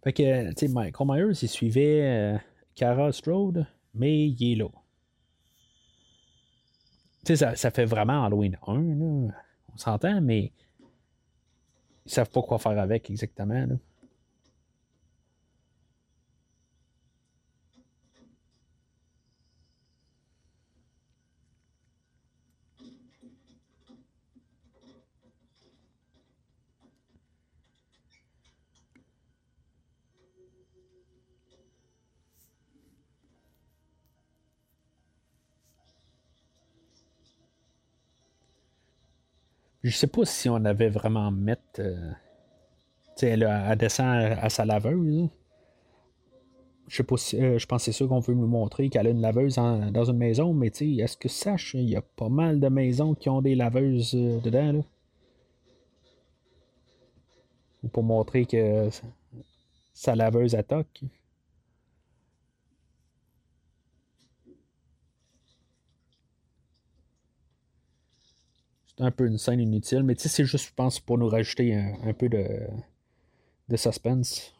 Fait 0.04 0.14
que, 0.14 0.50
tu 0.50 0.54
sais, 0.58 0.68
Michael 0.68 1.08
Myers, 1.08 1.40
il 1.42 1.48
suivait 1.48 2.02
euh, 2.04 2.38
Cara 2.76 3.12
Strode, 3.12 3.66
mais 3.94 4.28
il 4.28 4.52
est 4.52 4.56
là. 4.56 4.68
Tu 7.26 7.28
sais, 7.28 7.36
ça, 7.38 7.56
ça, 7.56 7.72
fait 7.72 7.86
vraiment 7.86 8.26
Halloween 8.26 8.58
1, 8.68 8.74
là. 8.74 9.34
On 9.74 9.78
s'entend, 9.78 10.20
mais 10.22 10.52
ils 12.06 12.12
savent 12.12 12.30
pas 12.30 12.42
quoi 12.42 12.60
faire 12.60 12.78
avec 12.78 13.10
exactement, 13.10 13.66
là. 13.66 13.76
Je 39.84 39.96
sais 39.96 40.08
pas 40.08 40.24
si 40.26 40.48
on 40.50 40.64
avait 40.64 40.90
vraiment 40.90 41.30
mettre. 41.30 41.80
Euh, 41.80 42.12
tu 43.18 43.28
sais, 43.28 43.30
elle, 43.30 43.76
descend 43.78 44.08
à, 44.08 44.50
sa 44.50 44.64
laveuse. 44.64 45.28
Je 46.88 46.96
sais 46.96 47.04
pas. 47.04 47.16
Euh, 47.34 47.58
je 47.60 47.66
pense 47.66 47.84
c'est 47.84 47.92
sûr 47.92 48.08
qu'on 48.08 48.20
veut 48.20 48.34
nous 48.34 48.48
montrer 48.48 48.90
qu'elle 48.90 49.08
a 49.08 49.10
une 49.10 49.22
laveuse 49.22 49.56
dans 49.56 50.06
une 50.06 50.18
maison, 50.18 50.54
mais 50.54 50.70
tu 50.70 50.96
sais, 50.96 51.04
est-ce 51.04 51.18
que 51.18 51.28
sache, 51.28 51.74
il 51.74 51.90
y 51.90 51.96
a 51.98 52.02
pas 52.02 52.30
mal 52.30 52.60
de 52.60 52.68
maisons 52.70 53.14
qui 53.14 53.30
ont 53.30 53.42
des 53.42 53.56
laveuses 53.56 54.16
euh, 54.16 54.40
dedans, 54.40 54.84
pour 57.92 58.04
montrer 58.04 58.46
que 58.46 58.90
sa 59.94 60.16
laveuse 60.16 60.56
attaque. 60.56 61.04
Un 69.00 69.12
peu 69.12 69.26
une 69.26 69.38
scène 69.38 69.60
inutile, 69.60 70.04
mais 70.04 70.16
tu 70.16 70.24
sais, 70.24 70.30
c'est 70.30 70.46
juste, 70.46 70.68
je 70.68 70.74
pense, 70.74 71.00
pour 71.00 71.18
nous 71.18 71.28
rajouter 71.28 71.76
un, 71.76 72.14
peu 72.14 72.30
de 72.30 73.76
suspense. 73.76 74.53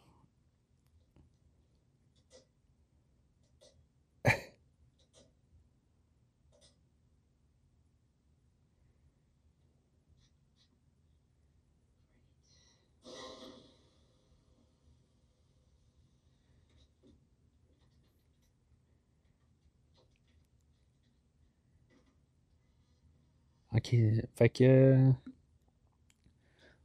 Ok, 23.74 23.94
fait 24.36 24.48
que. 24.50 25.12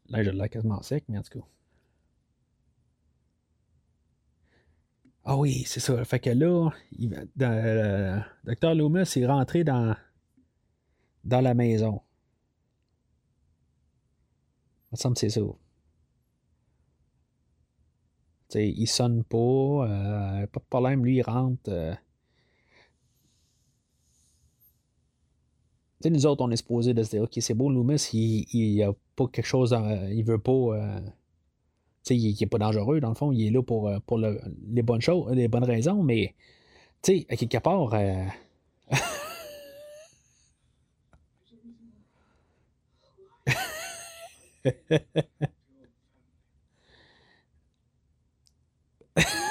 Là, 0.09 0.23
je 0.23 0.29
l'ai 0.31 0.49
quasiment 0.49 0.81
sec, 0.81 1.03
mais 1.07 1.17
en 1.19 1.21
tout 1.21 1.39
cas. 1.39 1.45
Ah 5.23 5.37
oui, 5.37 5.63
c'est 5.65 5.79
ça. 5.79 6.03
Fait 6.05 6.19
que 6.19 6.29
là, 6.31 6.71
il, 6.91 7.09
dans, 7.35 7.51
euh, 7.51 8.19
Dr. 8.45 8.73
Loomis 8.73 9.01
est 9.15 9.25
rentré 9.27 9.63
dans, 9.63 9.95
dans 11.23 11.41
la 11.41 11.53
maison. 11.53 12.01
Il 14.91 14.93
me 14.93 14.97
semble 14.97 15.13
que 15.15 15.19
c'est 15.21 15.29
ça. 15.29 15.41
sais, 18.49 18.69
il 18.69 18.87
sonne 18.87 19.23
pas, 19.23 19.37
euh, 19.37 20.47
pas 20.47 20.59
de 20.59 20.65
problème, 20.69 21.05
lui 21.05 21.17
il 21.17 21.21
rentre. 21.21 21.69
Euh, 21.69 21.93
sais, 26.01 26.09
nous 26.09 26.25
autres, 26.25 26.43
on 26.43 26.51
est 26.51 26.57
supposé 26.57 26.93
de 26.93 27.03
se 27.03 27.11
dire, 27.11 27.23
OK, 27.23 27.31
c'est 27.39 27.53
beau, 27.53 27.69
Loomis, 27.69 28.09
il, 28.13 28.45
il 28.53 28.83
a 28.83 28.93
pas 29.15 29.27
quelque 29.27 29.45
chose, 29.45 29.75
il 30.11 30.23
veut 30.23 30.39
pas. 30.39 30.51
Euh, 30.51 30.99
tu 32.05 32.15
sais, 32.15 32.15
il, 32.17 32.37
n'est 32.39 32.47
pas 32.47 32.57
dangereux, 32.57 32.99
dans 32.99 33.09
le 33.09 33.15
fond, 33.15 33.31
il 33.31 33.47
est 33.47 33.51
là 33.51 33.61
pour, 33.61 33.89
euh, 33.89 33.99
pour 34.05 34.17
les 34.17 34.81
bonnes 34.81 35.01
choses, 35.01 35.31
les 35.33 35.47
bonnes 35.47 35.63
raisons, 35.65 36.01
mais, 36.03 36.35
tu 37.01 37.19
sais, 37.19 37.25
à 37.29 37.35
quelque 37.35 37.57
part. 37.57 37.93
Euh, 37.93 38.25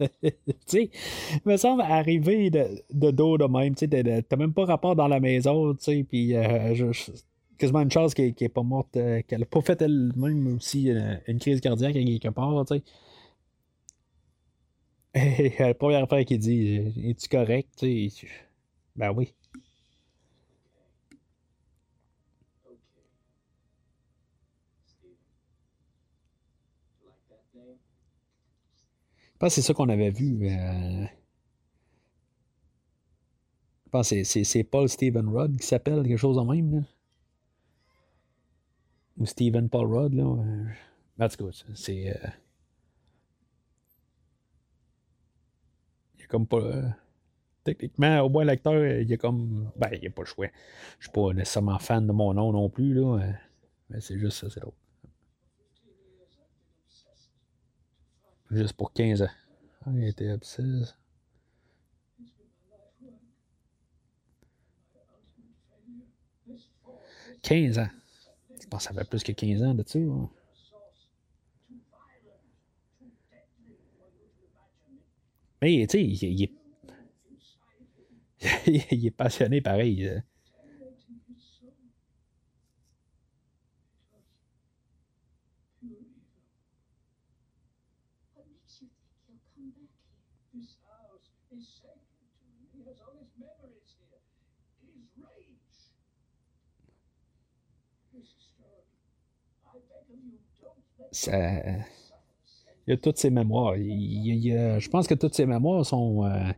tu 0.22 0.32
sais, 0.66 0.90
me 1.44 1.56
semble 1.56 1.82
arriver 1.82 2.50
de, 2.50 2.82
de 2.92 3.10
dos 3.10 3.38
de 3.38 3.44
même, 3.44 3.74
tu 3.74 3.86
sais, 3.88 4.22
t'as 4.22 4.36
même 4.36 4.52
pas 4.52 4.64
rapport 4.64 4.96
dans 4.96 5.08
la 5.08 5.20
maison, 5.20 5.74
tu 5.74 5.84
sais, 5.84 6.04
puis 6.08 6.34
euh, 6.34 6.92
quasiment 7.58 7.80
une 7.80 7.90
chance 7.90 8.14
qu'elle 8.14 8.34
n'est 8.40 8.48
pas 8.48 8.62
morte, 8.62 8.96
euh, 8.96 9.22
qu'elle 9.26 9.40
n'a 9.40 9.46
pas 9.46 9.60
fait 9.60 9.80
elle-même 9.82 10.56
aussi 10.56 10.90
euh, 10.90 11.16
une, 11.26 11.38
crise 11.38 11.60
cardiaque 11.60 11.94
quelque 11.94 12.28
part, 12.28 12.64
tu 12.66 12.76
sais. 12.76 12.82
Et 15.14 15.52
la 15.58 15.74
première 15.74 16.04
affaire 16.04 16.24
qu'il 16.24 16.38
dit, 16.38 16.92
es-tu 17.04 17.28
correct, 17.28 17.68
tu 17.76 18.10
sais, 18.10 18.26
ben 18.96 19.12
oui. 19.12 19.34
Pense 29.40 29.54
que 29.54 29.62
c'est 29.62 29.66
ça 29.66 29.74
qu'on 29.74 29.88
avait 29.88 30.10
vu. 30.10 30.46
Euh, 30.48 31.06
je 33.86 33.90
pense 33.90 34.10
que 34.10 34.22
c'est 34.22 34.64
Paul 34.64 34.88
Stephen 34.88 35.28
Rudd 35.28 35.58
qui 35.58 35.66
s'appelle 35.66 36.02
quelque 36.02 36.18
chose 36.18 36.38
en 36.38 36.44
même. 36.44 36.84
Ou 39.16 39.26
Stephen 39.26 39.68
Paul 39.68 39.92
Rudd. 39.92 40.14
Là. 40.14 40.24
En 40.24 41.28
tout 41.28 41.46
cas, 41.46 41.64
c'est. 41.74 42.10
Euh... 42.10 42.28
Il 46.18 46.24
y 46.24 46.26
comme 46.28 46.46
pas. 46.46 46.58
Euh, 46.58 46.88
techniquement, 47.64 48.20
au 48.20 48.28
moins 48.28 48.44
l'acteur, 48.44 48.84
il 48.84 49.08
y 49.08 49.14
a 49.14 49.16
comme. 49.16 49.70
Ben, 49.76 49.88
il 49.94 50.00
n'y 50.00 50.06
a 50.06 50.10
pas 50.10 50.22
le 50.22 50.26
choix. 50.26 50.48
Je 50.98 51.06
suis 51.06 51.12
pas 51.12 51.32
nécessairement 51.32 51.78
fan 51.78 52.06
de 52.06 52.12
mon 52.12 52.34
nom 52.34 52.52
non 52.52 52.68
plus. 52.68 52.92
Là. 52.94 53.18
Mais 53.88 54.00
c'est 54.00 54.18
juste 54.18 54.36
ça, 54.36 54.50
c'est 54.50 54.60
l'autre. 54.60 54.79
Juste 58.50 58.72
pour 58.72 58.92
15 58.92 59.22
ans. 59.22 59.30
Ah, 59.86 59.90
il 59.94 60.08
était 60.08 60.32
obsesse. 60.32 60.96
15 67.42 67.78
ans. 67.78 67.88
Je 68.60 68.66
pense 68.66 68.86
que 68.86 68.94
ça 68.94 69.00
fait 69.00 69.08
plus 69.08 69.22
que 69.22 69.32
15 69.32 69.62
ans 69.62 69.74
de 69.74 69.84
ça. 69.86 69.98
Hein. 69.98 70.30
Mais, 75.62 75.86
tu 75.88 75.98
sais, 75.98 76.04
il, 76.04 76.42
est... 76.42 76.52
il 78.66 79.06
est 79.06 79.10
passionné 79.16 79.60
pareil. 79.60 80.22
Euh. 101.28 101.78
il 102.86 102.90
y 102.90 102.92
a 102.92 102.96
toutes 102.96 103.18
ses 103.18 103.30
mémoires. 103.30 103.74
je 103.76 104.88
pense 104.88 105.06
que 105.06 105.14
toutes 105.14 105.34
ses 105.34 105.46
mémoires 105.46 105.84
sont. 105.84 106.24
Euh, 106.24 106.52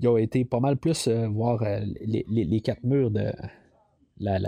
ils 0.00 0.08
ont 0.08 0.16
été 0.16 0.44
pas 0.44 0.60
mal 0.60 0.76
plus 0.76 1.08
euh, 1.08 1.26
voir 1.28 1.62
euh, 1.62 1.80
les, 2.00 2.60
quatre 2.60 2.84
murs 2.84 3.10
de 3.10 3.32
la, 4.20 4.38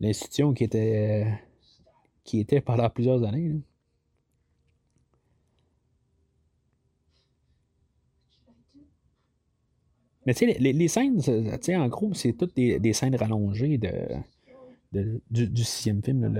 l'institution 0.00 0.52
qui 0.52 0.64
était 0.64 1.26
qui 2.24 2.40
était 2.40 2.60
pendant 2.60 2.88
plusieurs 2.90 3.24
années. 3.24 3.52
Mais 10.24 10.34
tu 10.34 10.46
sais, 10.46 10.58
les, 10.58 10.88
scènes, 10.88 11.20
en 11.80 11.88
gros, 11.88 12.14
c'est 12.14 12.34
toutes 12.34 12.54
des 12.54 12.92
scènes 12.92 13.16
rallongées 13.16 13.76
de 13.78 13.90
du, 14.92 15.64
sixième 15.64 16.02
film, 16.02 16.32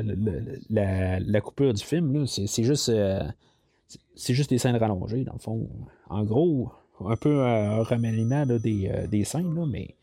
la, 0.70 1.40
coupure 1.40 1.72
du 1.72 1.82
film, 1.82 2.26
c'est 2.26 2.62
juste 2.62 2.88
euh, 2.88 3.22
c'est 4.14 4.34
juste 4.34 4.50
des 4.50 4.58
scènes 4.58 4.76
rallongées, 4.76 5.24
dans 5.24 5.32
le 5.32 5.38
fond. 5.38 5.68
En 6.08 6.24
gros, 6.24 6.70
un 7.00 7.16
peu 7.16 7.42
un 7.42 7.82
remaniement 7.82 8.46
des, 8.46 8.88
euh, 8.88 9.06
des, 9.06 9.24
scènes, 9.24 9.66
mais 9.66 9.96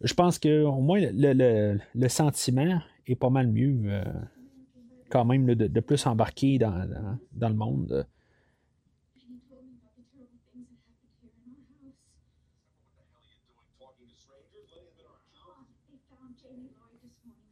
je 0.00 0.14
pense 0.14 0.38
que 0.38 0.62
au 0.62 0.80
moins 0.80 1.00
le, 1.12 2.08
sentiment 2.08 2.80
est 3.06 3.16
pas 3.16 3.30
mal 3.30 3.48
mieux 3.48 3.80
euh, 3.86 4.04
quand 5.10 5.24
même 5.24 5.46
de, 5.46 5.80
plus 5.80 6.06
embarquer 6.06 6.58
dans, 6.58 6.88
dans 7.32 7.48
le 7.48 7.54
monde. 7.54 8.06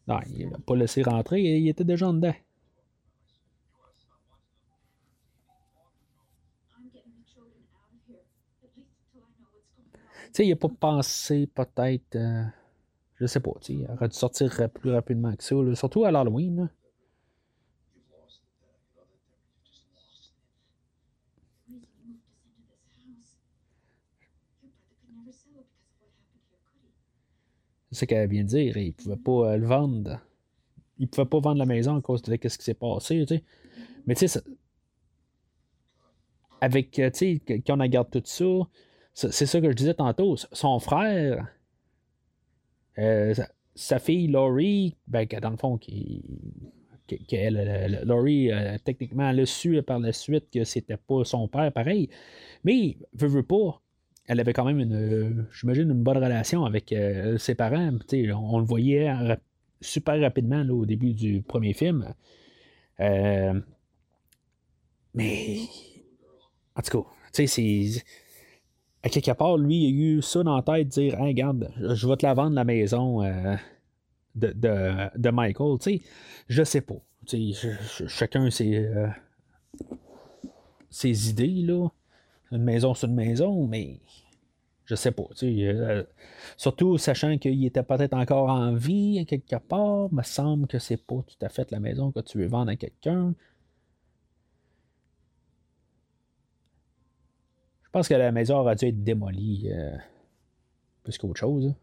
Non, 0.09 0.19
il 0.35 0.49
n'a 0.49 0.59
pas 0.59 0.77
laissé 0.77 1.03
rentrer, 1.03 1.41
il 1.41 1.69
était 1.69 1.85
déjà 1.85 2.09
en 2.09 2.15
dedans. 2.15 2.35
Tu 10.27 10.37
sais, 10.39 10.47
il 10.47 10.51
n'a 10.51 10.57
pas 10.57 10.69
pensé 10.69 11.47
peut-être. 11.47 12.17
Euh, 12.17 12.45
je 13.17 13.27
sais 13.27 13.41
pas, 13.41 13.53
tu 13.61 13.67
sais, 13.67 13.73
il 13.75 13.91
aurait 13.91 14.09
dû 14.09 14.17
sortir 14.17 14.71
plus 14.71 14.91
rapidement 14.91 15.35
que 15.37 15.45
ça, 15.45 15.55
surtout 15.75 16.05
à 16.05 16.11
l'Halloween. 16.11 16.71
C'est 27.93 28.01
ce 28.01 28.05
qu'elle 28.07 28.28
vient 28.28 28.43
de 28.43 28.49
dire. 28.49 28.76
Il 28.78 28.86
ne 28.86 28.93
pouvait 28.93 29.16
pas 29.16 29.53
euh, 29.53 29.57
le 29.59 29.66
vendre. 29.66 30.18
Il 30.99 31.03
ne 31.03 31.07
pouvait 31.09 31.26
pas 31.26 31.40
vendre 31.40 31.59
la 31.59 31.66
maison 31.66 31.97
à 31.97 32.01
cause 32.01 32.22
de 32.22 32.32
ce 32.49 32.59
qui 32.59 32.64
s'est 32.64 32.74
passé. 32.74 33.24
Mais 34.07 34.14
tu 34.14 34.26
sais, 34.26 34.40
avec, 36.62 36.99
euh, 36.99 37.11
tu 37.11 37.40
sais, 37.47 37.61
quand 37.66 37.76
on 37.78 37.82
regarde 37.82 38.11
tout 38.11 38.22
ça, 38.24 38.45
c'est 39.12 39.47
ça 39.47 39.61
que 39.61 39.70
je 39.70 39.76
disais 39.76 39.95
tantôt. 39.95 40.36
Son 40.36 40.78
frère, 40.78 41.47
euh, 42.99 43.34
sa, 43.74 43.99
fille 43.99 44.28
Laurie, 44.28 44.97
ben, 45.07 45.26
dans 45.43 45.51
le 45.51 45.57
fond, 45.59 45.76
qui, 45.76 46.24
Laurie, 48.05 48.51
techniquement, 48.84 49.28
elle 49.28 49.40
a 49.40 49.47
su 49.47 49.82
par 49.82 49.99
la 49.99 50.14
suite 50.14 50.49
que 50.51 50.64
c'était 50.64 50.97
pas 50.97 51.24
son 51.24 51.47
père, 51.47 51.70
pareil. 51.72 52.09
Mais, 52.64 52.97
veut, 53.12 53.28
veut 53.28 53.43
pas, 53.43 53.82
elle 54.27 54.41
avait 54.41 54.53
quand 54.53 54.64
même 54.64 54.79
une, 54.79 55.47
j'imagine, 55.53 55.91
une 55.91 56.03
bonne 56.03 56.18
relation 56.18 56.64
avec 56.64 56.93
euh, 56.93 57.39
ses 57.39 57.55
parents. 57.55 57.99
On, 58.12 58.59
le 58.59 58.64
voyait 58.64 59.12
super 59.81 60.20
rapidement 60.20 60.62
au 60.68 60.87
début 60.87 61.12
du 61.12 61.43
premier 61.43 61.73
film. 61.73 62.14
Euh, 63.01 63.61
mais, 65.14 65.59
en 66.77 66.83
tout 66.83 67.03
cas, 67.03 67.09
tu 67.33 67.47
sais, 67.47 67.93
c'est. 67.93 68.05
À 69.05 69.09
quelque 69.09 69.33
part, 69.33 69.59
lui, 69.59 69.77
il 69.79 69.87
a 69.87 69.91
eu 69.91 70.23
ça 70.23 70.45
dans 70.45 70.55
la 70.55 70.62
tête, 70.62 70.87
de 70.87 70.93
dire 70.93 71.18
regarde, 71.18 71.73
je 71.77 72.07
vais 72.07 72.16
te 72.16 72.25
la 72.25 72.35
vendre 72.35 72.55
la 72.55 72.62
maison 72.62 73.20
euh, 73.25 73.57
de, 74.37 74.53
de, 74.53 75.31
Michael. 75.31 75.79
Tu 75.81 75.99
sais, 75.99 76.03
je 76.49 76.62
sais 76.62 76.83
pas. 76.83 77.03
Chacun 78.07 78.49
ses, 78.51 78.89
ses 80.89 81.31
idées, 81.31 81.62
là 81.66 81.89
une 82.53 82.63
maison 82.63 82.95
sur 82.95 83.09
une 83.09 83.15
maison, 83.15 83.67
mais 83.67 83.99
je 84.85 84.95
sais 84.95 85.13
pas. 85.13 85.25
Euh, 85.43 86.05
surtout 86.57 86.99
sachant 86.99 87.39
qu'il 87.39 87.65
était 87.65 87.83
peut-être 87.83 88.15
encore 88.15 88.51
en 88.51 88.75
vie 88.75 89.25
quelque 89.27 89.57
part, 89.57 90.13
me 90.13 90.23
semble 90.23 90.67
que 90.67 90.79
c'est 90.79 90.97
pas 90.97 91.23
tout 91.27 91.45
à 91.45 91.49
fait 91.49 91.71
la 91.71 91.81
maison 91.81 92.13
que 92.13 92.21
tu 92.21 92.39
veux 92.39 92.47
vendre 92.47 92.71
à 92.71 92.77
quelqu'un. 92.77 93.35
Je 97.85 97.91
pense 97.91 98.09
que 98.09 98.15
la 98.15 98.33
maison 98.33 98.57
aurait 98.59 98.77
dû 98.77 98.87
être 98.87 99.05
démolie 99.05 99.71
euh, 99.73 99.97
plus 101.03 101.19
qu'autre 101.19 101.41
chose. 101.41 101.75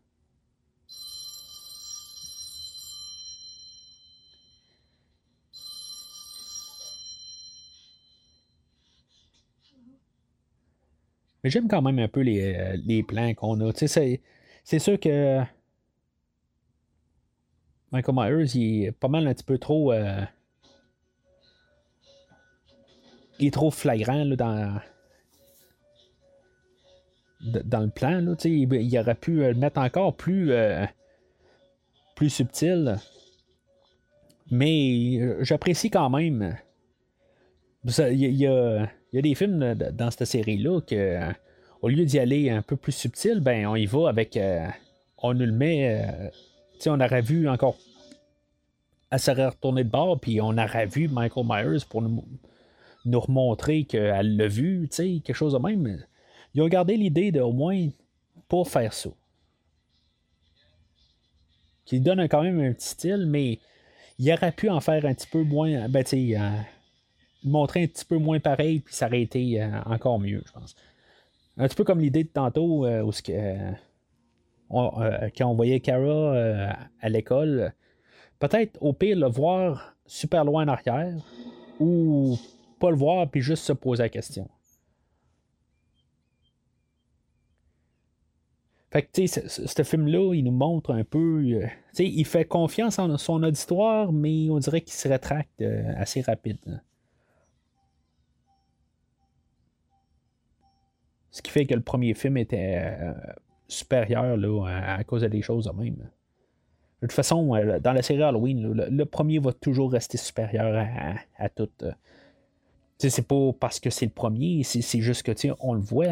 Mais 11.44 11.50
j'aime 11.50 11.68
quand 11.68 11.82
même 11.82 12.00
un 12.00 12.08
peu 12.08 12.22
les, 12.22 12.54
euh, 12.54 12.78
les 12.86 13.04
plans 13.04 13.34
qu'on 13.34 13.60
a. 13.62 13.72
C'est, 13.74 14.22
c'est 14.64 14.80
sûr 14.80 15.00
que 15.00 15.42
Michael 17.92 18.16
Myers, 18.16 18.56
il 18.56 18.86
est 18.86 18.92
pas 18.92 19.08
mal 19.08 19.28
un 19.28 19.34
petit 19.34 19.44
peu 19.44 19.58
trop. 19.58 19.94
Euh, 19.94 20.22
il 23.40 23.48
est 23.48 23.52
trop 23.52 23.72
flagrant 23.72 24.24
là, 24.24 24.36
dans. 24.36 24.82
Dans 27.42 27.80
le 27.80 27.90
plan, 27.90 28.20
là, 28.20 28.36
il, 28.44 28.74
il 28.74 29.00
aurait 29.00 29.16
pu 29.16 29.38
le 29.38 29.54
mettre 29.54 29.80
encore 29.80 30.14
plus, 30.14 30.52
euh, 30.52 30.86
plus 32.16 32.30
subtil. 32.30 32.98
Mais 34.52 35.42
j'apprécie 35.46 35.90
quand 35.90 36.10
même. 36.10 36.58
Il 37.86 38.36
y 38.36 38.46
a 38.46 38.90
il 39.12 39.16
y 39.16 39.20
a 39.20 39.22
des 39.22 39.36
films 39.36 39.76
dans 39.76 40.12
cette 40.12 40.26
série-là 40.26 40.82
que, 40.82 41.20
au 41.82 41.88
lieu 41.90 42.06
d'y 42.06 42.20
aller 42.20 42.50
un 42.50 42.62
peu 42.62 42.76
plus 42.76 42.92
subtil, 42.92 43.40
ben 43.40 43.66
on 43.66 43.76
y 43.76 43.86
va 43.86 44.10
avec. 44.10 44.38
Euh, 44.38 44.68
on 45.18 45.34
nous 45.34 45.46
le 45.46 45.52
met. 45.52 46.06
Euh, 46.06 46.30
on 46.88 47.00
aurait 47.00 47.22
vu 47.22 47.50
encore. 47.50 47.78
Elle 49.12 49.20
serait 49.20 49.48
retournée 49.48 49.84
de 49.84 49.90
bord, 49.90 50.20
puis 50.20 50.40
on 50.40 50.58
aurait 50.58 50.86
vu 50.86 51.08
Michael 51.08 51.46
Myers 51.48 51.84
pour 51.90 52.02
nous, 52.02 52.24
nous 53.06 53.20
remontrer 53.20 53.86
qu'elle 53.86 54.38
l'a 54.38 54.48
vu, 54.48 54.88
tu 54.90 54.96
sais, 54.96 55.22
quelque 55.24 55.36
chose 55.36 55.54
de 55.54 55.58
même. 55.58 56.04
Ils 56.54 56.62
ont 56.62 56.68
gardé 56.68 56.96
l'idée 56.96 57.32
de 57.32 57.42
au 57.42 57.52
moins 57.52 57.90
pas 58.48 58.64
faire 58.64 58.94
ça. 58.94 59.10
Qui 61.86 62.00
donne 62.00 62.22
quand 62.28 62.44
même 62.44 62.60
un 62.60 62.74
petit 62.74 62.90
style, 62.90 63.26
mais 63.28 63.58
il 64.20 64.32
aurait 64.32 64.52
pu 64.52 64.70
en 64.70 64.80
faire 64.80 65.06
un 65.06 65.14
petit 65.16 65.28
peu 65.28 65.44
moins. 65.44 65.90
Ben, 65.90 66.04
tu 66.04 66.34
sais, 66.34 66.40
montrer 67.44 67.84
un 67.84 67.88
petit 67.88 68.06
peu 68.06 68.18
moins 68.18 68.40
pareil, 68.40 68.80
puis 68.80 68.94
ça 68.94 69.08
aurait 69.08 69.22
été 69.22 69.64
encore 69.86 70.20
mieux, 70.20 70.44
je 70.46 70.52
pense. 70.52 70.76
Un 71.58 71.68
petit 71.68 71.76
peu 71.76 71.84
comme 71.84 72.00
l'idée 72.00 72.24
de 72.24 72.30
tantôt, 72.30 72.88
où 72.88 73.12
ce 73.12 73.22
que, 73.22 73.32
quand 74.70 75.46
on 75.46 75.56
voyait 75.56 75.80
Kara 75.80 76.74
à 77.02 77.10
l'école, 77.10 77.74
peut-être 78.40 78.78
au 78.82 78.94
pire 78.94 79.18
le 79.18 79.28
voir 79.28 79.96
super 80.06 80.46
loin 80.46 80.66
en 80.66 80.70
arrière, 80.70 81.16
ou 81.80 82.38
pas 82.80 82.90
le 82.90 82.98
voir, 82.98 83.30
puis 83.30 83.42
juste 83.42 83.64
se 83.64 83.74
poser 83.74 84.04
la 84.04 84.10
question. 84.10 84.50
Fait 88.92 89.04
que, 89.04 89.12
tu 89.14 89.28
sais, 89.28 89.48
ce 89.48 89.84
film-là, 89.84 90.34
il 90.34 90.44
nous 90.44 90.52
montre 90.52 90.92
un 90.92 91.04
peu. 91.04 91.44
Euh, 91.44 91.62
tu 91.62 91.70
sais, 91.94 92.06
il 92.08 92.26
fait 92.26 92.46
confiance 92.46 92.98
en 92.98 93.18
son 93.20 93.44
auditoire, 93.44 94.12
mais 94.12 94.50
on 94.50 94.58
dirait 94.58 94.82
qu'il 94.82 94.94
se 94.94 95.08
rétracte 95.08 95.62
euh, 95.62 95.94
assez 95.96 96.22
rapide. 96.22 96.82
Ce 101.32 101.42
qui 101.42 101.52
fait 101.52 101.66
que 101.66 101.76
le 101.76 101.82
premier 101.82 102.14
film 102.14 102.38
était 102.38 102.82
euh, 102.84 103.14
supérieur 103.68 104.38
là, 104.38 104.66
à, 104.68 105.04
cause 105.04 105.24
des 105.24 105.42
choses 105.42 105.66
de 105.66 105.72
même. 105.72 105.96
De 107.02 107.08
toute 107.08 107.14
façon, 107.14 107.56
dans 107.82 107.94
la 107.94 108.02
série 108.02 108.24
Halloween, 108.24 108.74
le, 108.74 109.06
premier 109.06 109.40
va 109.40 109.54
toujours 109.54 109.92
rester 109.92 110.18
supérieur 110.18 110.76
à, 110.76 111.16
à 111.38 111.48
tout. 111.48 111.70
c'est 112.98 113.26
pas 113.26 113.54
parce 113.58 113.80
que 113.80 113.90
c'est 113.90 114.08
le 114.08 114.12
premier, 114.12 114.64
c'est 114.64 115.00
juste 115.00 115.24
que 115.24 115.32
on 115.62 115.74
le 115.74 115.80
voit 115.80 116.08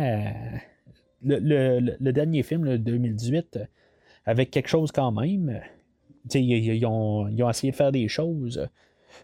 le, 1.24 2.12
dernier 2.12 2.44
film, 2.44 2.64
le 2.64 2.78
2018, 2.78 3.60
avec 4.26 4.52
quelque 4.52 4.70
chose 4.70 4.92
quand 4.92 5.12
même. 5.12 5.62
Ils, 6.34 6.86
ont, 6.86 7.28
essayé 7.50 7.72
de 7.72 7.76
faire 7.76 7.92
des 7.92 8.08
choses. 8.08 8.68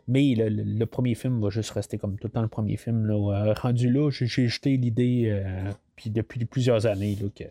Mais 0.08 0.34
le, 0.36 0.86
premier 0.86 1.16
film 1.16 1.42
va 1.42 1.50
juste 1.50 1.72
rester 1.72 1.98
comme 1.98 2.18
tout 2.18 2.28
le 2.28 2.32
temps 2.32 2.42
le 2.42 2.48
premier 2.48 2.78
film. 2.78 3.06
Là. 3.06 3.54
Rendu 3.54 3.92
là, 3.92 4.10
j'ai 4.10 4.48
jeté 4.48 4.78
l'idée 4.78 5.26
euh, 5.28 5.72
puis 5.96 6.10
depuis 6.10 6.46
plusieurs 6.46 6.86
années 6.86 7.16
là, 7.16 7.28
que 7.36 7.46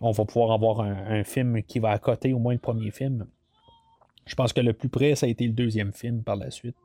on 0.00 0.12
va 0.12 0.24
pouvoir 0.24 0.52
avoir 0.52 0.80
un, 0.80 1.24
film 1.24 1.62
qui 1.62 1.78
va 1.78 1.98
côté 1.98 2.32
au 2.32 2.38
moins 2.38 2.54
le 2.54 2.58
premier 2.58 2.90
film. 2.90 3.26
Je 4.24 4.34
pense 4.34 4.52
que 4.52 4.60
le 4.60 4.72
plus 4.72 4.88
près, 4.88 5.14
ça 5.14 5.26
a 5.26 5.28
été 5.28 5.46
le 5.46 5.52
deuxième 5.52 5.92
film 5.92 6.22
par 6.22 6.36
la 6.36 6.50
suite. 6.50 6.76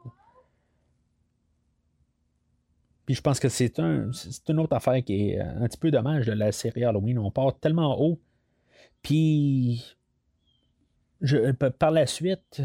Puis 3.05 3.15
je 3.15 3.21
pense 3.21 3.39
que 3.39 3.49
c'est 3.49 3.79
un, 3.79 4.09
une 4.49 4.59
autre 4.59 4.75
affaire 4.75 5.01
qui 5.03 5.29
est 5.29 5.39
un 5.39 5.65
petit 5.67 5.77
peu 5.77 5.91
dommage 5.91 6.25
de 6.25 6.33
la 6.33 6.51
série 6.51 6.83
Halloween. 6.83 7.19
On 7.19 7.31
part 7.31 7.57
tellement 7.59 8.01
haut. 8.01 8.19
Puis 9.01 9.95
je, 11.21 11.51
par 11.51 11.91
la 11.91 12.07
suite, 12.07 12.61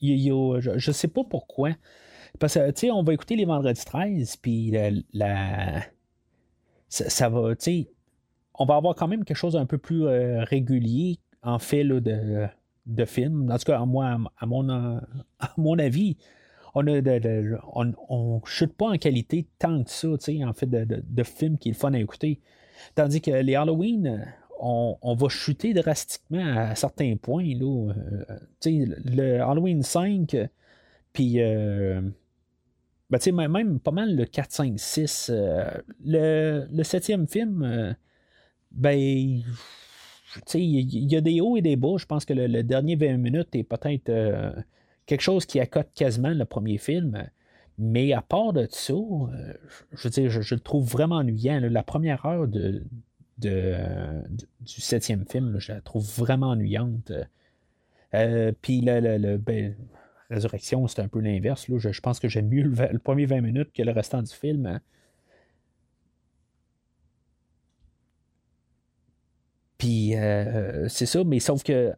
je 0.00 0.70
ne 0.74 0.92
sais 0.92 1.08
pas 1.08 1.24
pourquoi. 1.24 1.72
Parce 2.38 2.54
que, 2.54 2.70
tu 2.70 2.80
sais, 2.80 2.90
on 2.90 3.02
va 3.02 3.12
écouter 3.12 3.36
les 3.36 3.44
vendredis 3.44 3.84
13, 3.84 4.36
puis 4.36 4.72
la, 5.12 5.82
on 8.54 8.64
va 8.64 8.76
avoir 8.76 8.94
quand 8.94 9.08
même 9.08 9.24
quelque 9.24 9.36
chose 9.36 9.56
un 9.56 9.66
peu 9.66 9.78
plus 9.78 10.06
euh, 10.06 10.44
régulier, 10.44 11.18
en 11.42 11.58
fait, 11.58 11.84
de, 11.84 12.46
de 12.86 13.04
film. 13.04 13.50
En 13.50 13.58
tout 13.58 13.64
cas, 13.64 13.80
à, 13.80 13.86
mon, 13.86 14.00
à 14.40 15.52
mon 15.56 15.78
avis, 15.78 16.16
on 16.74 16.82
ne 16.82 17.56
on, 18.08 18.40
chute 18.44 18.74
pas 18.74 18.86
en 18.86 18.96
qualité 18.96 19.46
tant 19.58 19.82
que 19.84 19.90
ça, 19.90 20.08
en 20.08 20.52
fait, 20.52 20.66
de, 20.66 21.02
de, 21.02 21.22
films 21.22 21.58
qui 21.58 21.68
est 21.68 21.72
le 21.72 21.76
fun 21.76 21.92
à 21.92 21.98
écouter. 21.98 22.40
Tandis 22.94 23.20
que 23.20 23.30
les 23.30 23.54
Halloween, 23.54 24.26
on, 24.62 25.14
va 25.14 25.28
chuter 25.28 25.74
drastiquement 25.74 26.56
à 26.56 26.74
certains 26.74 27.16
points. 27.16 27.44
Là, 27.44 27.92
euh, 27.92 28.36
le 28.64 29.40
Halloween 29.40 29.82
5, 29.82 30.36
puis 31.12 31.40
euh, 31.40 32.00
ben, 33.18 33.48
même 33.48 33.80
pas 33.80 33.90
mal 33.90 34.14
le 34.16 34.24
4, 34.24 34.52
5, 34.52 34.74
6. 34.78 35.30
le, 36.04 36.66
le 36.70 36.82
septième 36.82 37.26
film, 37.26 37.62
euh, 37.62 37.92
ben, 38.70 38.98
il 38.98 39.44
y, 40.54 41.16
a 41.16 41.20
des 41.20 41.40
hauts 41.40 41.56
et 41.56 41.62
des 41.62 41.76
bas. 41.76 41.96
Je 41.98 42.06
pense 42.06 42.24
que 42.24 42.32
le, 42.32 42.46
le 42.46 42.62
dernier 42.62 42.96
20 42.96 43.18
minutes 43.18 43.54
est 43.54 43.64
peut-être 43.64 44.10
quelque 45.06 45.20
chose 45.20 45.46
qui 45.46 45.60
accote 45.60 45.88
quasiment 45.94 46.30
le 46.30 46.44
premier 46.44 46.78
film. 46.78 47.28
Mais 47.78 48.12
à 48.12 48.22
part 48.22 48.52
de 48.52 48.66
ça, 48.70 48.92
euh, 48.92 49.54
je 49.92 50.02
veux 50.04 50.10
dire, 50.10 50.30
je, 50.30 50.54
le 50.54 50.60
trouve 50.60 50.88
vraiment 50.88 51.16
ennuyant. 51.16 51.60
La 51.60 51.82
première 51.82 52.24
heure 52.26 52.46
de, 52.46 52.82
du 53.38 54.80
septième 54.80 55.26
film, 55.26 55.58
je 55.58 55.72
la 55.72 55.80
trouve 55.80 56.04
vraiment 56.16 56.50
ennuyante. 56.50 57.12
Euh, 58.14 58.52
puis 58.60 58.80
la, 58.82 59.00
la, 59.00 59.38
ben, 59.38 59.74
Résurrection, 60.32 60.86
c'est 60.88 61.00
un 61.02 61.08
peu 61.08 61.20
l'inverse. 61.20 61.66
Je, 61.68 61.92
je, 61.92 62.00
pense 62.00 62.18
que 62.20 62.28
j'aime 62.28 62.48
mieux 62.48 62.62
le, 62.62 62.98
premier 62.98 63.26
20 63.26 63.40
minutes 63.40 63.72
que 63.72 63.82
le 63.82 63.92
restant 63.92 64.22
du 64.22 64.32
film. 64.32 64.80
Puis 69.78 70.14
euh, 70.16 70.88
c'est 70.88 71.06
ça, 71.06 71.24
mais 71.24 71.40
sauf 71.40 71.62
que 71.64 71.92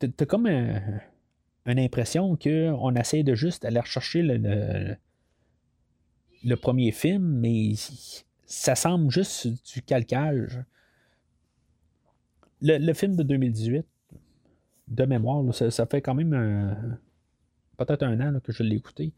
t'as 0.00 0.26
comme 0.26 0.46
un, 0.46 0.80
une 1.66 1.78
impression 1.78 2.36
qu'on 2.36 2.94
essaie 2.96 3.22
de 3.22 3.34
juste 3.34 3.64
aller 3.64 3.80
rechercher 3.80 4.22
le, 4.22 4.96
premier 6.56 6.90
film, 6.90 7.22
mais 7.22 7.74
ça 8.44 8.74
semble 8.74 9.10
juste 9.10 9.46
du 9.72 9.82
calcage. 9.82 10.58
Le, 12.62 12.92
film 12.92 13.14
de 13.16 13.22
2018, 13.22 13.86
de 14.88 15.04
mémoire, 15.04 15.54
ça, 15.54 15.86
fait 15.86 16.02
quand 16.02 16.14
même 16.14 16.98
peut-être 17.84 18.02
un 18.02 18.20
an 18.20 18.40
que 18.40 18.52
je 18.52 18.62
l'ai 18.62 18.76
écouté. 18.76 19.12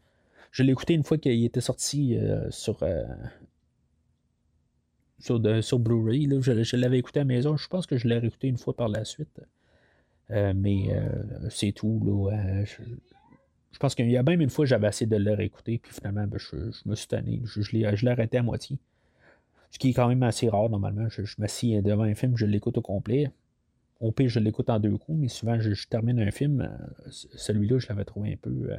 Je 0.51 0.63
l'ai 0.63 0.71
écouté 0.71 0.93
une 0.93 1.03
fois 1.03 1.17
qu'il 1.17 1.43
était 1.43 1.61
sorti 1.61 2.17
euh, 2.17 2.49
sur, 2.51 2.83
euh, 2.83 3.03
sur, 5.19 5.79
Blu-ray. 5.79 6.29
Je, 6.41 6.75
l'avais 6.75 6.99
écouté 6.99 7.19
à 7.19 7.23
la 7.23 7.27
maison. 7.27 7.57
Je 7.57 7.67
pense 7.67 7.87
que 7.87 7.97
je 7.97 8.07
l'ai 8.07 8.17
réécouté 8.17 8.47
une 8.47 8.57
fois 8.57 8.75
par 8.75 8.87
la 8.87 9.05
suite. 9.05 9.41
Euh, 10.31 10.53
mais 10.55 10.85
euh, 10.89 11.49
c'est 11.49 11.71
tout. 11.71 12.29
Je, 13.71 13.79
pense 13.79 13.95
qu'il 13.95 14.09
y 14.09 14.17
a 14.17 14.23
même 14.23 14.41
une 14.41 14.49
fois, 14.49 14.65
j'avais 14.65 14.87
essayé 14.87 15.07
de 15.07 15.17
le 15.17 15.33
réécouter, 15.33 15.79
puis 15.79 15.93
finalement, 15.93 16.27
ben, 16.27 16.37
je, 16.37 16.55
me 16.85 16.95
suis 16.95 17.07
tanné. 17.07 17.41
Je, 17.45 17.61
je 17.61 17.71
l'ai 17.75 17.85
arrêté 17.85 18.37
à 18.37 18.43
moitié. 18.43 18.77
Ce 19.71 19.79
qui 19.79 19.89
est 19.89 19.93
quand 19.93 20.07
même 20.07 20.21
assez 20.21 20.47
rare 20.49 20.69
normalement. 20.69 21.09
Je, 21.09 21.23
m'assieds 21.39 21.81
devant 21.81 22.03
un 22.03 22.13
film, 22.13 22.37
je 22.37 22.45
l'écoute 22.45 22.77
au 22.77 22.81
complet. 22.81 23.31
Au 24.03 24.11
pire, 24.11 24.29
je 24.29 24.39
l'écoute 24.39 24.69
en 24.69 24.79
deux 24.79 24.97
coups, 24.97 25.17
mais 25.17 25.29
souvent, 25.29 25.59
je, 25.59 25.87
termine 25.87 26.19
un 26.19 26.31
film. 26.31 26.61
Euh, 26.61 27.09
celui-là, 27.09 27.79
je 27.79 27.87
l'avais 27.87 28.05
trouvé 28.05 28.33
un 28.33 28.37
peu 28.37 28.69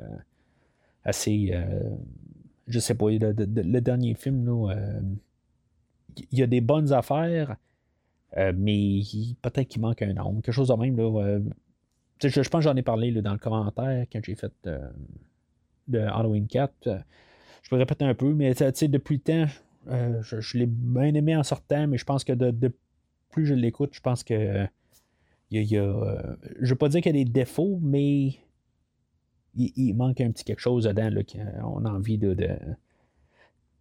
assez. 1.05 1.53
je 2.68 2.79
sais 2.79 2.95
pas, 2.95 3.11
le, 3.11 3.81
dernier 3.81 4.14
film, 4.14 4.49
il 6.31 6.39
y 6.39 6.43
a 6.43 6.47
des 6.47 6.61
bonnes 6.61 6.93
affaires, 6.93 7.57
euh, 8.37 8.53
mais 8.57 9.03
peut-être 9.43 9.68
qu'il 9.68 9.81
manque 9.81 10.03
un 10.03 10.12
nom, 10.12 10.35
quelque 10.41 10.53
chose 10.53 10.68
de 10.68 10.75
même. 10.75 10.97
Là, 10.97 11.22
euh, 11.22 11.41
je, 12.22 12.41
pense 12.49 12.49
que 12.49 12.61
j'en 12.61 12.77
ai 12.77 12.83
parlé 12.83 13.12
dans 13.12 13.33
le 13.33 13.39
commentaire 13.39 14.07
quand 14.12 14.20
j'ai 14.25 14.35
fait 14.35 14.53
euh, 14.66 14.79
de 15.89 15.99
Halloween 15.99 16.47
4. 16.47 16.72
je 17.62 17.70
peux 17.70 17.77
répéter 17.77 18.05
un 18.05 18.14
peu, 18.14 18.33
mais 18.33 18.53
depuis 18.55 19.16
le 19.16 19.20
temps, 19.20 19.47
je, 19.87 20.59
l'ai 20.59 20.66
bien 20.66 21.14
aimé 21.14 21.37
en 21.37 21.43
sortant, 21.43 21.87
mais 21.87 21.99
je 21.99 22.05
pense 22.05 22.25
que 22.25 22.33
de, 22.33 22.72
plus 23.31 23.47
je 23.47 23.55
l'écoute, 23.55 23.95
je 23.95 24.01
pense 24.01 24.25
que 24.25 24.66
y 25.62 25.78
a, 25.78 26.36
je 26.57 26.64
ne 26.64 26.68
veux 26.68 26.76
pas 26.76 26.88
dire 26.88 27.00
qu'il 27.00 27.16
y 27.16 27.20
a 27.20 27.24
des 27.24 27.30
défauts, 27.30 27.78
mais 27.82 28.38
il, 29.57 29.94
manque 29.94 30.20
un 30.20 30.30
petit 30.30 30.44
quelque 30.44 30.61
chose 30.61 30.84
dedans 30.84 31.11
là, 31.11 31.22
qu'on 31.22 31.84
a 31.84 31.90
envie 31.90 32.18
de. 32.18 32.34
de 32.34 32.57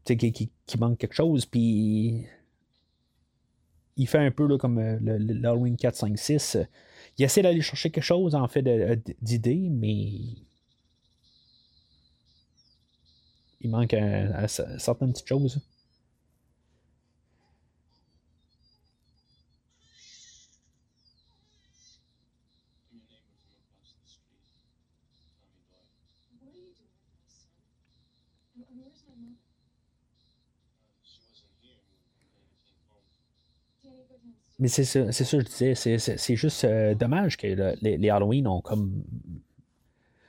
qui, 0.06 0.32
qui, 0.32 0.52
qui, 0.66 0.78
manque 0.78 0.98
quelque 0.98 1.16
chose, 1.16 1.46
puis 1.46 2.26
il 3.96 4.08
fait 4.08 4.20
un 4.20 4.32
peu 4.32 4.48
là, 4.48 4.58
comme 4.58 4.80
euh, 4.80 4.98
l'Halloween 5.02 5.78
4, 5.78 5.96
5, 5.96 6.18
6. 6.18 6.58
Il 7.18 7.26
essaie 7.26 7.42
d'aller 7.42 7.62
chercher 7.62 7.90
quelque 7.90 8.04
chose 8.04 8.36
en 8.36 8.48
fait 8.48 8.66
euh, 8.68 8.96
d'idées, 9.22 9.70
mais 9.70 10.10
il 13.62 13.70
manque 13.70 13.96
certaines 14.78 15.14
petites 15.14 15.28
choses. 15.28 15.62
Mais 34.60 34.68
c'est 34.68 34.84
ça, 34.84 35.12
c'est 35.12 35.24
ça 35.24 35.38
que 35.38 35.44
je 35.44 35.74
disais. 35.74 35.98
C'est, 35.98 36.36
juste 36.36 36.64
euh, 36.64 36.94
dommage 36.94 37.38
que 37.38 37.76
les, 37.82 38.10
Halloween 38.10 38.48
ont 38.48 38.62
comme. 38.62 39.04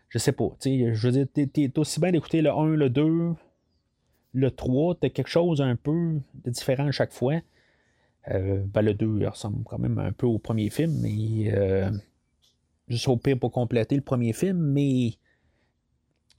Je 0.08 0.18
sais 0.18 0.32
pas. 0.32 0.48
Je 0.64 1.06
veux 1.06 1.24
dire, 1.24 1.26
t'es, 1.32 1.78
aussi 1.78 2.00
bien 2.00 2.12
d'écouter 2.12 2.40
le 2.40 2.50
1, 2.50 2.66
le 2.76 2.90
2, 2.90 3.34
le 4.32 4.50
3. 4.50 4.96
T'as 4.96 5.08
quelque 5.10 5.28
chose 5.28 5.60
un 5.60 5.76
peu 5.76 6.20
de 6.44 6.50
différent 6.50 6.86
à 6.86 6.92
chaque 6.92 7.12
fois. 7.12 7.40
Euh, 8.30 8.64
ben, 8.66 8.80
le 8.80 8.94
2 8.94 9.18
il 9.20 9.28
ressemble 9.28 9.62
quand 9.64 9.78
même 9.78 9.98
un 9.98 10.12
peu 10.12 10.26
au 10.26 10.38
premier 10.38 10.70
film, 10.70 10.98
mais. 11.00 11.52
Euh, 11.52 11.90
juste 12.88 13.08
au 13.08 13.16
pire 13.16 13.38
pour 13.38 13.52
compléter 13.52 13.96
le 13.96 14.02
premier 14.02 14.32
film, 14.32 14.58
mais. 14.58 15.14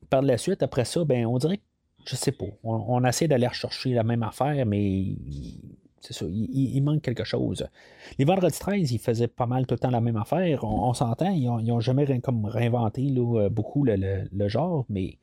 Par 0.10 0.22
la 0.22 0.38
suite, 0.38 0.62
après 0.62 0.86
ça, 0.86 1.04
ben, 1.04 1.26
on 1.26 1.38
dirait 1.38 1.60
je 2.06 2.16
sais 2.16 2.32
pas. 2.32 2.46
On, 2.64 3.04
essaie 3.04 3.28
d'aller 3.28 3.48
rechercher 3.48 3.94
la 3.94 4.04
même 4.04 4.24
affaire, 4.24 4.66
mais 4.66 5.16
c'est 6.10 6.26
il, 6.26 6.82
manque 6.82 7.02
quelque 7.02 7.24
chose. 7.24 7.68
Les 8.18 8.26
Vendredis 8.26 8.60
13, 8.60 8.92
ils 8.92 9.00
faisaient 9.00 9.28
pas 9.28 9.46
mal 9.46 9.66
tout 9.66 9.76
le 9.76 9.80
temps 9.80 9.90
la 9.90 10.02
même 10.02 10.18
affaire. 10.18 10.64
On, 10.64 10.94
s'entend, 10.94 11.32
ils 11.32 11.46
n'ont 11.46 11.80
jamais 11.80 12.20
comme 12.20 12.46
réinventé 12.46 13.12
beaucoup 13.52 13.84
le, 13.84 14.48
genre, 14.48 14.86
mais 14.90 15.18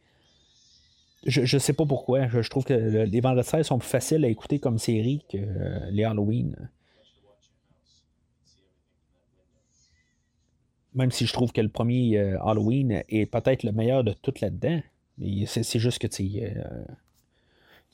je, 1.25 1.45
je 1.45 1.59
sais 1.59 1.73
pas 1.73 1.87
pourquoi. 1.87 2.29
Je, 2.29 2.49
trouve 2.49 2.65
que 2.65 2.75
les 2.75 3.21
Vendredis 3.21 3.49
13 3.49 3.67
sont 3.67 3.79
plus 3.79 3.89
faciles 3.89 4.25
à 4.25 4.29
écouter 4.29 4.59
comme 4.59 4.79
série 4.79 5.25
que 5.31 5.39
euh, 5.39 5.91
les 5.91 6.05
Halloween. 6.05 6.57
Même 10.95 11.11
si 11.11 11.27
je 11.27 11.33
trouve 11.33 11.53
que 11.53 11.61
le 11.61 11.71
premier 11.71 12.19
euh, 12.19 12.43
Halloween 12.43 13.03
est 13.09 13.27
peut-être 13.27 13.63
le 13.63 13.73
meilleur 13.73 14.05
de 14.05 14.13
tout 14.13 14.35
là-dedans. 14.41 14.81
C'est 15.47 15.79
juste 15.79 15.99
que, 15.99 16.07
tu 16.07 16.29
sais, 16.31 16.55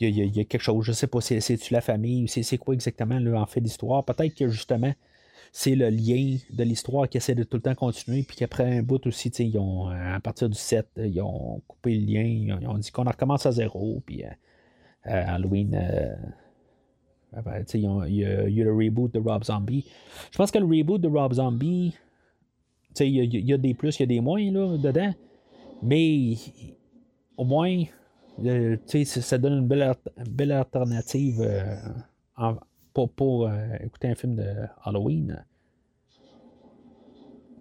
il 0.00 0.36
y, 0.36 0.40
a 0.40 0.44
quelque 0.44 0.62
chose, 0.62 0.84
je 0.84 0.92
sais 0.92 1.06
pas, 1.06 1.20
c'est-tu 1.20 1.72
la 1.72 1.80
famille, 1.80 2.24
ou 2.24 2.26
c'est 2.28 2.58
quoi 2.58 2.74
exactement 2.74 3.18
là, 3.18 3.40
en 3.40 3.46
fait 3.46 3.60
l'histoire. 3.60 4.04
Peut-être 4.04 4.34
que 4.34 4.48
justement, 4.48 4.92
c'est 5.50 5.74
le 5.74 5.90
lien 5.90 6.36
de 6.50 6.62
l'histoire 6.62 7.08
qui 7.08 7.16
essaie 7.16 7.34
de 7.34 7.42
tout 7.42 7.56
le 7.56 7.62
temps 7.62 7.74
continuer, 7.74 8.22
puis 8.22 8.36
qu'après 8.36 8.78
un 8.78 8.82
bout 8.82 9.04
aussi, 9.06 9.28
ils 9.28 9.58
ont, 9.58 9.90
euh, 9.90 10.14
à 10.14 10.20
partir 10.20 10.48
du 10.48 10.58
7, 10.58 10.88
ils 10.98 11.20
ont 11.20 11.62
coupé 11.66 11.96
le 11.96 12.06
lien, 12.06 12.22
ils 12.22 12.68
ont, 12.68 12.78
dit 12.78 12.90
qu'on 12.90 13.04
recommence 13.04 13.46
à 13.46 13.52
zéro, 13.52 14.02
puis 14.06 14.22
Halloween. 15.04 15.76
Il 17.74 17.80
y, 17.80 18.62
a 18.62 18.64
le 18.64 18.72
reboot 18.72 19.12
de 19.12 19.18
Rob 19.18 19.44
Zombie. 19.44 19.84
Je 20.30 20.38
pense 20.38 20.50
que 20.50 20.58
le 20.58 20.64
reboot 20.64 21.00
de 21.00 21.08
Rob 21.08 21.34
Zombie, 21.34 21.94
il 23.00 23.46
y, 23.46 23.52
a 23.52 23.58
des 23.58 23.74
plus, 23.74 23.98
il 23.98 24.00
y 24.00 24.02
a 24.04 24.06
des 24.06 24.20
moins 24.20 24.50
là, 24.50 24.76
dedans. 24.78 25.12
Mais 25.82 26.34
au 27.36 27.44
moins, 27.44 27.84
ça 29.04 29.38
donne 29.38 29.54
une 29.54 29.68
belle, 29.68 29.94
belle 30.28 30.52
alternative 30.52 31.42
pour, 33.06 33.46
euh, 33.46 33.76
écouter 33.84 34.08
un 34.08 34.14
film 34.14 34.36
de 34.36 34.54
Halloween. 34.82 35.44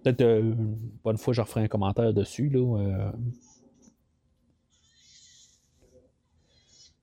Peut-être 0.04 0.22
euh, 0.22 0.40
une 0.40 0.78
bonne 1.04 1.18
fois, 1.18 1.34
je 1.34 1.42
referai 1.42 1.64
un 1.64 1.68
commentaire 1.68 2.14
dessus. 2.14 2.50
Là, 2.50 2.80
euh. 2.80 3.12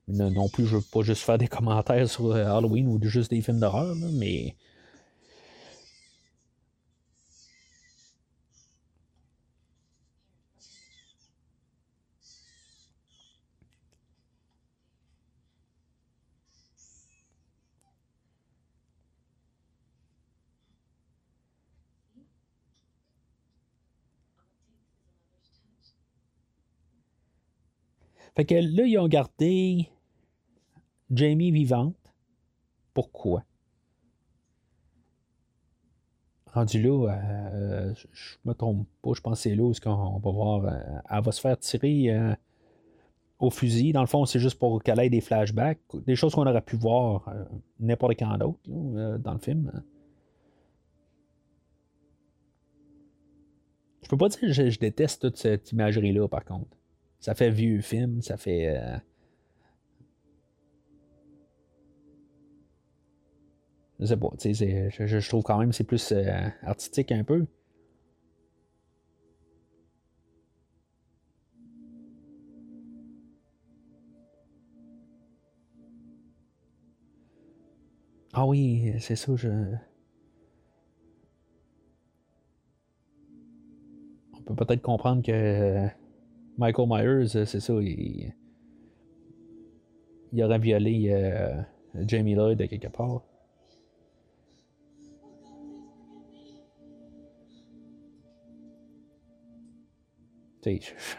non, 0.07 0.49
plus, 0.49 0.65
je 0.65 0.77
veux 0.77 0.83
pas 0.91 1.01
juste 1.01 1.23
faire 1.23 1.37
des 1.37 1.47
commentaires 1.47 2.09
sur 2.09 2.33
Halloween 2.33 2.87
ou 2.87 2.99
juste 3.03 3.31
des 3.31 3.41
films 3.41 3.59
d'horreur, 3.59 3.95
mais 4.13 4.55
Fait 28.35 28.45
que 28.45 28.55
là, 28.55 28.85
ils 28.85 28.97
ont 28.97 29.07
gardé 29.07 29.89
Jamie 31.09 31.51
vivante. 31.51 31.95
Pourquoi? 32.93 33.43
Rendu 36.53 36.81
là, 36.81 37.09
euh, 37.09 37.93
je 38.13 38.35
me 38.45 38.53
trompe 38.53 38.87
pas, 39.01 39.11
je 39.13 39.21
pense 39.21 39.39
que 39.39 39.49
c'est 39.49 39.55
là 39.55 39.63
où 39.63 39.73
on 39.85 40.19
va 40.19 40.31
voir. 40.31 40.65
Euh, 40.65 40.79
elle 41.09 41.23
va 41.23 41.31
se 41.31 41.41
faire 41.41 41.57
tirer 41.57 42.09
euh, 42.11 42.33
au 43.39 43.49
fusil. 43.49 43.91
Dans 43.91 44.01
le 44.01 44.07
fond, 44.07 44.25
c'est 44.25 44.39
juste 44.39 44.57
pour 44.57 44.81
qu'elle 44.81 44.99
ait 44.99 45.09
des 45.09 45.21
flashbacks, 45.21 45.79
des 46.05 46.15
choses 46.15 46.33
qu'on 46.33 46.47
aurait 46.47 46.61
pu 46.61 46.77
voir 46.77 47.29
n'importe 47.79 48.17
quand 48.17 48.37
d'autre 48.37 48.59
dans 49.17 49.33
le 49.33 49.39
film. 49.39 49.83
Je 54.03 54.09
peux 54.09 54.17
pas 54.17 54.29
dire 54.29 54.39
que 54.39 54.51
je 54.51 54.79
déteste 54.79 55.21
toute 55.23 55.37
cette 55.37 55.71
imagerie-là, 55.71 56.27
par 56.29 56.45
contre. 56.45 56.77
Ça 57.25 57.33
fait 57.33 57.49
vieux 57.49 57.81
film, 57.81 58.21
ça 58.21 58.37
fait. 58.37 58.67
Euh, 58.77 58.97
je 63.99 64.05
sais 64.05 64.15
pas, 64.15 64.29
tu 64.37 64.53
sais, 64.53 64.89
je, 64.91 65.27
trouve 65.27 65.41
quand 65.41 65.57
même 65.57 65.69
que 65.71 65.75
c'est 65.75 65.85
plus 65.85 66.11
euh, 66.11 66.47
artistique 66.61 67.11
un 67.11 67.23
peu. 67.23 67.47
Ah 78.33 78.45
oui, 78.45 78.93
c'est 78.99 79.15
ça, 79.15 79.35
je. 79.35 79.49
On 84.33 84.43
peut 84.43 84.63
peut-être 84.63 84.83
comprendre 84.83 85.23
que 85.23 85.89
Michael 86.57 86.87
Myers, 86.87 87.35
euh, 87.35 87.45
c'est 87.45 87.59
ça, 87.59 87.73
il, 87.81 88.33
aurait 90.41 90.59
violé 90.59 91.09
euh, 91.09 91.61
Jamie 92.07 92.35
Lloyd 92.35 92.61
à 92.61 92.67
quelque 92.67 92.87
part. 92.87 93.23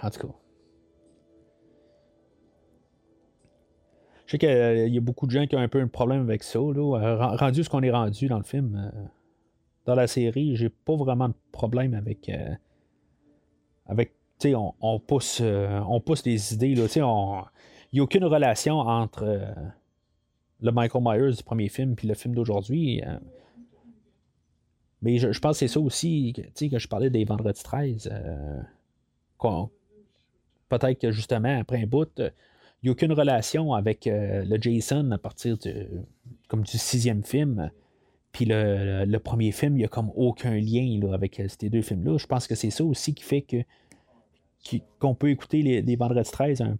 en 0.02 0.10
tout 0.10 0.26
cas. 0.26 0.34
Je 4.26 4.32
sais 4.32 4.38
qu'il 4.38 4.48
euh, 4.48 4.88
y 4.88 4.98
a 4.98 5.00
beaucoup 5.00 5.26
de 5.26 5.30
gens 5.30 5.46
qui 5.46 5.54
ont 5.54 5.60
un 5.60 5.68
peu 5.68 5.80
un 5.80 5.86
problème 5.86 6.22
avec 6.22 6.42
ça. 6.42 6.58
Là. 6.58 7.36
Rendu 7.36 7.62
ce 7.62 7.70
qu'on 7.70 7.82
est 7.84 7.92
rendu 7.92 8.26
dans 8.26 8.38
le 8.38 8.44
film. 8.44 8.90
Dans 9.84 9.94
la 9.94 10.08
série, 10.08 10.56
j'ai 10.56 10.68
pas 10.68 10.96
vraiment 10.96 11.28
de 11.28 11.34
problème 11.52 11.94
avec, 11.94 12.28
avec 13.86 14.15
on, 14.44 15.00
pousse, 15.00 15.40
euh, 15.42 15.80
on 15.88 16.00
pousse 16.00 16.22
des 16.22 16.54
idées. 16.54 16.68
Il 16.68 17.02
n'y 17.92 18.00
a 18.00 18.02
aucune 18.02 18.24
relation 18.24 18.78
entre 18.78 19.24
euh, 19.24 19.52
le 20.60 20.72
Michael 20.72 21.02
Myers 21.04 21.36
du 21.36 21.42
premier 21.42 21.68
film 21.68 21.94
et 22.02 22.06
le 22.06 22.14
film 22.14 22.34
d'aujourd'hui. 22.34 23.02
Euh. 23.02 23.18
mais 25.02 25.18
je, 25.18 25.38
pense 25.38 25.58
que 25.58 25.66
c'est 25.66 25.72
ça 25.72 25.80
aussi 25.80 26.32
que 26.32 26.78
je 26.78 26.88
parlais 26.88 27.10
des 27.10 27.24
Vendredi 27.24 27.62
13. 27.62 28.10
peut-être 30.68 30.98
que 30.98 31.10
justement, 31.10 31.60
après 31.60 31.82
un 31.82 31.86
bout, 31.86 32.10
il 32.18 32.32
n'y 32.84 32.88
a 32.90 32.92
aucune 32.92 33.12
relation 33.12 33.72
avec 33.72 34.06
le 34.06 34.60
Jason 34.60 35.10
à 35.12 35.18
partir 35.18 35.56
du, 35.56 35.72
comme 36.48 36.62
du 36.62 36.78
sixième 36.78 37.24
film. 37.24 37.70
Puis 38.32 38.44
le, 38.44 39.16
premier 39.16 39.50
film, 39.50 39.76
il 39.76 39.78
n'y 39.78 39.84
a 39.84 39.88
comme 39.88 40.12
aucun 40.14 40.54
lien 40.56 41.00
avec 41.12 41.40
ces 41.48 41.70
deux 41.70 41.80
films-là. 41.80 42.18
Je 42.18 42.26
pense 42.26 42.46
que 42.46 42.54
c'est 42.54 42.68
ça 42.68 42.84
aussi 42.84 43.14
qui 43.14 43.24
fait 43.24 43.40
que 43.40 43.64
qu'on 44.98 45.14
peut 45.14 45.30
écouter 45.30 45.62
les, 45.62 45.82
les 45.82 45.96
vendredis 45.96 46.30
13, 46.30 46.60
hein, 46.60 46.78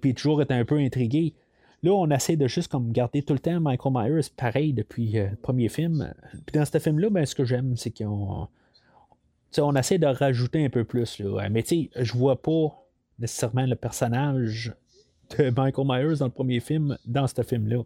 puis 0.00 0.14
toujours 0.14 0.42
être 0.42 0.52
un 0.52 0.64
peu 0.64 0.78
intrigué. 0.78 1.34
Là, 1.82 1.92
on 1.92 2.10
essaie 2.10 2.36
de 2.36 2.48
juste 2.48 2.68
comme 2.68 2.90
garder 2.90 3.22
tout 3.22 3.34
le 3.34 3.38
temps 3.38 3.60
Michael 3.60 3.92
Myers 3.94 4.30
pareil 4.36 4.72
depuis 4.72 5.18
euh, 5.18 5.30
le 5.30 5.36
premier 5.36 5.68
film. 5.68 6.12
Puis 6.44 6.58
dans 6.58 6.64
ce 6.64 6.78
film-là, 6.78 7.08
ben, 7.10 7.24
ce 7.24 7.34
que 7.34 7.44
j'aime, 7.44 7.76
c'est 7.76 7.90
qu'on 7.90 8.48
on 9.58 9.76
essaie 9.76 9.98
de 9.98 10.06
rajouter 10.06 10.64
un 10.64 10.70
peu 10.70 10.84
plus. 10.84 11.20
Là. 11.20 11.48
Mais 11.50 11.62
tu 11.62 11.68
sais, 11.68 11.90
je 11.96 12.12
vois 12.14 12.42
pas 12.42 12.84
nécessairement 13.18 13.66
le 13.66 13.76
personnage 13.76 14.74
de 15.38 15.50
Michael 15.50 15.86
Myers 15.86 16.18
dans 16.18 16.26
le 16.26 16.32
premier 16.32 16.60
film 16.60 16.98
dans 17.06 17.26
ce 17.26 17.42
film-là. 17.42 17.82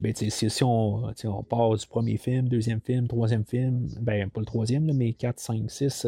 Ben, 0.00 0.12
si, 0.14 0.62
on, 0.62 1.10
on, 1.24 1.42
part 1.42 1.74
du 1.74 1.86
premier 1.86 2.18
film, 2.18 2.48
deuxième 2.48 2.80
film, 2.80 3.08
troisième 3.08 3.44
film, 3.44 3.88
ben 4.00 4.28
pas 4.28 4.40
le 4.40 4.46
troisième, 4.46 4.92
mais 4.92 5.14
4, 5.14 5.40
5, 5.40 5.70
6, 5.70 6.06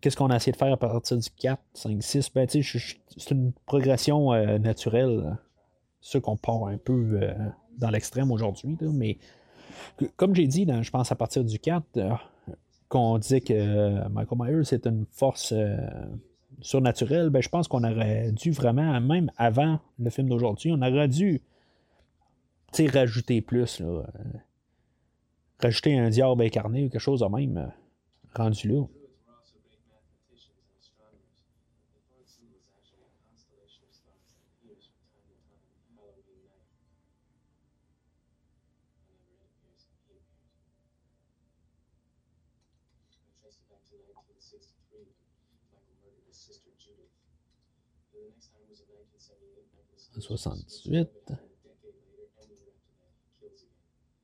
qu'est-ce 0.00 0.16
qu'on 0.16 0.30
a 0.30 0.36
essayé 0.36 0.52
de 0.52 0.56
faire 0.56 0.72
à 0.72 0.76
partir 0.76 1.16
du 1.16 1.28
4, 1.28 1.60
5, 1.74 2.02
6? 2.02 2.30
Ben, 2.32 2.46
c'est 2.48 3.30
une 3.30 3.52
progression 3.66 4.32
euh, 4.32 4.58
naturelle. 4.58 5.36
C'est 6.00 6.10
sûr 6.10 6.22
qu'on 6.22 6.36
part 6.36 6.66
un 6.66 6.76
peu 6.76 7.18
euh, 7.20 7.34
dans 7.78 7.90
l'extrême 7.90 8.30
aujourd'hui, 8.30 8.76
mais 8.92 9.18
comme 10.16 10.34
j'ai 10.36 10.46
dit, 10.46 10.66
je 10.82 10.90
pense 10.90 11.10
à 11.10 11.16
partir 11.16 11.42
du 11.42 11.58
4, 11.58 11.84
euh, 11.96 12.12
qu'on 12.88 13.18
disait 13.18 13.40
que 13.40 14.06
Michael 14.08 14.38
Myers 14.38 14.72
est 14.72 14.86
une 14.86 15.04
force 15.10 15.52
surnaturelle, 16.60 17.30
ben, 17.30 17.42
je 17.42 17.48
pense 17.48 17.66
qu'on 17.66 17.82
aurait 17.82 18.30
dû 18.30 18.52
vraiment, 18.52 19.00
même 19.00 19.32
avant 19.36 19.80
le 19.98 20.10
film 20.10 20.28
d'aujourd'hui, 20.28 20.70
on 20.72 20.80
aurait 20.80 21.08
dû 21.08 21.42
rajouter 22.82 23.40
plus. 23.40 23.80
Euh, 23.80 24.02
rajouter 25.60 25.96
un 25.98 26.10
diable 26.10 26.42
incarné 26.42 26.84
ou 26.84 26.88
quelque 26.88 27.00
chose 27.00 27.20
de 27.20 27.26
même 27.26 27.56
euh, 27.58 27.66
rendu 28.34 28.68
là. 28.68 28.82
En 50.16 50.20
78. 50.20 51.43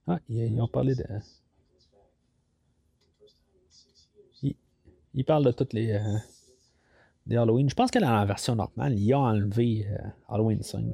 Ah, 0.06 0.18
ils, 0.28 0.60
ont 0.60 0.68
parlé 0.68 0.94
de. 0.94 1.04
Ils, 4.42 4.56
ils 5.14 5.24
parlent 5.24 5.44
de 5.44 5.52
toutes 5.52 5.72
les. 5.72 5.92
euh, 5.92 6.18
des 7.26 7.36
Halloween. 7.36 7.68
Je 7.70 7.74
pense 7.74 7.90
que 7.90 7.98
dans 7.98 8.12
la 8.12 8.24
version 8.24 8.56
normale, 8.56 8.98
ils 8.98 9.14
ont 9.14 9.24
enlevé 9.24 9.86
euh, 9.88 9.98
Halloween 10.28 10.62
5. 10.62 10.84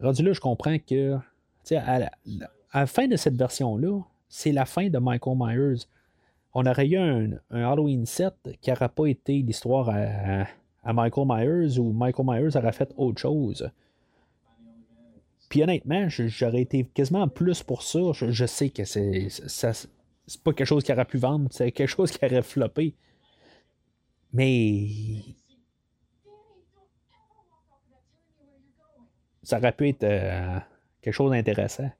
Rendu 0.00 0.22
là, 0.22 0.32
je 0.32 0.40
comprends 0.40 0.78
que 0.78 1.18
à 1.72 1.98
la, 1.98 2.10
à 2.72 2.80
la 2.80 2.86
fin 2.86 3.06
de 3.06 3.16
cette 3.16 3.36
version-là, 3.36 4.00
c'est 4.28 4.52
la 4.52 4.64
fin 4.64 4.88
de 4.88 4.98
Michael 4.98 5.36
Myers. 5.36 5.82
On 6.54 6.64
aurait 6.66 6.86
eu 6.86 6.96
un, 6.96 7.32
Halloween 7.50 8.06
7 8.06 8.34
qui 8.60 8.70
n'aurait 8.70 8.88
pas 8.88 9.06
été 9.06 9.42
l'histoire 9.42 9.90
à, 9.90 10.92
Michael 10.92 11.26
Myers 11.28 11.78
ou 11.78 11.92
Michael 11.92 12.26
Myers 12.26 12.56
aurait 12.56 12.72
fait 12.72 12.92
autre 12.96 13.20
chose. 13.20 13.70
Puis 15.48 15.62
honnêtement, 15.62 16.08
j'aurais 16.08 16.62
été 16.62 16.84
quasiment 16.84 17.28
plus 17.28 17.62
pour 17.62 17.82
ça. 17.82 17.98
Je, 18.12 18.46
sais 18.46 18.70
que 18.70 18.84
c'est 18.84 19.28
c'est 19.28 20.42
pas 20.42 20.52
quelque 20.52 20.66
chose 20.66 20.84
qui 20.84 20.92
aurait 20.92 21.04
pu 21.04 21.18
vendre, 21.18 21.48
c'est 21.50 21.72
quelque 21.72 21.88
chose 21.88 22.12
qui 22.12 22.24
aurait 22.24 22.42
floppé. 22.42 22.94
Mais 24.32 24.86
ça 29.42 29.58
aurait 29.58 29.72
pu 29.72 29.88
être 29.88 30.04
euh, 30.04 30.58
quelque 31.00 31.14
chose 31.14 31.30
d'intéressant. 31.30 31.90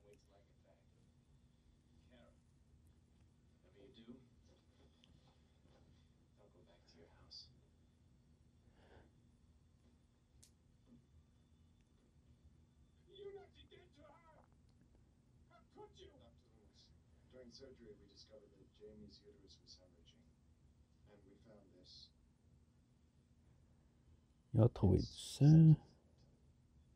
Il 24.52 24.60
a 24.60 24.68
trouvé 24.68 24.98
du 24.98 25.04
sang. 25.06 25.76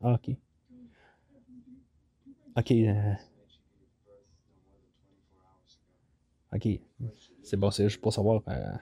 Ah, 0.05 0.13
ok. 0.13 0.37
Ok. 2.55 2.71
euh, 2.71 3.13
And 3.15 3.49
she 3.49 3.59
gave 3.73 3.89
birth 4.05 4.21
no 4.37 4.45
more 4.53 4.69
than 4.77 5.01
24 5.01 5.41
hours 5.41 5.77
ago. 5.81 5.97
ok. 6.53 6.79
C'est 7.43 7.57
bon, 7.57 7.71
c'est 7.71 7.89
juste 7.89 8.01
pour 8.01 8.13
savoir. 8.13 8.41
euh, 8.47 8.73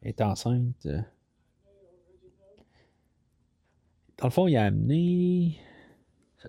elle 0.00 0.08
est 0.08 0.20
enceinte. 0.22 0.86
euh. 0.86 1.02
Dans 4.16 4.26
le 4.26 4.30
fond, 4.32 4.46
il 4.48 4.56
a 4.56 4.64
amené. 4.64 5.58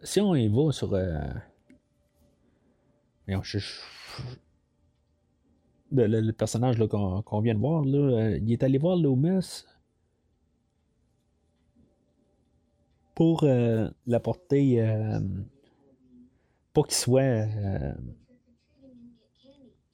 Si 0.03 0.21
on 0.21 0.33
y 0.35 0.47
va 0.47 0.71
sur. 0.71 0.93
euh, 0.93 1.19
Le, 5.91 6.31
personnage 6.31 6.77
qu'on 6.87 7.41
vient 7.41 7.53
de 7.55 7.59
voir, 7.59 7.83
là, 7.83 8.37
il 8.37 8.51
est 8.51 8.63
allé 8.63 8.77
voir 8.77 8.95
Loomis 8.95 9.65
pour 13.15 13.43
euh, 13.43 13.89
l'apporter. 14.05 14.81
euh, 14.81 15.19
pour 16.73 16.87
qu'il 16.87 16.95
soit. 16.97 17.21
euh, 17.21 17.93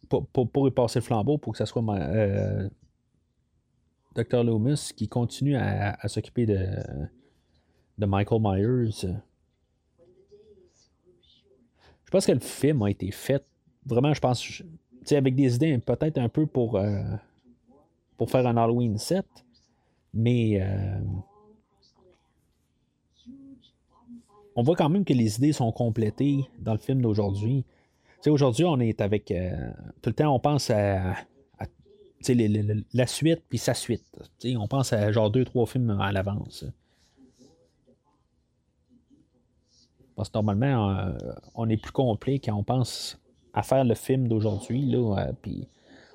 pour, 0.10 0.26
pour, 0.28 0.50
pour 0.50 0.68
y 0.68 0.72
passer 0.72 1.00
le 1.00 1.06
flambeau, 1.06 1.38
pour 1.38 1.54
que 1.54 1.58
ça 1.58 1.66
soit 1.66 1.82
euh, 1.96 2.68
Dr. 4.16 4.44
Loomis 4.44 4.92
qui 4.96 5.08
continue 5.08 5.56
à, 5.56 5.96
à 5.98 6.08
s'occuper 6.10 6.46
de, 6.46 6.68
de 7.98 8.06
Michael 8.06 8.42
Myers. 8.42 8.90
Je 12.04 12.12
pense 12.12 12.26
que 12.26 12.34
le 12.34 12.40
film 12.42 12.82
a 12.82 12.90
été 12.90 13.10
fait 13.12 13.46
vraiment, 13.86 14.14
je 14.14 14.20
pense, 14.20 14.62
avec 15.12 15.34
des 15.36 15.56
idées 15.56 15.78
peut-être 15.78 16.18
un 16.18 16.28
peu 16.28 16.46
pour, 16.46 16.76
euh, 16.76 17.02
pour 18.18 18.30
faire 18.30 18.46
un 18.46 18.58
Halloween 18.58 18.98
7, 18.98 19.26
mais 20.14 20.62
euh, 20.62 21.00
on 24.62 24.64
voit 24.64 24.76
quand 24.76 24.90
même 24.90 25.04
que 25.06 25.14
les 25.14 25.38
idées 25.38 25.54
sont 25.54 25.72
complétées 25.72 26.46
dans 26.60 26.74
le 26.74 26.78
film 26.78 27.02
d'aujourd'hui. 27.02 27.66
Aujourd'hui, 28.28 28.64
on 28.66 28.80
est 28.80 29.02
avec. 29.02 29.32
euh, 29.32 29.72
tout 30.04 30.12
le 30.12 30.14
temps, 30.14 30.36
on 30.36 30.40
pense 30.40 30.70
à. 30.70 31.16
la 32.94 33.08
suite 33.08 33.42
puis 33.50 33.58
sa 33.58 33.74
suite. 33.74 34.06
On 34.46 34.68
pense 34.68 34.94
à 34.94 35.12
genre 35.12 35.32
deux, 35.32 35.46
trois 35.46 35.66
films 35.66 35.98
à 36.00 36.12
l'avance. 36.12 36.64
Parce 40.16 40.30
que 40.30 40.38
normalement, 40.38 40.92
euh, 40.92 41.12
on 41.56 41.68
est 41.70 41.78
plus 41.78 41.92
complet 41.92 42.38
quand 42.38 42.54
on 42.56 42.64
pense 42.64 43.20
à 43.56 43.64
faire 43.64 43.84
le 43.84 43.96
film 43.96 44.28
d'aujourd'hui. 44.28 44.96
Euh, 44.96 45.32
puis 45.42 45.68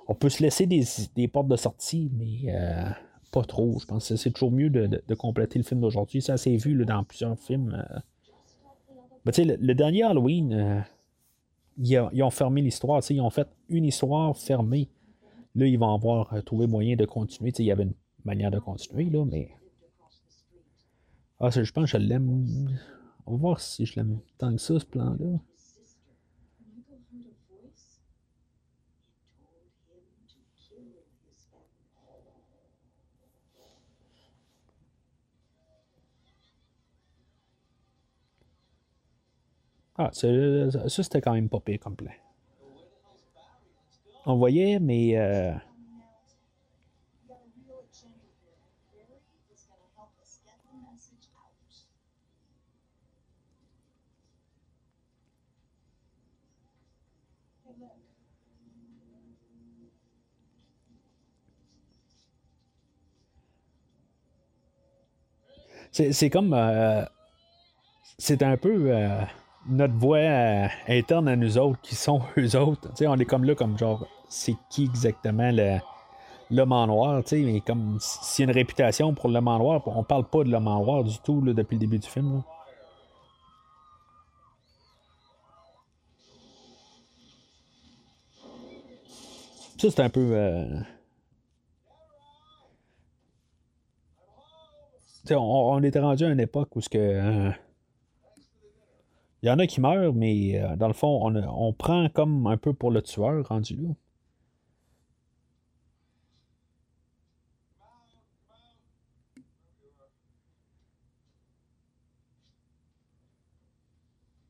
on 0.06 0.14
peut 0.14 0.28
se 0.28 0.40
laisser 0.40 0.66
des, 0.66 0.84
des 1.16 1.26
portes 1.26 1.48
de 1.48 1.56
sortie, 1.56 2.12
mais 2.16 2.54
pas 3.32 3.42
trop. 3.42 3.76
Je 3.80 3.86
pense 3.86 4.08
que 4.08 4.14
c'est 4.14 4.30
toujours 4.30 4.52
mieux 4.52 4.70
de, 4.70 4.86
de- 4.86 5.14
compléter 5.16 5.58
le 5.58 5.64
film 5.64 5.80
d'aujourd'hui. 5.80 6.22
Ça 6.22 6.36
s'est 6.36 6.56
vu 6.56 6.84
dans 6.84 7.02
plusieurs 7.02 7.36
films. 7.36 7.84
Le, 9.26 9.74
dernier 9.74 10.02
Halloween, 10.04 10.52
euh, 10.52 10.80
ils, 11.78 12.22
ont 12.22 12.30
fermé 12.30 12.62
l'histoire. 12.62 13.02
Ils 13.10 13.20
ont 13.20 13.30
fait 13.30 13.48
une 13.68 13.84
histoire 13.84 14.36
fermée. 14.36 14.88
Là, 15.54 15.66
ils 15.66 15.78
vont 15.78 15.94
avoir 15.94 16.32
euh, 16.32 16.42
trouvé 16.42 16.66
moyen 16.66 16.96
de 16.96 17.04
continuer. 17.04 17.52
Il 17.58 17.64
y 17.64 17.72
avait 17.72 17.84
une 17.84 17.94
manière 18.24 18.50
de 18.50 18.58
continuer, 18.58 19.10
là, 19.10 19.24
mais. 19.24 19.50
Ah, 21.40 21.50
je 21.50 21.70
pense 21.70 21.92
que 21.92 21.98
je 21.98 22.02
l'aime. 22.02 22.68
On 23.26 23.32
va 23.32 23.36
voir 23.36 23.60
si 23.60 23.84
je 23.84 23.96
l'aime 23.96 24.20
tant 24.38 24.52
que 24.52 24.60
ça, 24.60 24.78
ce 24.78 24.84
plan-là. 24.86 25.38
Ah, 39.98 40.10
ça, 40.12 40.28
ça, 40.88 41.02
c'était 41.02 41.20
quand 41.20 41.32
même 41.34 41.48
pas 41.48 41.60
pire 41.60 41.80
comme 41.80 41.96
plan. 41.96 42.12
On 44.26 44.36
voyait, 44.36 44.78
mais. 44.78 45.16
euh, 45.16 45.52
c'est 65.90 66.30
comme. 66.30 66.52
euh, 66.54 67.04
c'est 68.18 68.42
un 68.42 68.56
peu 68.56 68.90
euh, 68.94 69.20
notre 69.68 69.94
voix 69.94 70.18
euh, 70.18 70.66
interne 70.88 71.28
à 71.28 71.36
nous 71.36 71.58
autres 71.58 71.80
qui 71.82 71.94
sont 71.94 72.20
eux 72.38 72.56
autres. 72.56 72.88
On 73.06 73.18
est 73.18 73.24
comme 73.24 73.44
là, 73.44 73.54
comme 73.54 73.78
genre, 73.78 74.06
c'est 74.28 74.56
qui 74.70 74.84
exactement 74.84 75.50
le- 75.52 75.78
l'homme 76.50 76.72
en 76.72 76.86
noir, 76.86 77.24
tu 77.24 77.36
mais 77.44 77.60
comme 77.60 77.98
s'il 78.00 78.44
y 78.44 78.48
a 78.48 78.52
une 78.52 78.56
réputation 78.56 79.14
pour 79.14 79.28
l'homme 79.30 79.48
en 79.48 79.58
noir, 79.58 79.82
on 79.86 80.04
parle 80.04 80.24
pas 80.24 80.44
de 80.44 80.50
l'homme 80.50 80.68
en 80.68 80.82
noir 80.84 81.04
du 81.04 81.18
tout 81.20 81.40
depuis 81.40 81.76
le 81.76 81.80
début 81.80 81.98
du 81.98 82.08
film. 82.08 82.36
là. 82.36 82.42
Ça, 89.78 89.90
c'est 89.90 90.00
un 90.00 90.08
peu. 90.08 90.30
euh, 90.32 90.64
on, 95.30 95.34
on 95.36 95.82
était 95.82 95.98
rendu 96.00 96.24
à 96.24 96.28
une 96.30 96.40
époque 96.40 96.74
où 96.76 96.80
ce 96.80 96.88
que. 96.88 96.98
euh, 96.98 97.50
il 99.42 99.48
y 99.48 99.50
en 99.50 99.58
a 99.58 99.66
qui 99.66 99.80
meurent, 99.80 100.14
mais 100.14 100.60
euh, 100.60 100.76
dans 100.76 100.88
le 100.88 100.94
fond, 100.94 101.20
on, 101.24 101.72
prend 101.72 102.08
comme 102.08 102.46
un 102.46 102.56
peu 102.56 102.72
pour 102.72 102.90
le 102.90 103.02
tueur 103.02 103.46
rendu 103.48 103.76
là. 103.76 103.90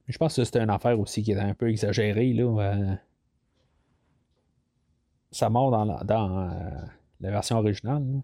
Je 0.09 0.18
pense 0.18 0.37
que 0.37 0.45
c'était 0.45 0.61
une 0.61 0.70
affaire 0.70 0.99
aussi 1.01 1.22
qui 1.22 1.32
était 1.32 1.41
un 1.41 1.55
peu 1.55 1.68
exagérée. 1.68 2.32
Là, 2.32 2.45
euh, 2.45 2.95
sa 5.32 5.51
dans 5.51 5.84
la, 5.84 6.05
dans, 6.05 6.49
euh, 6.49 6.70
la 7.20 7.30
version 7.30 7.59
originale. 7.59 8.05
là. 8.12 8.20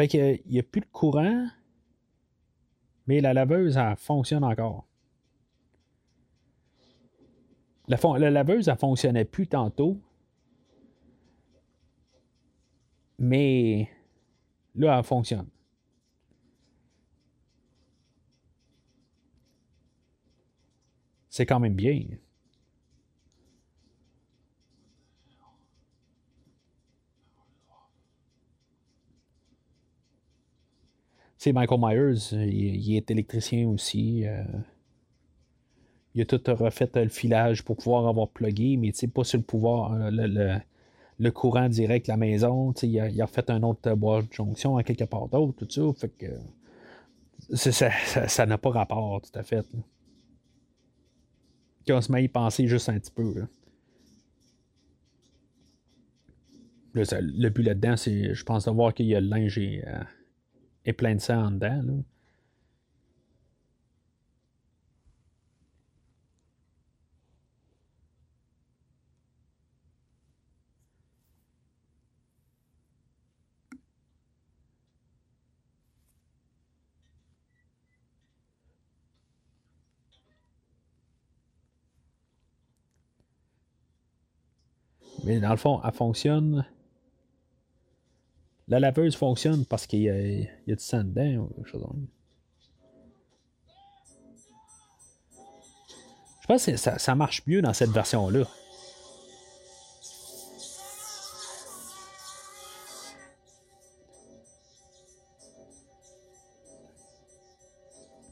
Fait 0.00 0.08
qu'il 0.08 0.40
n'y 0.46 0.58
a 0.58 0.62
plus 0.62 0.80
de 0.80 0.86
courant, 0.86 1.46
mais 3.06 3.20
la 3.20 3.34
laveuse, 3.34 3.76
elle 3.76 3.96
fonctionne 3.98 4.44
encore. 4.44 4.86
La, 7.86 7.98
la 8.18 8.30
laveuse, 8.30 8.70
elle 8.70 8.78
fonctionnait 8.78 9.26
plus 9.26 9.46
tantôt. 9.46 10.00
Mais 13.18 13.90
là, 14.74 14.96
elle 14.96 15.04
fonctionne. 15.04 15.48
C'est 21.28 21.44
quand 21.44 21.60
même 21.60 21.74
bien. 21.74 22.06
C'est 31.42 31.54
Michael 31.54 31.80
Myers, 31.80 32.34
euh, 32.34 32.44
il, 32.44 32.94
est 32.96 33.10
électricien 33.10 33.66
aussi. 33.66 34.26
euh, 34.26 34.42
il 36.14 36.20
a 36.20 36.24
tout 36.26 36.40
refait 36.48 36.90
euh, 36.96 37.04
le 37.04 37.08
filage 37.08 37.64
pour 37.64 37.76
pouvoir 37.76 38.06
avoir 38.06 38.28
plugué, 38.28 38.76
mais 38.76 38.92
sais, 38.92 39.06
pas 39.08 39.24
sur 39.24 39.38
le 39.38 39.44
pouvoir, 39.44 39.94
le, 40.10 40.26
le- 40.26 40.58
le 41.18 41.30
courant 41.30 41.68
direct 41.70 42.08
la 42.08 42.18
maison. 42.18 42.74
sais, 42.80 42.88
Il 42.88 43.00
a, 43.00 43.08
il 43.08 43.20
a 43.22 43.24
refait 43.24 43.50
un 43.50 43.62
autre 43.62 43.94
boîte 43.94 44.28
de 44.28 44.32
jonction 44.34 44.76
à 44.76 44.82
quelque 44.82 45.04
part 45.04 45.28
d'autre, 45.28 45.64
tout 45.66 45.70
ça. 45.70 45.98
Fait 45.98 46.10
que 46.10 46.26
ça 48.28 48.44
n'a 48.46 48.58
pas 48.58 48.70
rapport, 48.70 49.22
tout 49.22 49.38
à 49.38 49.42
fait. 49.42 49.56
là. 49.72 49.80
Quand 51.86 51.96
on 51.96 52.00
se 52.02 52.12
à 52.12 52.20
y 52.20 52.28
penser 52.28 52.66
juste 52.66 52.90
un 52.90 52.98
petit 52.98 53.10
peu. 53.10 53.46
le 56.94 57.48
but 57.48 57.62
là-dedans, 57.62 57.96
c'est, 57.96 58.34
je 58.34 58.44
pense, 58.44 58.66
de 58.66 58.70
voir 58.70 58.92
qu'il 58.92 59.06
y 59.06 59.14
a 59.14 59.20
le 59.20 59.28
linge 59.28 59.56
et, 59.58 59.82
est 60.84 60.92
plein 60.92 61.14
de 61.14 61.20
sang 61.20 61.46
en 61.46 61.50
dedans. 61.50 62.02
Mais 85.24 85.38
dans 85.38 85.50
le 85.50 85.56
fond, 85.56 85.80
elle 85.84 85.92
fonctionne. 85.92 86.64
La 88.70 88.78
laveuse 88.78 89.16
fonctionne 89.16 89.64
parce 89.66 89.84
qu'il 89.88 90.02
y 90.02 90.08
a, 90.08 90.14
du 90.14 90.76
sang 90.78 91.02
dedans 91.02 91.42
ou 91.42 91.54
quelque 91.54 91.68
chose 91.68 91.82
comme. 91.82 92.06
Je 96.40 96.46
pense 96.46 96.66
que 96.66 96.76
ça, 96.76 96.96
ça 96.96 97.16
marche 97.16 97.42
mieux 97.48 97.62
dans 97.62 97.72
cette 97.72 97.90
version-là. 97.90 98.44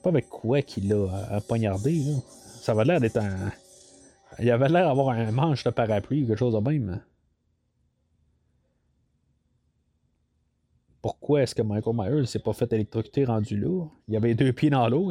Pas 0.05 0.11
avec 0.11 0.29
quoi 0.29 0.63
qu'il 0.63 0.89
l'a 0.89 0.95
euh, 0.95 1.41
poignardé, 1.49 1.95
là. 1.95 2.15
Ça 2.63 2.73
avait 2.73 2.85
l'air 2.85 3.01
d'être 3.01 3.17
un. 3.17 3.51
Il 4.39 4.49
avait 4.53 4.69
l'air 4.69 4.87
d'avoir 4.87 5.09
un 5.09 5.33
manche 5.33 5.65
de 5.65 5.71
parapluie, 5.71 6.27
quelque 6.29 6.39
chose 6.39 6.55
de 6.55 6.61
même. 6.61 7.03
Pourquoi 11.09 11.41
est-ce 11.41 11.55
que 11.55 11.63
Michael 11.63 11.97
Myers 11.97 12.27
s'est 12.27 12.39
pas 12.39 12.53
fait 12.53 12.71
électrocuter 12.71 13.25
rendu 13.25 13.59
là? 13.59 13.87
Il 14.09 14.17
avait 14.17 14.35
deux 14.35 14.53
pieds 14.53 14.69
dans 14.69 14.87
l'eau. 14.91 15.11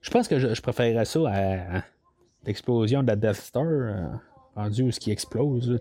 Je 0.00 0.10
pense 0.10 0.28
que 0.28 0.38
je, 0.38 0.62
préférerais 0.62 1.04
ça 1.04 1.20
à, 1.26 1.82
l'explosion 2.46 3.02
de 3.02 3.08
la 3.08 3.16
Death 3.16 3.34
Star, 3.34 3.66
euh, 3.66 4.06
rendu 4.56 4.84
où 4.84 4.90
ce 4.90 4.98
qui 4.98 5.10
explose. 5.10 5.78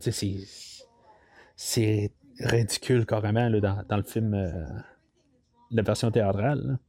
C'est, 1.55 2.11
ridicule 2.41 3.05
carrément 3.05 3.47
là, 3.47 3.61
dans, 3.61 3.81
dans 3.87 3.95
le 3.95 4.03
film, 4.03 4.33
euh, 4.33 4.65
la 5.71 5.81
version 5.81 6.11
théâtrale. 6.11 6.79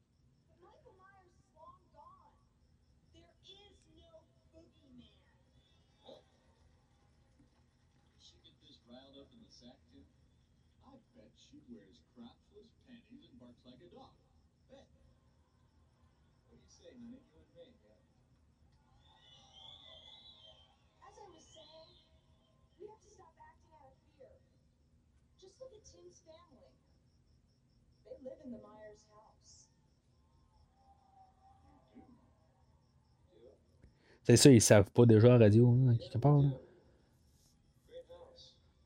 C'est 34.25 34.37
ça, 34.37 34.51
ils 34.51 34.61
savent 34.61 34.91
pas 34.91 35.05
déjà 35.05 35.35
à 35.35 35.39
radio, 35.39 35.69
hein, 35.89 35.97
quelque 35.99 36.19
part. 36.19 36.39
là. 36.39 36.49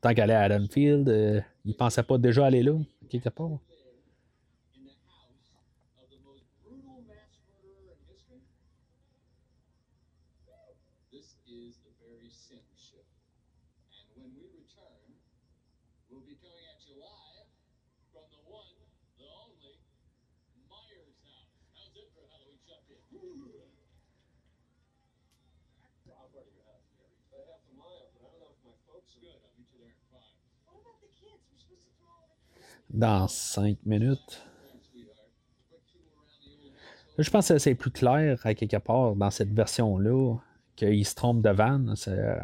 Tant 0.01 0.13
qu'elle 0.13 0.29
est 0.29 0.33
à 0.33 0.41
Haddonfield, 0.41 1.09
euh, 1.09 1.41
ils 1.65 1.75
pensaient 1.75 2.03
pas 2.03 2.17
déjà 2.17 2.45
aller 2.45 2.63
là, 2.63 2.73
quelque 3.09 3.29
part. 3.29 3.59
Dans 32.89 33.27
cinq 33.27 33.77
minutes. 33.85 34.41
Je 37.17 37.29
pense 37.29 37.47
que 37.47 37.57
c'est 37.57 37.75
plus 37.75 37.91
clair 37.91 38.39
à 38.43 38.53
quelque 38.53 38.77
part 38.77 39.15
dans 39.15 39.31
cette 39.31 39.51
version-là 39.51 40.35
qu'il 40.75 41.05
se 41.05 41.15
trompe 41.15 41.41
de 41.41 41.49
van. 41.49 41.95
C'est, 41.95 42.37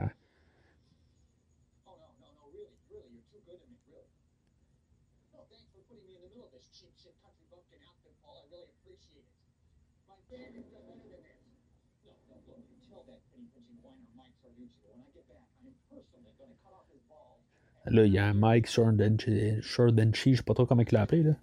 là, 17.85 18.05
il 18.05 18.13
y 18.13 18.17
a 18.17 18.25
un 18.25 18.33
Mike 18.33 18.67
Shordenchi, 18.67 19.61
je 19.61 20.35
sais 20.37 20.43
pas 20.43 20.53
trop 20.53 20.65
comment 20.65 20.81
il 20.81 20.93
l'a 20.93 21.01
appelé. 21.01 21.23
Là. 21.23 21.35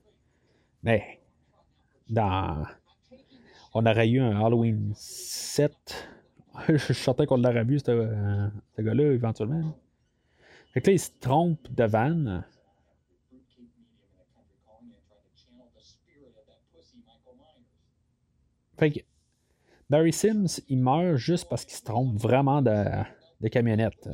Mais, 0.83 1.21
dans. 2.09 2.67
On 3.73 3.87
aurait 3.87 4.09
eu 4.09 4.21
un 4.21 4.45
Halloween 4.45 4.93
7. 4.95 6.09
je 6.69 6.77
suis 6.77 6.95
certain 6.95 7.27
qu'on 7.27 7.37
l'aurait 7.37 7.65
vu, 7.65 7.79
ce, 7.79 8.51
gars-là, 8.79 9.12
éventuellement. 9.12 9.79
Fait 10.73 10.81
que 10.81 10.89
là, 10.89 10.93
il 10.95 11.01
se 11.01 11.11
trompe 11.21 11.71
de 11.73 11.85
van. 11.85 12.43
Fait 18.79 18.91
que, 18.91 19.01
Barry 19.91 20.12
Sims, 20.12 20.62
il 20.69 20.79
meurt 20.79 21.17
juste 21.17 21.49
parce 21.49 21.65
qu'il 21.65 21.77
se 21.77 21.83
trompe 21.83 22.17
vraiment 22.17 22.62
de, 22.62 22.85
de 23.41 23.49
camionnette. 23.49 24.09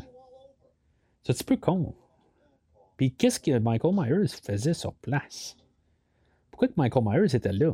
C'est 1.22 1.32
un 1.32 1.34
petit 1.34 1.44
peu 1.44 1.56
con. 1.56 1.94
Puis 2.96 3.12
qu'est-ce 3.12 3.38
que 3.40 3.58
Michael 3.58 3.94
Myers 3.94 4.28
faisait 4.28 4.74
sur 4.74 4.94
place? 4.94 5.56
Pourquoi 6.50 6.68
que 6.68 6.74
Michael 6.76 7.04
Myers 7.04 7.36
était 7.36 7.52
là? 7.52 7.72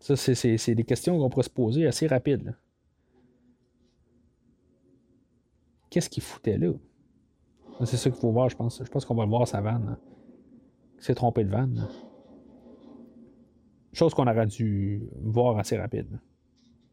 Ça, 0.00 0.16
c'est- 0.16 0.74
des 0.74 0.84
questions 0.84 1.18
qu'on 1.18 1.28
pourrait 1.28 1.42
se 1.42 1.50
poser 1.50 1.86
assez 1.86 2.06
rapides. 2.06 2.54
Qu'est-ce 5.90 6.08
qu'il 6.10 6.22
foutait 6.22 6.58
là? 6.58 6.72
C'est 7.84 7.96
ça 7.96 8.10
qu'il 8.10 8.18
faut 8.20 8.30
voir, 8.30 8.48
je 8.48 8.56
pense. 8.56 8.82
Je 8.82 8.88
pense 8.90 9.04
qu'on 9.04 9.14
va 9.14 9.24
le 9.24 9.30
voir 9.30 9.46
sa 9.48 9.60
vanne. 9.60 9.86
là. 9.86 9.98
Il 10.98 11.02
s'est 11.04 11.14
trompé 11.14 11.44
de 11.44 11.50
vanne. 11.50 11.74
là. 11.74 11.88
Chose 13.92 14.14
qu'on 14.14 14.26
aurait 14.26 14.46
dû 14.46 15.02
voir 15.22 15.58
assez 15.58 15.76
rapide. 15.76 16.10
là. 16.12 16.18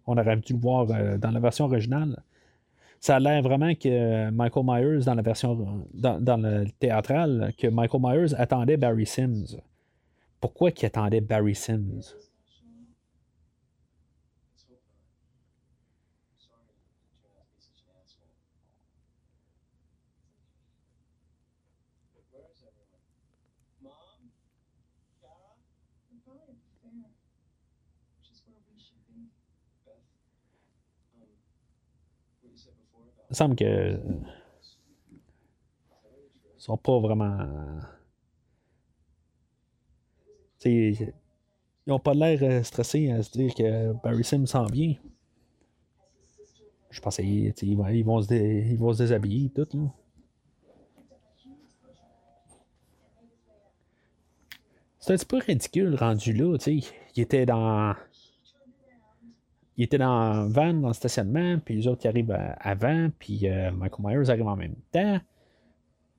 On 0.07 0.17
aurait 0.17 0.37
dû 0.37 0.53
le 0.53 0.59
voir 0.59 0.89
euh, 0.91 1.17
dans 1.17 1.31
la 1.31 1.39
version 1.39 1.65
originale. 1.65 2.21
Ça 3.03 3.17
a 3.17 3.19
l'air 3.19 3.41
vraiment 3.41 3.75
que 3.75 4.29
Michael 4.29 4.63
Myers, 4.65 5.03
dans 5.03 5.15
la 5.15 5.21
version 5.21 5.85
dans, 5.93 6.37
le 6.37 6.71
théâtral, 6.79 7.51
que 7.57 7.67
Michael 7.67 7.99
Myers 8.01 8.33
attendait 8.37 8.77
Barry 8.77 9.05
Sims. 9.05 9.57
Pourquoi 10.39 10.71
qu'il 10.71 10.85
attendait 10.85 11.19
Barry 11.19 11.53
Sims? 11.53 12.15
Me 33.33 33.35
semble 33.35 33.55
que 33.55 33.99
sont 36.57 36.77
pas 36.77 36.99
vraiment. 36.99 37.37
Tu 40.59 40.95
sais, 40.95 41.13
ils 41.87 41.91
ont 41.93 41.99
pas 41.99 42.13
l'air 42.13 42.39
euh, 42.43 42.63
stressés 42.63 43.11
à 43.11 43.23
se 43.23 43.31
dire 43.31 43.53
que 43.55 43.93
Barry 44.03 44.23
Sims 44.23 44.47
s'en 44.47 44.65
vient. 44.65 44.95
Je 46.89 47.01
pensais 47.01 47.23
tu 47.23 47.53
sais, 47.57 47.65
ils 47.65 47.75
vont, 47.75 47.87
ils 47.89 48.03
vont 48.03 48.21
se 48.21 48.27
dé- 48.27 48.67
ils 48.71 48.77
vont 48.77 48.93
se 48.93 48.99
déshabiller 48.99 49.49
tout 49.49 49.67
là. 49.73 49.91
C'est 54.99 55.13
un 55.13 55.17
petit 55.17 55.25
peu 55.25 55.37
ridicule 55.37 55.95
rendu 55.95 56.33
là, 56.33 56.57
sais. 56.57 56.79
Il 57.15 57.21
était 57.21 57.45
dans. 57.45 57.93
Il 59.77 59.83
était 59.83 59.97
dans 59.97 60.43
le 60.43 60.49
van, 60.49 60.73
dans 60.73 60.89
le 60.89 60.93
stationnement, 60.93 61.59
puis 61.59 61.75
les 61.75 61.87
autres 61.87 62.01
qui 62.01 62.07
arrivent 62.07 62.31
euh, 62.31 62.53
avant, 62.59 63.09
puis 63.17 63.47
euh, 63.47 63.71
Michael 63.71 64.05
Myers 64.05 64.29
arrive 64.29 64.47
en 64.47 64.55
même 64.55 64.75
temps. 64.91 65.15
Un 65.15 65.21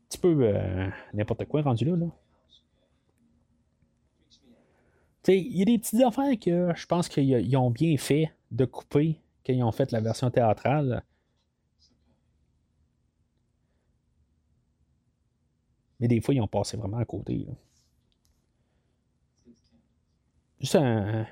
petit 0.09 0.19
peu 0.19 0.37
euh, 0.43 0.89
n'importe 1.13 1.45
quoi 1.47 1.63
rendu 1.63 1.85
là. 1.85 1.97
là. 1.97 2.07
Il 5.29 5.57
y 5.57 5.63
a 5.63 5.65
des 5.65 5.79
petites 5.79 6.03
affaires 6.03 6.39
que 6.39 6.73
je 6.77 6.87
pense 6.87 7.09
qu'ils 7.09 7.31
ils 7.31 7.57
ont 7.57 7.71
bien 7.71 7.97
fait 7.97 8.31
de 8.51 8.65
couper 8.67 9.21
quand 9.47 9.53
ils 9.55 9.63
ont 9.63 9.73
fait 9.73 9.91
la 9.93 10.01
version 10.01 10.31
théâtrale. 10.31 11.03
Mais 15.99 16.09
des 16.09 16.21
fois, 16.21 16.35
ils 16.35 16.41
ont 16.43 16.47
passé 16.47 16.77
vraiment 16.77 16.99
à 16.99 17.05
côté. 17.07 17.47
Juste 20.61 20.77
un, 20.77 21.21
un 21.21 21.27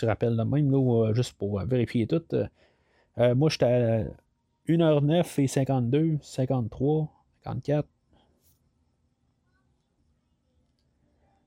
petit 0.00 0.06
rappel 0.06 0.36
de 0.36 0.42
même, 0.42 0.70
là, 0.70 0.78
euh, 0.78 1.14
juste 1.14 1.34
pour 1.34 1.60
euh, 1.60 1.64
vérifier 1.64 2.06
tout. 2.06 2.22
Euh, 3.18 3.34
moi, 3.34 3.50
j'étais 3.50 3.66
à 3.66 4.04
1h09 4.66 5.42
et 5.42 5.46
52, 5.46 6.18
53, 6.22 7.08
54. 7.44 7.88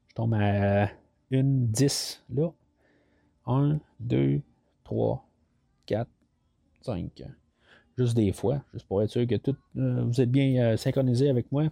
Je 0.10 0.16
tombe 0.16 0.34
à 0.36 0.90
1h10 1.32 2.22
là. 2.30 2.52
1, 3.48 3.80
2, 4.00 4.42
3, 4.84 5.26
4, 5.88 6.08
5. 6.82 7.24
Juste 7.98 8.16
des 8.16 8.32
fois, 8.32 8.62
juste 8.74 8.88
pour 8.88 9.02
être 9.02 9.10
sûr 9.10 9.28
que 9.28 9.36
tout, 9.36 9.56
vous 9.76 10.22
êtes 10.22 10.32
bien 10.32 10.78
synchronisé 10.78 11.30
avec 11.30 11.52
moi. 11.52 11.66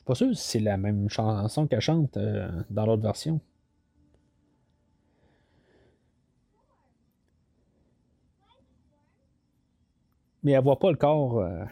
Suis 0.00 0.04
pas 0.06 0.14
sûr 0.14 0.36
si 0.36 0.48
c'est 0.48 0.60
la 0.60 0.76
même 0.76 1.08
chanson 1.08 1.66
qu'elle 1.66 1.80
chante 1.80 2.16
euh, 2.16 2.50
dans 2.70 2.86
l'autre 2.86 3.02
version. 3.02 3.40
Mais 10.42 10.52
elle 10.52 10.64
voit 10.64 10.78
pas 10.78 10.90
le 10.90 10.96
corps 10.96 11.40
euh, 11.40 11.64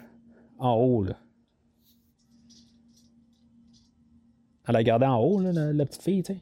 en 0.59 0.74
haut. 0.74 1.05
Là. 1.05 1.18
Elle 4.66 4.76
a 4.76 4.82
gardé 4.82 5.06
en 5.06 5.18
haut, 5.18 5.40
là, 5.40 5.72
la 5.72 5.86
petite 5.86 6.02
fille, 6.02 6.22
tu 6.22 6.34
sais. 6.34 6.40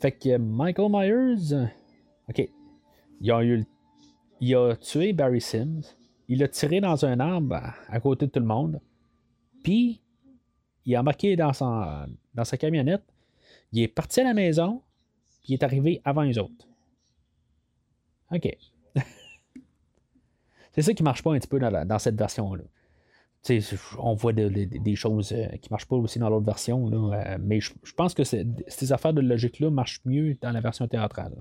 Fait 0.00 0.12
que 0.12 0.38
Michael 0.38 0.88
Myers, 0.90 1.52
euh, 1.52 1.66
OK, 2.30 2.48
il 3.20 3.30
a, 3.30 3.44
eu, 3.44 3.64
il 4.40 4.56
a 4.56 4.74
tué 4.76 5.12
Barry 5.12 5.42
Sims, 5.42 5.82
il 6.28 6.38
l'a 6.38 6.48
tiré 6.48 6.80
dans 6.80 7.04
un 7.04 7.20
arbre 7.20 7.60
à, 7.86 8.00
côté 8.00 8.26
de 8.26 8.30
tout 8.30 8.40
le 8.40 8.46
monde, 8.46 8.80
puis 9.62 10.00
il 10.86 10.96
a 10.96 11.00
embarqué 11.00 11.36
dans, 11.36 11.52
son, 11.52 12.06
dans 12.34 12.44
sa 12.44 12.56
camionnette, 12.56 13.04
il 13.72 13.82
est 13.82 13.88
parti 13.88 14.20
à 14.20 14.24
la 14.24 14.32
maison, 14.32 14.82
puis 15.42 15.52
il 15.52 15.54
est 15.54 15.62
arrivé 15.62 16.00
avant 16.04 16.22
les 16.22 16.38
autres. 16.38 16.66
OK. 18.32 18.56
C'est 20.72 20.82
ça 20.82 20.94
qui 20.94 21.02
marche 21.02 21.22
pas 21.22 21.34
un 21.34 21.38
petit 21.38 21.48
peu 21.48 21.58
dans 21.58 21.98
cette 21.98 22.16
version-là. 22.16 22.64
On 23.98 24.14
voit 24.14 24.32
de- 24.32 24.48
de- 24.48 24.64
des 24.78 24.96
choses 24.96 25.32
euh, 25.32 25.46
qui 25.60 25.70
marchent 25.70 25.86
pas 25.86 25.96
aussi 25.96 26.18
dans 26.18 26.28
l'autre 26.30 26.46
version, 26.46 26.88
là, 26.88 27.34
euh, 27.34 27.38
mais 27.40 27.60
je, 27.60 27.72
je 27.82 27.92
pense 27.94 28.14
que 28.14 28.24
ces 28.24 28.92
affaires 28.92 29.12
de 29.14 29.20
logique-là 29.20 29.70
marchent 29.70 30.00
mieux 30.04 30.36
dans 30.40 30.52
la 30.52 30.60
version 30.60 30.86
théâtrale. 30.88 31.34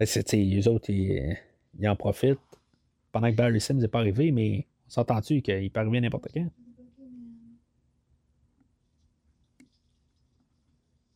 Les 0.00 0.68
autres, 0.68 0.88
ils, 0.90 1.36
ils 1.78 1.88
en 1.88 1.96
profitent 1.96 2.38
pendant 3.12 3.30
que 3.30 3.36
Barry 3.36 3.60
Sims 3.60 3.78
n'est 3.78 3.88
pas 3.88 4.00
arrivé, 4.00 4.32
mais 4.32 4.66
on 4.88 4.90
s'entend-tu 4.90 5.42
qu'il 5.42 5.70
peut 5.70 5.80
arriver 5.80 6.00
n'importe 6.00 6.28
quand? 6.34 6.48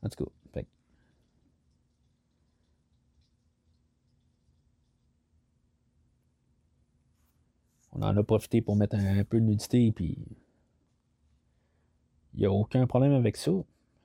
En 0.02 0.08
tout 0.10 0.24
cas, 0.24 0.30
fait 0.52 0.62
que- 0.64 0.68
on 8.00 8.04
en 8.04 8.16
a 8.16 8.22
profité 8.22 8.60
pour 8.62 8.76
mettre 8.76 8.96
un, 8.96 9.24
peu 9.24 9.38
de 9.38 9.44
nudité, 9.44 9.92
puis 9.92 10.18
il 12.34 12.40
n'y 12.40 12.46
a 12.46 12.52
aucun 12.52 12.86
problème 12.86 13.12
avec 13.12 13.36
ça. 13.36 13.52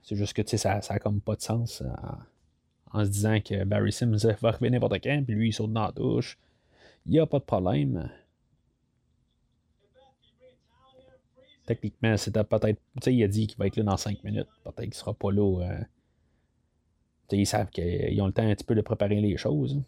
C'est 0.01 0.15
juste 0.15 0.33
que 0.33 0.57
ça 0.57 0.79
n'a 0.89 0.99
comme 0.99 1.21
pas 1.21 1.35
de 1.35 1.41
sens 1.41 1.81
en, 1.81 2.99
en 2.99 3.05
se 3.05 3.09
disant 3.09 3.39
que 3.41 3.63
Barry 3.63 3.91
Sims 3.91 4.17
va 4.41 4.49
arriver 4.49 4.69
n'importe 4.69 5.01
quand, 5.03 5.23
puis 5.25 5.35
lui 5.35 5.49
il 5.49 5.53
saute 5.53 5.73
dans 5.73 5.85
la 5.85 5.91
douche. 5.91 6.37
Il 7.05 7.11
n'y 7.11 7.19
a 7.19 7.25
pas 7.25 7.39
de 7.39 7.43
problème. 7.43 8.09
Techniquement, 11.65 12.15
c'était 12.17 12.43
peut-être. 12.43 12.79
Tu 12.95 13.01
sais, 13.01 13.13
il 13.15 13.23
a 13.23 13.27
dit 13.27 13.47
qu'il 13.47 13.57
va 13.57 13.67
être 13.67 13.75
là 13.75 13.83
dans 13.83 13.97
5 13.97 14.23
minutes. 14.23 14.47
Peut-être 14.63 14.81
qu'il 14.81 14.89
ne 14.89 14.93
sera 14.93 15.13
pas 15.13 15.31
là. 15.31 15.61
euh, 15.61 15.83
ils 17.31 17.47
savent 17.47 17.69
qu'ils 17.71 18.21
ont 18.21 18.27
le 18.27 18.33
temps 18.33 18.47
un 18.47 18.53
petit 18.53 18.63
peu 18.63 18.75
de 18.75 18.81
préparer 18.81 19.19
les 19.19 19.35
choses. 19.37 19.81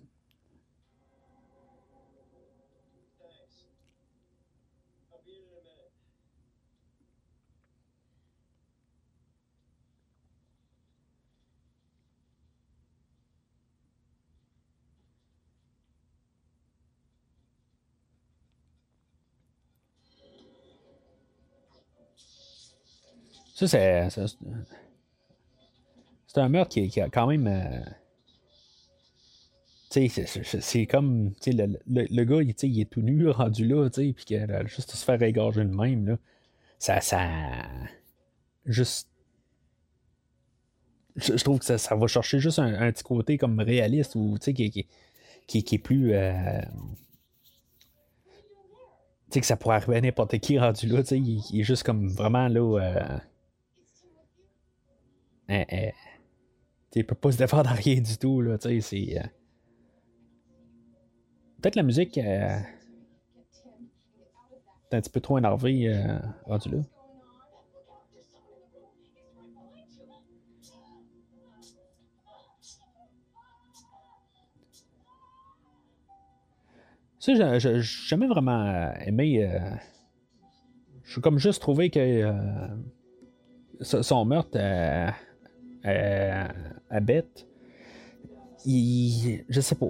Ça, 23.57 23.67
c'est. 23.67 24.07
c'est- 24.11 24.37
un 26.37 26.49
meurtre 26.49 26.69
qui, 26.69 26.87
qui 26.89 27.01
a 27.01 27.09
quand 27.09 27.25
même. 27.25 27.47
euh, 27.47 27.81
tu 29.89 30.07
sais, 30.09 30.27
c'est- 30.61 30.85
comme. 30.85 31.33
Le, 31.47 31.65
le, 31.87 32.05
le 32.07 32.23
gars, 32.23 32.43
il, 32.43 32.53
il 32.61 32.81
est 32.81 32.85
tout 32.85 33.01
nu, 33.01 33.27
rendu 33.31 33.65
là, 33.65 33.89
puis 33.89 34.13
que 34.13 34.67
juste 34.67 34.91
se 34.91 35.03
faire 35.03 35.19
égorger 35.23 35.65
de 35.65 35.75
même, 35.75 36.05
là. 36.07 36.17
Ça. 36.77 37.01
ça 37.01 37.27
juste. 38.67 39.09
Je, 41.15 41.33
trouve 41.43 41.57
que 41.57 41.65
ça, 41.65 41.79
ça 41.79 41.95
va 41.95 42.05
chercher 42.05 42.37
juste 42.37 42.59
un, 42.59 42.71
un 42.79 42.91
petit 42.91 43.03
côté 43.03 43.39
comme 43.39 43.59
réaliste 43.59 44.13
ou, 44.13 44.37
qui, 44.39 44.53
qui, 44.53 44.85
qui, 45.47 45.63
qui 45.63 45.75
est 45.75 45.79
plus. 45.79 46.13
euh, 46.13 46.61
tu 49.31 49.33
sais, 49.33 49.39
que 49.41 49.47
ça 49.47 49.57
pourrait 49.57 49.77
arriver 49.77 49.97
à 49.97 50.01
n'importe 50.01 50.37
qui 50.37 50.59
rendu 50.59 50.85
là, 50.85 51.01
tu 51.01 51.07
sais, 51.07 51.17
il, 51.17 51.41
il 51.51 51.61
est 51.61 51.63
juste 51.63 51.81
comme 51.81 52.07
vraiment 52.07 52.47
là. 52.47 52.59
euh, 52.79 53.17
euh, 55.49 55.63
euh, 55.73 55.89
tu 56.91 56.99
sais, 56.99 57.03
pas 57.03 57.31
se 57.31 57.37
défendre 57.37 57.69
à 57.69 57.73
rien 57.73 58.01
du 58.01 58.17
tout, 58.17 58.41
là, 58.41 58.57
tu 58.57 58.69
sais, 58.69 58.81
c'est. 58.81 59.19
euh, 59.19 59.23
Peut-être 61.61 61.75
la 61.75 61.83
musique 61.83 62.17
euh, 62.19 62.59
est 64.91 64.95
un 64.95 65.01
petit 65.01 65.09
peu 65.09 65.19
trop 65.21 65.37
énervée 65.37 65.87
euh, 65.93 66.19
rendu 66.45 66.69
là. 66.69 66.77
Ça, 77.19 77.33
j'ai- 77.35 77.59
j'ai 77.59 77.81
jamais 77.81 78.27
vraiment 78.27 78.93
aimé. 79.05 79.49
je 81.03 81.11
suis 81.13 81.21
comme 81.21 81.39
juste 81.39 81.61
trouvé 81.61 81.89
que 81.89 82.31
so- 83.81 84.03
son 84.03 84.25
meurtre 84.25 84.57
à, 85.87 86.51
à 86.89 86.99
Beth, 86.99 87.47
il, 88.65 89.43
je 89.49 89.61
sais 89.61 89.75
pas. 89.75 89.87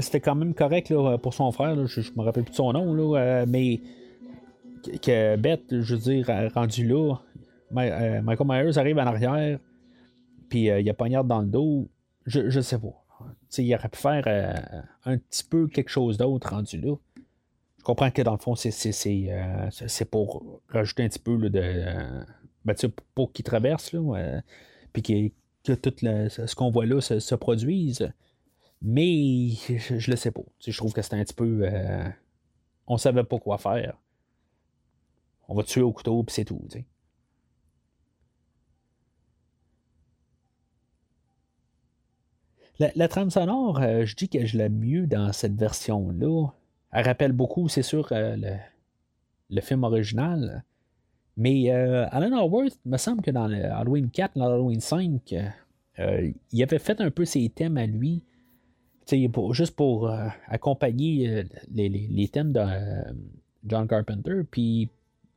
C'était 0.00 0.20
quand 0.20 0.34
même 0.34 0.54
correct 0.54 0.90
là, 0.90 1.16
pour 1.18 1.34
son 1.34 1.50
frère, 1.50 1.86
je, 1.86 2.00
je 2.00 2.12
me 2.16 2.22
rappelle 2.22 2.44
plus 2.44 2.52
de 2.52 2.56
son 2.56 2.72
nom, 2.72 2.94
là, 2.94 3.18
euh, 3.18 3.46
mais 3.48 3.80
que- 5.02 5.36
Beth, 5.36 5.62
je 5.70 5.94
veux 5.94 6.00
dire, 6.00 6.50
rendu 6.54 6.86
là, 6.86 7.14
euh, 7.76 8.22
Michael 8.22 8.46
Myers 8.46 8.78
arrive 8.78 8.98
en 8.98 9.06
arrière, 9.06 9.58
puis 10.48 10.70
euh, 10.70 10.80
il 10.80 10.88
a 10.90 10.94
poignarde 10.94 11.26
dans 11.26 11.40
le 11.40 11.48
dos, 11.48 11.88
je, 12.26 12.50
je 12.50 12.60
sais 12.60 12.78
pas. 12.78 12.92
Il 13.56 13.74
aurait 13.74 13.88
pu 13.88 13.98
faire 13.98 14.24
euh, 14.26 14.52
un 15.04 15.16
petit 15.18 15.44
peu 15.44 15.66
quelque 15.68 15.88
chose 15.88 16.18
d'autre 16.18 16.50
rendu 16.50 16.80
là. 16.80 16.94
Je 17.78 17.84
comprends 17.84 18.10
que 18.10 18.22
dans 18.22 18.32
le 18.32 18.38
fond, 18.38 18.54
c'est, 18.56 20.04
pour 20.10 20.60
rajouter 20.68 21.04
un 21.04 21.08
petit 21.08 21.18
peu 21.18 21.36
de. 21.50 21.62
Ben, 22.64 22.74
pour 23.14 23.32
qu'il 23.32 23.44
traverse, 23.44 23.92
là, 23.92 24.40
puis 24.92 25.02
que 25.02 25.74
tout 25.74 25.92
le- 26.02 26.28
ce 26.28 26.54
qu'on 26.54 26.70
voit 26.70 26.86
là 26.86 27.00
se, 27.00 27.20
se 27.20 27.34
produise. 27.34 28.12
Mais 28.82 29.50
je, 29.68 29.98
je 29.98 30.10
le 30.10 30.16
sais 30.16 30.30
pas. 30.32 30.42
Je 30.66 30.76
trouve 30.76 30.92
que 30.92 31.02
c'était 31.02 31.16
un 31.16 31.24
petit 31.24 31.34
peu. 31.34 31.60
euh, 31.64 32.08
on 32.86 32.98
savait 32.98 33.24
pas 33.24 33.38
quoi 33.40 33.58
faire. 33.58 33.98
On 35.48 35.54
va 35.54 35.62
tuer 35.62 35.80
au 35.80 35.90
couteau, 35.92 36.22
puis 36.22 36.34
c'est 36.34 36.44
tout. 36.44 36.60
La, 42.78 42.90
la 42.94 43.08
trame 43.08 43.30
sonore, 43.30 43.80
euh, 43.80 44.04
je 44.04 44.14
dis 44.16 44.28
que 44.28 44.44
je 44.46 44.56
l'aime 44.58 44.78
mieux 44.78 45.06
dans 45.06 45.32
cette 45.32 45.54
version-là. 45.58 46.48
Elle 46.92 47.04
rappelle 47.04 47.32
beaucoup, 47.32 47.68
c'est 47.68 47.82
sûr, 47.82 48.08
euh, 48.12 48.36
le, 48.36 48.56
le 49.50 49.60
film 49.60 49.84
original. 49.84 50.64
Mais 51.36 51.70
euh, 51.72 52.06
Alan 52.10 52.48
il 52.64 52.90
me 52.90 52.96
semble 52.96 53.22
que 53.22 53.30
dans 53.30 53.50
Halloween 53.50 54.10
4, 54.10 54.38
dans 54.38 54.46
Halloween 54.46 54.80
5, 54.80 55.34
euh, 55.98 56.30
il 56.52 56.62
avait 56.62 56.78
fait 56.78 57.00
un 57.00 57.10
peu 57.10 57.24
ses 57.24 57.48
thèmes 57.48 57.76
à 57.76 57.86
lui. 57.86 58.22
Juste 59.50 59.76
pour 59.76 60.08
euh, 60.08 60.28
accompagner 60.48 61.28
euh, 61.28 61.42
les, 61.74 62.28
thèmes 62.28 62.52
de 62.52 62.60
euh, 62.60 63.12
John 63.66 63.86
Carpenter. 63.86 64.42
Puis 64.50 64.88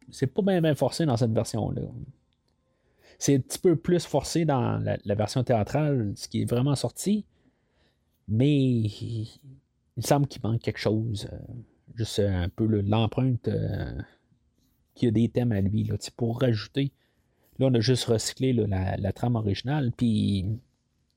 c'est 0.09 0.27
pas 0.27 0.41
bien, 0.61 0.75
forcé 0.75 1.05
dans 1.05 1.17
cette 1.17 1.31
version-là. 1.33 1.81
C'est 3.19 3.35
un 3.35 3.39
petit 3.39 3.59
peu 3.59 3.75
plus 3.75 4.05
forcé 4.05 4.45
dans 4.45 4.77
la, 4.77 5.15
version 5.15 5.43
théâtrale, 5.43 6.13
ce 6.15 6.27
qui 6.29 6.43
est 6.43 6.45
vraiment 6.45 6.75
sorti. 6.75 7.25
Mais 8.29 8.55
il, 8.55 9.27
il 9.97 10.05
semble 10.05 10.27
qu'il 10.27 10.41
manque 10.43 10.61
quelque 10.61 10.79
chose. 10.79 11.27
euh, 11.33 11.37
juste 11.95 12.19
euh, 12.19 12.43
un 12.43 12.49
peu 12.49 12.65
le- 12.65 12.81
l'empreinte 12.81 13.47
euh, 13.47 13.99
qu'il 14.97 15.07
y 15.07 15.09
a 15.09 15.11
des 15.11 15.29
thèmes 15.29 15.51
à 15.51 15.61
lui. 15.61 15.83
Là, 15.83 15.95
pour 16.15 16.41
rajouter. 16.41 16.91
Là, 17.59 17.67
on 17.67 17.73
a 17.73 17.79
juste 17.79 18.05
recyclé 18.05 18.53
la, 18.53 19.13
trame 19.13 19.35
originale. 19.35 19.91
Puis 19.95 20.45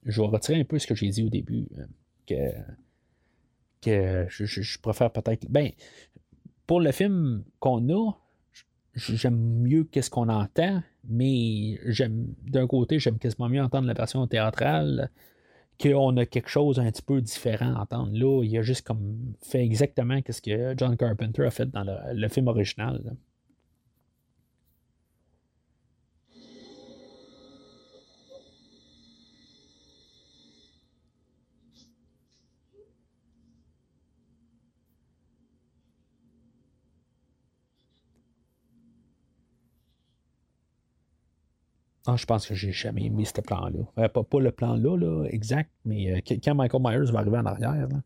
je 0.05 0.21
vais 0.21 0.29
retirer 0.29 0.61
un 0.61 0.65
peu 0.65 0.79
ce 0.79 0.87
que 0.87 0.95
j'ai 0.95 1.09
dit 1.11 1.23
au 1.23 1.29
début. 1.29 1.69
euh, 1.77 2.51
que, 3.83 4.25
que 4.27 4.27
je, 4.29 4.79
préfère 4.79 5.11
peut-être. 5.11 5.47
Ben, 5.51 5.71
pour 6.67 6.81
le 6.81 6.93
film 6.93 7.45
qu'on 7.59 7.89
a, 7.91 8.13
j'aime 8.95 9.37
mieux 9.37 9.85
qu'est-ce 9.85 10.11
qu'on 10.11 10.29
entend, 10.29 10.83
mais 11.09 11.79
j'aime 11.87 12.35
d'un 12.43 12.67
côté, 12.67 12.99
j'aime 12.99 13.19
quasiment 13.19 13.49
mieux 13.49 13.63
entendre 13.63 13.87
la 13.87 13.95
version 13.95 14.27
théâtrale 14.27 15.11
qu'on 15.81 16.17
a 16.19 16.27
quelque 16.27 16.51
chose 16.51 16.79
un 16.79 16.91
petit 16.91 17.03
peu 17.03 17.21
différent 17.21 17.75
à 17.75 17.83
entendre. 17.83 18.13
Là, 18.13 18.43
il 18.45 18.57
a 18.59 18.63
juste 18.63 18.87
comme 18.87 19.35
fait 19.43 19.65
exactement 19.65 20.21
ce 20.29 20.43
que 20.43 20.75
John 20.77 20.97
Carpenter 20.97 21.45
a 21.45 21.51
fait 21.51 21.71
dans 21.71 21.85
le, 21.85 22.29
film 22.29 22.49
original. 22.49 23.17
Ah, 42.13 42.17
je 42.17 42.27
pense 42.27 42.49
que 42.49 42.55
j'ai 42.57 42.73
jamais 42.73 43.05
aimé 43.05 43.25
ce 43.25 43.41
plan-là. 43.41 43.79
Euh, 43.99 44.09
pas, 44.09 44.25
pas 44.25 44.41
le 44.41 44.51
plan-là, 44.51 44.97
là, 44.97 45.27
exact, 45.31 45.71
mais 45.85 46.13
euh, 46.13 46.21
quand 46.43 46.55
Michael 46.57 46.83
Myers 46.83 47.13
va 47.13 47.21
arriver 47.21 47.39
en 47.39 47.47
arrière. 47.47 47.73
là. 47.89 48.03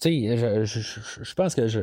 Tu 0.00 0.08
sais, 0.08 0.36
je, 0.64 0.80
je- 0.80 1.22
je- 1.24 1.34
pense 1.34 1.54
que 1.54 1.66
je. 1.68 1.80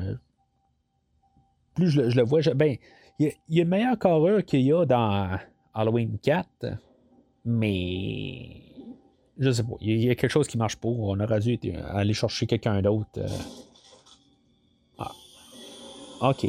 Plus 1.75 1.89
je, 1.91 2.01
le- 2.01 2.09
je 2.09 2.15
le 2.15 2.23
vois, 2.23 2.41
je- 2.41 2.49
ben, 2.51 2.75
il 3.19 3.33
y, 3.49 3.59
a- 3.59 3.61
une 3.63 3.67
meilleure 3.69 3.99
carrure 3.99 4.43
qu'il 4.43 4.61
y 4.61 4.73
a 4.73 4.85
dans 4.85 5.37
Halloween 5.73 6.17
4, 6.19 6.65
mais. 7.45 8.63
Je 9.37 9.51
sais 9.51 9.63
pas. 9.63 9.75
Il 9.81 10.03
y 10.03 10.09
a- 10.09 10.15
quelque 10.15 10.31
chose 10.31 10.47
qui 10.47 10.57
marche 10.57 10.77
pas. 10.77 10.87
On 10.89 11.19
aurait 11.19 11.39
dû 11.39 11.53
être- 11.53 11.85
aller 11.91 12.13
chercher 12.13 12.47
quelqu'un 12.47 12.81
d'autre. 12.81 13.09
euh. 13.17 13.27
Ah. 14.97 15.11
Ok. 16.21 16.47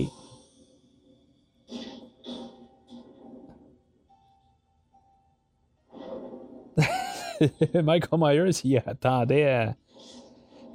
Michael 7.75 8.19
Myers, 8.19 8.61
il 8.65 8.79
attendait. 8.79 9.45
euh, 9.45 9.67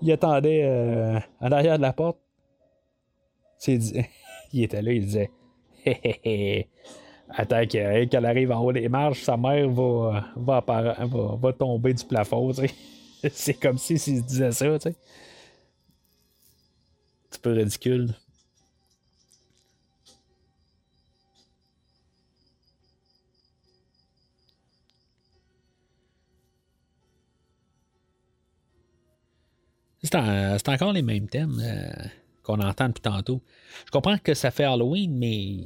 il 0.04 0.12
attendait 0.12 0.64
euh, 0.64 1.18
en 1.40 1.52
arrière 1.52 1.78
de 1.78 1.82
la 1.82 1.94
porte. 1.94 2.20
Il 3.68 4.64
était 4.64 4.82
là, 4.82 4.92
il 4.92 5.06
disait 5.06 5.32
Hé 5.86 6.20
hé. 6.24 6.68
Attends 7.30 7.66
que- 7.66 8.04
qu'elle 8.06 8.26
arrive 8.26 8.52
en 8.52 8.60
haut 8.62 8.74
des 8.74 8.90
marches, 8.90 9.22
sa 9.22 9.38
mère 9.38 9.70
va, 9.70 10.28
va, 10.36 11.54
tomber 11.54 11.94
du 11.94 12.04
plafond. 12.06 12.52
C'est 13.32 13.54
comme 13.54 13.78
si 13.78 13.98
s'il 13.98 14.22
disait 14.24 14.52
ça. 14.52 14.66
tu 14.78 14.90
sais. 14.90 14.90
Un 14.90 14.94
petit 17.32 17.40
peu 17.40 17.54
ridicule. 17.54 18.14
C'est 30.14 30.20
en- 30.20 30.58
c'est 30.60 30.70
encore 30.70 30.94
les 30.94 31.02
mêmes 31.02 31.28
thèmes 31.28 31.60
euh, 31.60 31.92
qu'on 32.44 32.60
entend 32.60 32.88
depuis 32.88 33.02
tantôt. 33.02 33.42
Je 33.88 33.90
comprends 33.90 34.20
que 34.20 34.36
ça 34.36 34.52
fait 34.52 34.64
Halloween, 34.64 35.18
mais. 35.18 35.64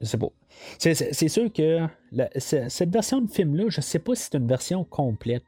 Je 0.00 0.06
sais 0.06 0.16
pas. 0.16 0.28
C'est- 0.78 0.94
C'est 0.94 1.12
c'est 1.12 1.28
sûr 1.28 1.52
que 1.52 1.86
cette 2.38 2.88
version 2.90 3.20
de 3.20 3.30
film-là, 3.30 3.64
je 3.68 3.82
sais 3.82 3.98
pas 3.98 4.14
si 4.14 4.22
c'est 4.30 4.38
une 4.38 4.46
version 4.46 4.82
complète. 4.82 5.44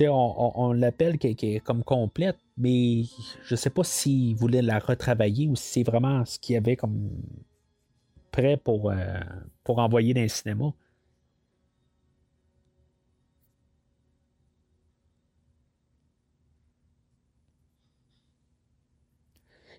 On, 0.00 0.72
l'appelle 0.72 1.18
comme 1.62 1.84
complète, 1.84 2.38
mais 2.56 3.02
je 3.44 3.54
sais 3.54 3.70
pas 3.70 3.84
s'il 3.84 4.34
voulait 4.34 4.62
la 4.62 4.80
retravailler 4.80 5.46
ou 5.46 5.54
si 5.54 5.68
c'est 5.68 5.82
vraiment 5.84 6.24
ce 6.24 6.36
qu'il 6.40 6.54
y 6.54 6.56
avait 6.56 6.74
comme 6.76 7.10
prêt 8.32 8.56
pour, 8.56 8.90
euh, 8.90 9.20
pour 9.62 9.78
envoyer 9.78 10.14
dans 10.14 10.22
le 10.22 10.28
cinéma. 10.28 10.72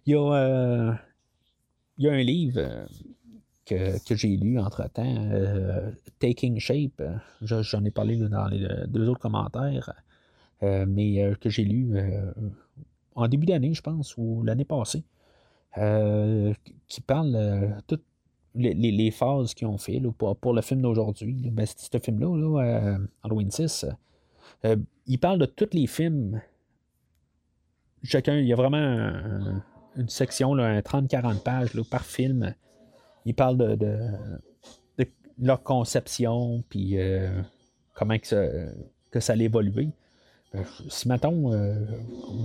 Il 0.06 0.12
y 0.14 0.16
a, 0.16 0.20
euh, 0.34 0.94
y 1.98 2.08
a 2.08 2.12
un 2.14 2.24
livre 2.24 2.60
euh, 2.60 2.86
que, 3.66 4.04
que 4.06 4.16
j'ai 4.16 4.36
lu 4.38 4.60
entre-temps, 4.60 5.04
euh, 5.32 5.92
Taking 6.20 6.60
Shape. 6.60 7.02
je- 7.42 7.62
J'en 7.62 7.84
ai 7.86 7.92
parlé 7.92 8.18
dans 8.18 8.48
les 8.48 8.68
deux 8.88 9.08
autres 9.10 9.22
commentaires, 9.22 9.92
mais 10.62 11.34
que 11.42 11.50
j'ai 11.50 11.64
lu 11.66 11.94
en 13.16 13.28
début 13.28 13.46
d'année, 13.46 13.74
je 13.74 13.82
pense, 13.82 14.16
ou 14.18 14.44
l'année 14.44 14.66
passée, 14.66 15.04
qui 16.88 17.02
parle 17.02 17.78
toutes 17.88 18.04
les, 18.56 18.74
les- 18.74 19.12
phases 19.12 19.54
qu'ils 19.54 19.68
ont 19.68 19.78
fait 19.78 20.02
pour, 20.18 20.36
pour 20.38 20.54
le 20.54 20.62
film 20.62 20.82
d'aujourd'hui. 20.82 21.50
Ben, 21.52 21.66
ce 21.66 21.98
film-là, 22.00 22.38
là, 22.38 22.98
Halloween 23.24 23.52
6. 23.52 23.86
euh, 24.66 24.76
il 25.08 25.20
parle 25.20 25.40
de 25.40 25.46
tous 25.46 25.70
les 25.74 25.88
films. 25.88 26.42
Chacun, 28.04 28.38
il 28.38 28.46
y 28.48 28.54
a 28.54 28.56
vraiment 28.56 28.78
un- 28.78 29.64
une 29.98 30.10
section, 30.10 30.54
là, 30.54 30.66
un 30.66 30.80
30-40 30.80 31.40
pages 31.40 31.74
là, 31.74 31.84
par 31.90 32.06
film. 32.06 32.54
Il 33.26 33.36
parle 33.36 33.58
de, 33.58 33.88
leur 35.40 35.64
conception, 35.64 36.64
puis 36.70 36.98
euh, 36.98 37.42
comment 37.94 38.18
que 38.18 39.20
ça, 39.20 39.34
allait 39.34 39.46
évoluer. 39.46 39.90
Euh, 40.56 40.64
Si, 40.90 41.08
mettons, 41.08 41.54
euh, 41.54 41.74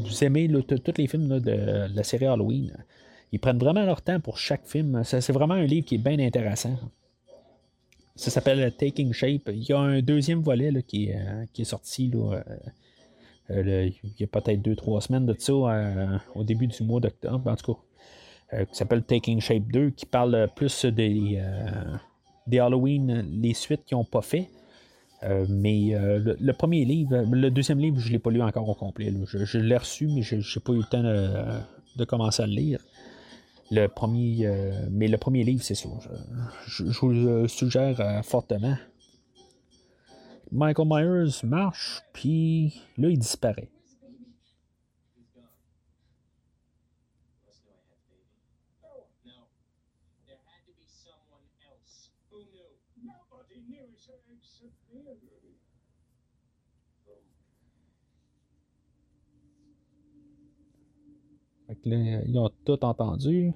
vous 0.04 0.24
aimez 0.24 0.48
tous 0.48 0.92
les 0.96 1.06
films 1.06 1.40
de 1.40 1.88
la 1.94 2.02
série 2.04 2.26
Halloween, 2.26 2.72
ils 3.32 3.40
prennent 3.40 3.58
vraiment 3.58 3.84
leur 3.84 4.00
temps 4.00 4.20
pour 4.20 4.38
chaque 4.38 4.66
film. 4.66 5.02
C'est 5.04 5.32
vraiment 5.32 5.54
un 5.54 5.64
livre 5.64 5.86
qui 5.86 5.96
est 5.96 5.98
bien 5.98 6.18
intéressant. 6.18 6.78
Ça 8.16 8.30
s'appelle 8.30 8.72
Taking 8.74 9.12
Shape. 9.12 9.50
Il 9.52 9.62
y 9.62 9.72
a 9.72 9.78
un 9.78 10.00
deuxième 10.00 10.40
volet 10.40 10.72
qui, 10.82 11.10
est, 11.10 11.18
qui 11.52 11.62
est 11.62 11.66
sorti 11.66 12.08
là, 12.08 12.42
il 13.50 13.92
y 14.18 14.24
a 14.24 14.26
peut-être 14.26 14.62
deux, 14.62 14.76
trois 14.76 15.00
semaines 15.00 15.26
de 15.26 15.34
ça, 15.38 15.52
euh, 15.52 16.18
au 16.34 16.44
début 16.44 16.66
du 16.66 16.82
mois 16.82 17.00
d'octobre, 17.00 17.50
en 17.50 17.56
tout 17.56 17.74
cas, 17.74 17.80
euh, 18.54 18.64
qui 18.64 18.76
s'appelle 18.76 19.02
Taking 19.02 19.40
Shape 19.40 19.64
2, 19.72 19.90
qui 19.90 20.06
parle 20.06 20.48
plus 20.54 20.84
des, 20.84 21.38
euh, 21.40 21.96
des 22.46 22.58
Halloween, 22.58 23.26
les 23.40 23.54
suites 23.54 23.84
qu'ils 23.84 23.96
n'ont 23.96 24.04
pas 24.04 24.22
fait. 24.22 24.48
Euh, 25.24 25.46
mais 25.48 25.94
euh, 25.94 26.36
le, 26.38 26.52
premier 26.52 26.84
livre, 26.84 27.24
le 27.30 27.50
deuxième 27.50 27.80
livre, 27.80 27.98
je 27.98 28.08
ne 28.08 28.12
l'ai 28.12 28.18
pas 28.18 28.30
lu 28.30 28.40
encore 28.40 28.68
au 28.68 28.74
complet. 28.74 29.12
Je, 29.26 29.58
l'ai 29.58 29.76
reçu, 29.76 30.06
mais 30.06 30.22
je 30.22 30.36
n'ai 30.36 30.62
pas 30.64 30.72
eu 30.72 30.78
le 30.78 30.84
temps 30.84 31.02
de, 31.02 32.04
commencer 32.04 32.42
à 32.42 32.46
le 32.46 32.52
lire. 32.52 32.80
Le 33.70 33.86
premier, 33.88 34.46
euh, 34.46 34.86
mais 34.90 35.08
le 35.08 35.18
premier 35.18 35.42
livre, 35.44 35.62
c'est 35.62 35.74
ça. 35.74 35.88
Je, 36.66 36.90
je- 36.90 37.00
vous 37.00 37.08
le 37.08 37.48
suggère 37.48 38.00
euh, 38.00 38.22
fortement. 38.22 38.76
Michael 40.50 40.86
Myers 40.88 41.44
marche, 41.44 42.02
puis 42.12 42.82
là, 42.96 43.08
il 43.08 43.18
disparaît. 43.18 43.70
Là, 61.84 62.22
ils 62.26 62.38
ont 62.38 62.50
tout 62.64 62.84
entendu. 62.84 63.52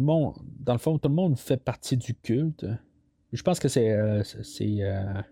Dans 0.00 0.72
le 0.72 0.78
fond, 0.78 0.98
tout 0.98 1.08
le 1.08 1.14
monde 1.14 1.38
fait 1.38 1.56
partie 1.56 1.96
du 1.96 2.14
culte. 2.14 2.66
Je 3.32 3.42
pense 3.42 3.58
que 3.58 3.68
c'est 3.68 3.90
euh, 3.90 4.22
euh, 4.60 5.22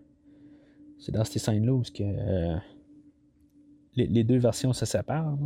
dans 1.09 1.23
ces 1.23 1.39
scènes-là 1.39 1.73
où 1.73 1.81
que, 1.81 2.03
euh, 2.03 2.57
les, 3.95 4.07
les 4.07 4.23
deux 4.23 4.37
versions 4.37 4.73
se 4.73 4.85
séparent. 4.85 5.37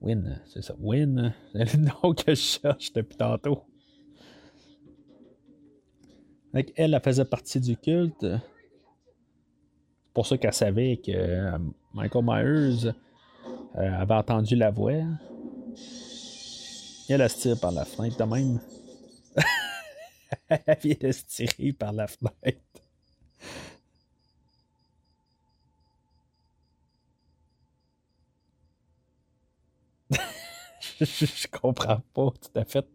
Win, 0.00 0.40
c'est 0.46 0.62
ça. 0.62 0.74
Win, 0.78 1.34
c'est 1.52 1.74
le 1.74 1.84
nom 2.02 2.14
que 2.14 2.34
je 2.34 2.40
cherche 2.40 2.92
depuis 2.92 3.16
tantôt. 3.16 3.64
Qu'elle, 6.52 6.72
elle 6.76 7.00
faisait 7.02 7.24
partie 7.24 7.60
du 7.60 7.76
culte. 7.76 8.14
C'est 8.22 8.40
pour 10.14 10.26
ça 10.26 10.38
qu'elle 10.38 10.52
savait 10.52 10.96
que 10.96 11.12
euh, 11.12 11.58
Michael 11.94 12.24
Myers 12.24 12.86
euh, 13.76 14.00
avait 14.00 14.14
entendu 14.14 14.56
la 14.56 14.70
voix. 14.70 14.92
Elle, 14.92 17.20
elle 17.20 17.30
se 17.30 17.38
tire 17.38 17.60
par 17.60 17.72
la 17.72 17.84
fenêtre 17.84 18.16
de 18.16 18.24
même. 18.24 18.60
elle 20.48 20.78
vient 20.82 20.96
de 21.00 21.12
se 21.12 21.24
tirer 21.26 21.72
par 21.72 21.92
la 21.92 22.06
fenêtre. 22.06 22.60
Je, 31.00 31.04
je- 31.26 31.48
comprends 31.48 32.00
pas 32.14 32.30
tout 32.40 32.58
à 32.58 32.64
fait. 32.64 32.86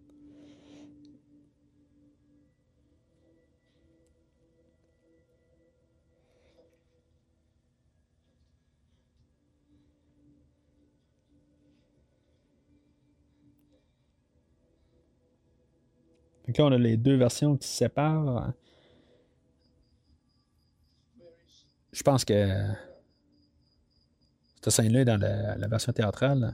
Donc 16.48 16.57
là, 16.57 16.65
on 16.65 16.72
a 16.72 16.77
les 16.77 16.98
deux 16.98 17.15
versions 17.15 17.57
qui 17.57 17.68
se 17.68 17.76
séparent. 17.77 18.53
Je 21.91 22.03
pense 22.03 22.26
que 22.26 22.34
cette 24.61 24.69
scène-là 24.73 25.06
dans 25.06 25.18
la 25.19 25.68
version 25.68 25.94
théâtrale. 25.94 26.53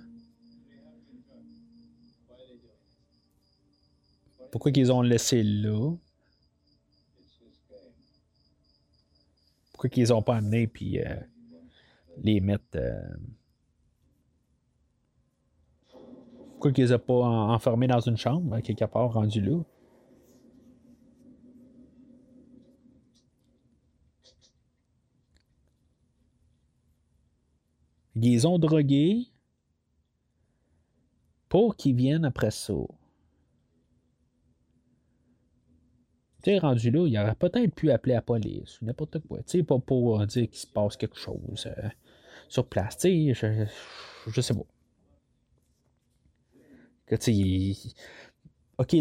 Pourquoi 4.51 4.71
qu'ils 4.71 4.91
ont 4.91 5.01
laissé 5.01 5.43
là? 5.43 5.95
Pourquoi 9.73 9.89
qu'ils 9.89 10.13
ont 10.13 10.21
pas 10.21 10.37
amené 10.37 10.67
puis 10.67 10.99
euh, 10.99 11.15
les 12.17 12.39
mettre. 12.39 12.65
euh, 12.75 13.01
Pourquoi 16.53 16.71
qu'ils 16.71 16.85
les 16.85 16.93
ont 16.93 16.99
pas 16.99 17.13
en- 17.13 17.53
enfermés 17.53 17.87
dans 17.87 17.99
une 17.99 18.17
chambre, 18.17 18.59
quelque 18.61 18.85
part 18.85 19.11
rendu 19.13 19.41
là? 19.41 19.61
Ils 28.15 28.47
ont 28.47 28.57
drogués 28.57 29.27
pour 31.49 31.75
qu'ils 31.75 31.95
viennent 31.95 32.25
après 32.25 32.51
ça. 32.51 32.73
Tu 36.43 36.51
sais, 36.51 36.59
rendu 36.59 36.91
là, 36.91 37.07
il 37.07 37.17
aurait 37.19 37.35
peut-être 37.35 37.73
pu 37.75 37.91
appeler 37.91 38.15
la 38.15 38.21
police 38.21 38.81
n'importe 38.81 39.19
quoi. 39.27 39.39
Tu 39.39 39.59
sais, 39.59 39.63
pas 39.63 39.79
pour 39.79 40.21
euh, 40.21 40.25
dire 40.25 40.49
qu'il 40.49 40.59
se 40.59 40.67
passe 40.67 40.97
quelque 40.97 41.17
chose 41.17 41.67
euh, 41.67 41.89
sur 42.49 42.65
place. 42.65 42.97
Tu 42.97 43.33
sais, 43.33 43.65
je, 44.25 44.31
je 44.31 44.41
sais 44.41 44.53
pas. 44.53 44.65
Que 47.05 47.15
OK, 48.81 48.95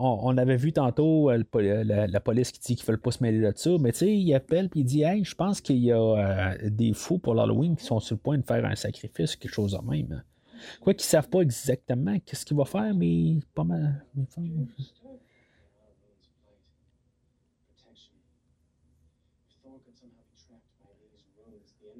on, 0.00 0.36
avait 0.36 0.56
vu 0.56 0.72
tantôt 0.72 1.30
euh, 1.30 1.44
pol- 1.48 1.64
la, 1.64 2.20
police 2.20 2.50
qui 2.50 2.58
dit 2.58 2.74
qu'il 2.74 2.84
ne 2.84 2.86
veulent 2.88 3.00
pas 3.00 3.12
se 3.12 3.22
mêler 3.22 3.38
de 3.38 3.52
ça, 3.54 3.70
mais 3.78 3.92
tu 3.92 3.98
sais, 3.98 4.16
il 4.16 4.34
appelle 4.34 4.66
et 4.66 4.80
il 4.80 4.84
dit 4.84 5.02
Hey, 5.02 5.22
je 5.22 5.34
pense 5.36 5.60
qu'il 5.60 5.78
y 5.78 5.92
a 5.92 6.00
euh, 6.00 6.56
des 6.70 6.92
fous 6.92 7.18
pour 7.18 7.34
l'Halloween 7.34 7.76
qui 7.76 7.84
sont 7.84 8.00
sur 8.00 8.16
le 8.16 8.20
point 8.20 8.36
de 8.36 8.44
faire 8.44 8.64
un 8.64 8.74
sacrifice, 8.74 9.36
quelque 9.36 9.52
chose 9.52 9.72
de 9.72 9.88
même. 9.88 10.24
Quoi 10.80 10.94
qu'ils 10.94 11.04
ne 11.06 11.10
savent 11.10 11.28
pas 11.28 11.42
exactement 11.42 12.18
qu'est-ce 12.24 12.44
qu'il 12.44 12.56
va 12.56 12.64
faire, 12.64 12.92
mais 12.94 13.36
pas 13.54 13.64
mal. 13.64 14.04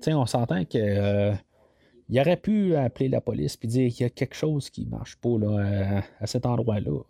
T'sais, 0.01 0.15
on 0.15 0.27
s'entend 0.27 0.65
que 0.65 0.79
euh, 0.79 1.35
il 2.09 2.21
aurait 2.21 2.37
pu 2.37 2.77
appeler 2.77 3.09
la 3.09 3.21
police 3.21 3.59
et 3.63 3.67
dire 3.67 3.91
qu'il 3.91 4.03
y 4.03 4.07
a 4.07 4.11
quelque 4.11 4.35
chose 4.35 4.71
qui 4.71 4.85
ne 4.85 4.91
marche 4.91 5.17
pas 5.17 5.39
là, 5.39 5.49
euh, 5.49 6.01
à, 6.21 6.27
cet 6.27 6.47
endroit-là. 6.47 7.03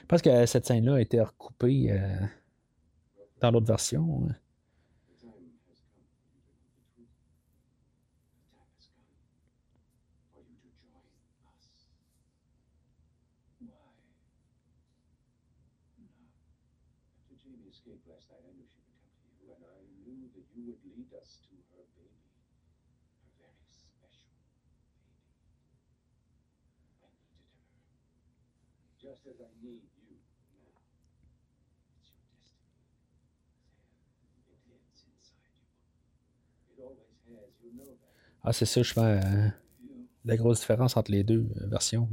Je 0.00 0.06
pense 0.08 0.22
que 0.22 0.46
cette 0.46 0.66
scène-là 0.66 0.94
a 0.96 1.00
été 1.00 1.20
recoupée 1.20 1.90
euh, 1.90 2.26
dans 3.40 3.50
l'autre 3.50 3.66
version. 3.66 4.26
Hein. 4.28 4.34
Ah, 38.42 38.52
c'est 38.52 38.66
ça, 38.66 38.82
je 38.82 38.92
fais 38.92 39.00
euh, 39.00 39.48
la 40.24 40.36
grosse 40.36 40.60
différence 40.60 40.96
entre 40.96 41.10
les 41.10 41.24
deux 41.24 41.46
euh, 41.62 41.66
versions. 41.66 42.08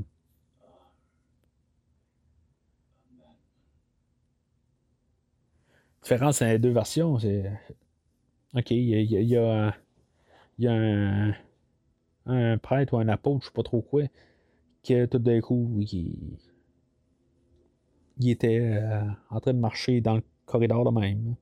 différence 6.01 6.39
dans 6.39 6.47
les 6.47 6.59
deux 6.59 6.71
versions, 6.71 7.19
c'est. 7.19 7.51
Ok, 8.53 8.71
il 8.71 8.89
y 9.13 9.37
a, 9.37 9.73
un, 12.25 12.57
prêtre 12.57 12.93
ou 12.93 12.97
un 12.97 13.07
apôtre, 13.07 13.41
je 13.43 13.47
sais 13.47 13.53
pas 13.53 13.63
trop 13.63 13.81
quoi, 13.81 14.03
que 14.83 15.05
tout 15.05 15.19
d'un 15.19 15.39
coup, 15.41 15.77
il, 15.79 16.37
il 18.19 18.29
était 18.29 18.59
euh, 18.59 19.03
en 19.29 19.39
train 19.39 19.53
de 19.53 19.59
marcher 19.59 20.01
dans 20.01 20.15
le 20.15 20.23
corridor 20.45 20.83
de 20.91 20.99
même. 20.99 21.35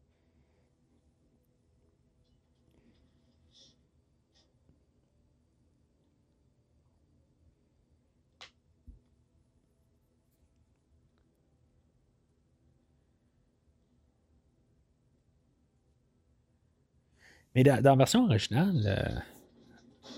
Mais 17.60 17.64
dans, 17.64 17.82
la 17.84 17.96
version 17.98 18.24
originale, 18.24 18.84
euh, 18.86 19.20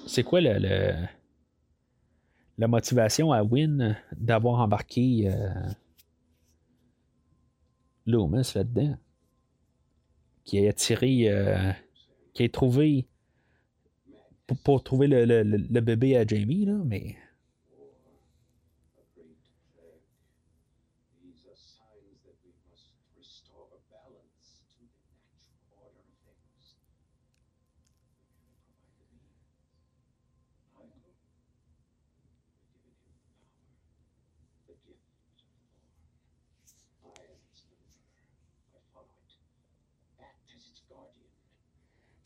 c'est 0.06 0.22
quoi 0.22 0.42
la 0.42 1.08
motivation 2.68 3.32
à 3.32 3.42
Win 3.42 3.98
d'avoir 4.16 4.60
embarqué 4.60 5.24
euh, 5.26 5.50
Loomis 8.06 8.52
là-dedans? 8.54 8.96
Qui 10.44 10.68
a 10.68 10.74
tiré, 10.74 11.32
euh, 11.32 11.72
qui 12.36 12.44
a 12.44 12.50
trouvé 12.50 13.08
pour, 14.64 14.84
trouver 14.84 15.08
le- 15.08 15.42
le 15.42 15.82
bébé 15.82 16.18
à 16.18 16.28
Jamie, 16.28 16.66
là, 16.66 16.78
mais 16.86 17.16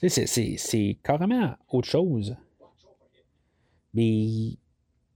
c'est- 0.10 0.98
carrément 1.04 1.56
autre 1.70 1.88
chose. 1.88 2.36
Mais 3.94 4.58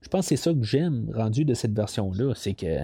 je 0.00 0.08
pense 0.08 0.26
que 0.26 0.28
c'est 0.30 0.36
ça 0.36 0.52
que 0.54 0.62
j'aime 0.62 1.10
rendu 1.14 1.44
de 1.44 1.54
cette 1.54 1.72
version-là, 1.72 2.34
c'est 2.34 2.54
que 2.54 2.80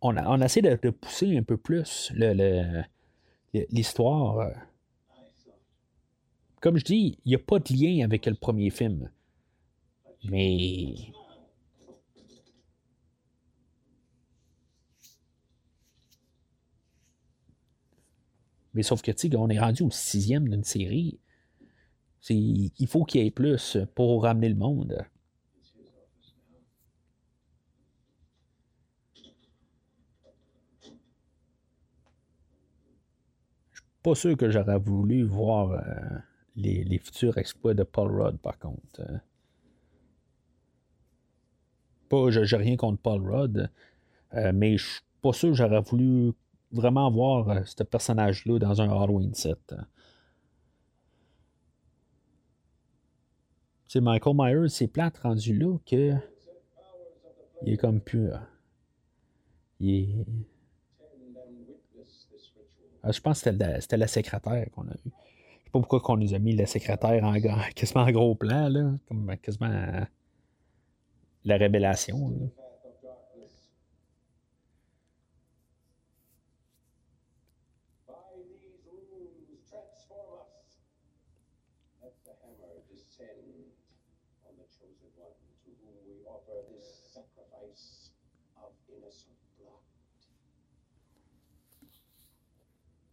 on, 0.00 0.16
a, 0.16 0.28
on 0.28 0.40
essaie 0.40 0.62
de, 0.62 0.78
de 0.82 0.90
pousser 0.90 1.36
un 1.36 1.42
peu 1.44 1.56
plus 1.56 2.12
l'histoire. 3.70 4.50
Comme 6.60 6.76
je 6.78 6.84
dis, 6.84 7.18
il 7.24 7.28
n'y 7.28 7.34
a 7.34 7.38
pas 7.38 7.58
de 7.58 7.72
lien 7.72 8.04
avec 8.04 8.26
le 8.26 8.34
premier 8.34 8.70
film. 8.70 9.10
Mais. 10.24 10.94
Mais 18.74 18.82
sauf 18.82 19.02
que, 19.02 19.10
tu 19.12 19.30
sais, 19.30 19.36
on 19.36 19.48
est 19.48 19.58
rendu 19.60 19.82
au 19.84 19.90
sixième 19.90 20.48
d'une 20.48 20.64
série. 20.64 21.18
Il 22.30 22.86
faut 22.88 23.04
qu'il 23.04 23.22
y 23.22 23.26
ait 23.26 23.30
plus 23.30 23.76
pour 23.94 24.22
ramener 24.22 24.48
le 24.48 24.54
monde. 24.54 25.04
Je 33.70 33.80
suis 33.80 33.84
pas 34.02 34.14
sûr 34.14 34.34
que 34.36 34.48
j'aurais 34.50 34.78
voulu 34.78 35.24
voir 35.24 35.72
euh, 35.72 36.18
les, 36.56 36.98
futurs 36.98 37.36
exploits 37.36 37.74
de 37.74 37.82
Paul 37.82 38.10
Rudd, 38.10 38.38
par 38.38 38.58
contre. 38.58 39.02
Pas, 42.08 42.30
je- 42.30 42.44
j'ai 42.44 42.56
rien 42.56 42.76
contre 42.76 43.00
Paul 43.00 43.22
Rudd, 43.28 43.70
euh, 44.34 44.52
mais 44.54 44.78
je 44.78 44.86
suis 44.86 45.00
pas 45.22 45.32
sûr 45.32 45.50
que 45.50 45.56
j'aurais 45.56 45.80
voulu 45.82 46.32
vraiment 46.72 47.10
voir 47.10 47.48
euh, 47.50 47.60
ce 47.64 47.82
personnage-là 47.82 48.58
dans 48.58 48.80
un 48.80 48.88
Halloween 48.90 49.34
7. 49.34 49.58
Tu 49.68 49.74
sais, 53.98 54.00
Michael 54.00 54.34
Myers, 54.36 54.68
c'est 54.68 54.88
plate 54.88 55.18
rendu 55.18 55.56
là 55.58 55.76
que. 55.86 56.14
Il 57.64 57.74
est 57.74 57.76
comme 57.76 58.00
pur. 58.00 58.40
Il 59.80 59.90
est. 59.90 60.26
Ah, 63.04 63.12
je 63.12 63.20
pense 63.20 63.42
que 63.42 63.50
c'était 63.50 63.64
la, 63.66 63.80
c'était 63.80 63.96
la 63.96 64.06
secrétaire 64.06 64.66
qu'on 64.72 64.82
a 64.88 64.92
eu. 64.94 64.98
Je 65.04 65.10
sais 65.64 65.70
pas 65.72 65.78
pourquoi 65.80 66.00
qu'on 66.00 66.16
nous 66.16 66.34
a 66.34 66.38
mis 66.38 66.54
la 66.54 66.66
secrétaire 66.66 67.22
en, 67.24 67.36
gros- 67.36 67.56
quasiment 67.74 68.02
en 68.02 68.10
gros 68.12 68.34
plan, 68.34 68.68
là. 68.68 68.92
Comme 69.08 69.36
quasiment 69.38 69.70
euh, 69.70 70.04
la 71.44 71.56
révélation. 71.56 72.30
là. 72.30 72.61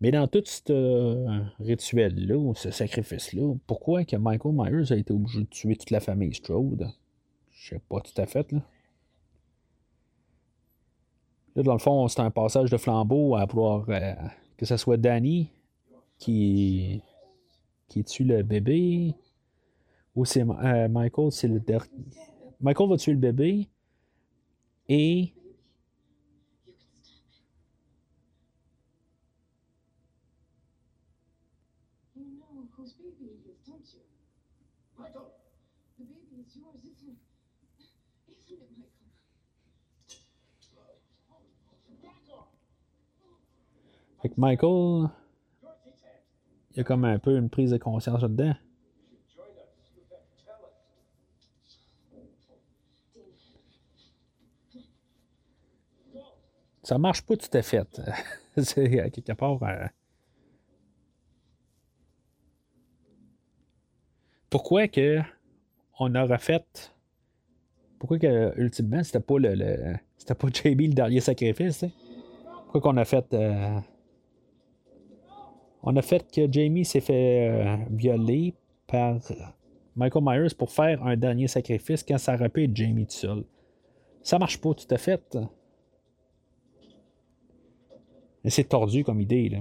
Mais 0.01 0.11
dans 0.11 0.27
tout 0.27 0.43
ce 0.45 0.61
euh, 0.69 1.41
rituel-là, 1.59 2.53
ce 2.55 2.71
sacrifice-là, 2.71 3.53
pourquoi 3.67 4.05
que 4.05 4.15
Michael 4.15 4.53
Myers 4.53 4.91
a 4.93 4.95
été 4.95 5.11
obligé 5.11 5.41
de 5.41 5.49
tuer 5.49 5.75
toute 5.75 5.91
la 5.91 5.99
famille 5.99 6.33
Strode? 6.33 6.87
Je 7.51 7.69
sais 7.69 7.81
pas 7.89 7.99
tout 7.99 8.21
à 8.21 8.25
fait, 8.25 8.51
là. 8.51 8.61
Là, 11.55 11.63
dans 11.63 11.73
le 11.73 11.79
fond, 11.79 12.07
c'est 12.07 12.21
un 12.21 12.31
passage 12.31 12.69
de 12.69 12.77
flambeau 12.77 13.35
à 13.35 13.45
vouloir 13.45 13.83
euh, 13.89 14.13
que 14.55 14.65
ce 14.65 14.77
soit 14.77 14.97
Danny 14.97 15.51
qui, 16.17 17.01
qui 17.89 18.03
tue 18.05 18.23
le 18.23 18.43
bébé. 18.43 19.15
Ou 20.15 20.23
c'est 20.23 20.43
euh, 20.43 20.87
Michael, 20.87 21.31
c'est 21.31 21.47
le 21.47 21.59
dernier. 21.59 21.89
Michael 22.61 22.89
va 22.89 22.97
tuer 22.97 23.13
le 23.13 23.17
bébé. 23.19 23.67
Et. 24.87 25.33
Fait 44.21 44.29
que 44.29 44.33
Michael, 44.37 45.09
il 46.71 46.77
y 46.77 46.79
a 46.81 46.83
comme 46.83 47.05
un 47.05 47.19
peu 47.19 47.37
une 47.37 47.49
prise 47.49 47.71
de 47.71 47.77
conscience 47.77 48.21
là-dedans. 48.21 48.53
Ça 56.83 56.97
marche 56.97 57.21
pas 57.21 57.37
tout 57.37 57.49
à 57.53 57.61
fait. 57.61 58.01
c'est 58.57 58.99
à 58.99 59.09
quelque 59.09 59.33
part. 59.33 59.61
euh, 59.63 59.85
Pourquoi 64.49 64.87
que 64.87 65.19
on 65.99 66.15
aurait 66.15 66.39
fait 66.39 66.93
Pourquoi 67.99 68.17
que, 68.17 68.53
ultimement, 68.59 69.03
c'était 69.03 69.19
pas 69.19 69.37
le, 69.37 69.95
c'était 70.17 70.35
pas 70.35 70.47
Jamie 70.51 70.87
le 70.87 70.93
dernier 70.93 71.19
sacrifice? 71.19 71.85
Pourquoi 72.63 72.81
qu'on 72.81 72.97
a 72.97 73.05
fait. 73.05 73.25
euh, 73.33 73.79
on 75.83 75.95
a 75.95 76.01
fait 76.01 76.29
que 76.31 76.51
Jamie 76.51 76.85
s'est 76.85 76.99
fait 76.99 77.49
euh, 77.49 77.77
violer 77.89 78.53
par 78.87 79.17
Michael 79.95 80.23
Myers 80.25 80.55
pour 80.57 80.71
faire 80.71 81.03
un 81.05 81.15
dernier 81.15 81.47
sacrifice 81.47 82.03
quand 82.03 82.17
ça 82.17 82.35
aurait 82.35 82.49
pu 82.49 82.69
Jamie 82.73 83.05
tout 83.05 83.13
seul. 83.13 83.43
Ça 84.21 84.37
marche 84.37 84.59
pas 84.59 84.73
tout 84.73 84.87
à 84.93 84.97
fait. 84.97 85.37
C'est 88.45 88.69
tordu 88.69 89.03
comme 89.03 89.21
idée, 89.21 89.49
là. 89.49 89.59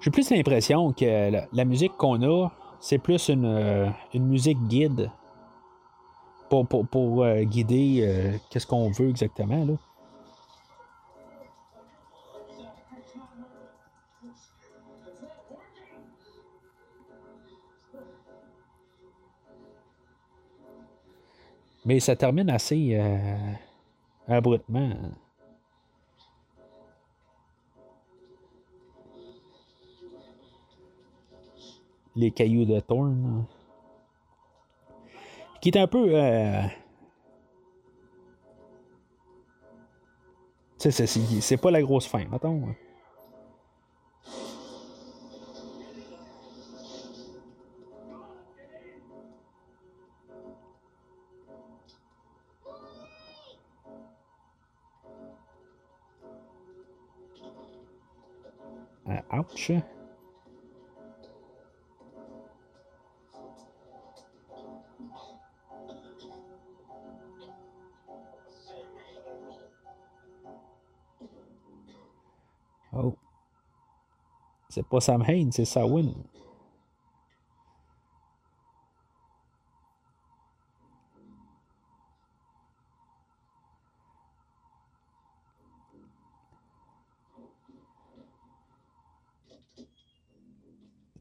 J'ai 0.00 0.10
plus 0.10 0.30
l'impression 0.30 0.92
que 0.92 1.30
la, 1.52 1.64
musique 1.64 1.96
qu'on 1.96 2.22
a, 2.22 2.48
c'est 2.78 2.98
plus 2.98 3.28
une, 3.28 3.44
euh, 3.44 3.88
une 4.14 4.26
musique 4.26 4.58
guide 4.68 5.10
pour, 6.48 6.66
pour, 6.66 6.86
pour, 6.86 7.24
euh, 7.24 7.42
guider 7.42 8.00
euh, 8.02 8.36
qu'est-ce 8.50 8.66
qu'on 8.66 8.90
veut 8.90 9.08
exactement. 9.08 9.64
Là. 9.64 9.74
Mais 21.84 22.00
ça 22.00 22.16
termine 22.16 22.50
assez 22.50 22.96
euh, 22.96 23.52
abruptement. 24.26 24.90
Les 32.16 32.32
cailloux 32.32 32.64
de 32.64 32.80
Thorn. 32.80 33.44
Qui 35.66 35.70
est 35.70 35.78
un 35.78 35.88
peu. 35.88 36.10
euh, 36.14 36.62
c'est- 40.78 41.56
pas 41.56 41.72
la 41.72 41.82
grosse 41.82 42.06
fin, 42.06 42.24
mettons. 42.26 42.68
Euh, 59.08 59.36
ouch. 59.36 59.72
Oh. 72.96 73.14
C'est 74.68 74.86
pas 74.86 75.00
Sam 75.00 75.22
Hain, 75.26 75.48
c'est. 75.52 75.64
C'est 75.64 75.80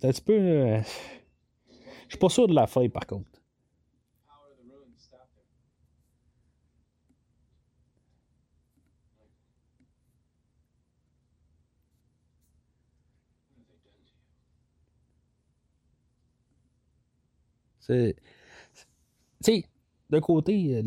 un 0.08 0.12
petit 0.12 0.22
peu. 0.22 0.34
euh, 0.34 0.82
Je 2.06 2.10
suis 2.10 2.18
pas 2.20 2.30
sûr 2.30 2.48
de 2.48 2.54
la 2.54 2.68
feuille 2.68 2.90
par 2.90 3.06
contre. 3.06 3.30
C'est. 17.88 18.16
Tu 19.44 19.64
d'un 20.10 20.22
côté, 20.22 20.84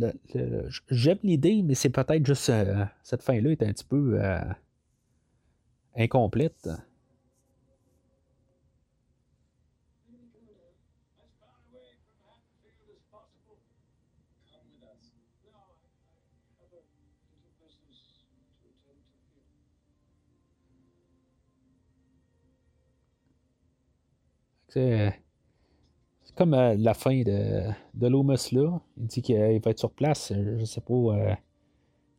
j'aime 0.91 1.19
l'idée, 1.25 1.63
mais 1.63 1.75
c'est 1.75 1.91
peut-être 1.91 2.25
juste. 2.25 2.51
euh, 2.51 2.85
cette 3.03 3.23
fin-là 3.23 3.51
est 3.51 3.63
un 3.63 3.73
petit 3.73 3.85
peu. 3.85 4.19
euh, 4.23 4.39
incomplète. 5.95 6.67
C'est 24.69 25.21
comme 26.39 26.55
euh, 26.55 26.75
la 26.79 26.95
fin 26.95 27.23
de, 27.23 27.65
de 27.95 28.07
Loomis 28.07 28.49
là. 28.53 28.81
Il 28.97 29.07
dit 29.07 29.23
qu'il 29.23 29.37
va 29.37 29.71
être 29.71 29.79
sur 29.79 29.91
place. 29.91 30.33
Je 30.33 30.65
sais 30.65 30.81
pas 30.81 30.95
euh, 30.95 31.35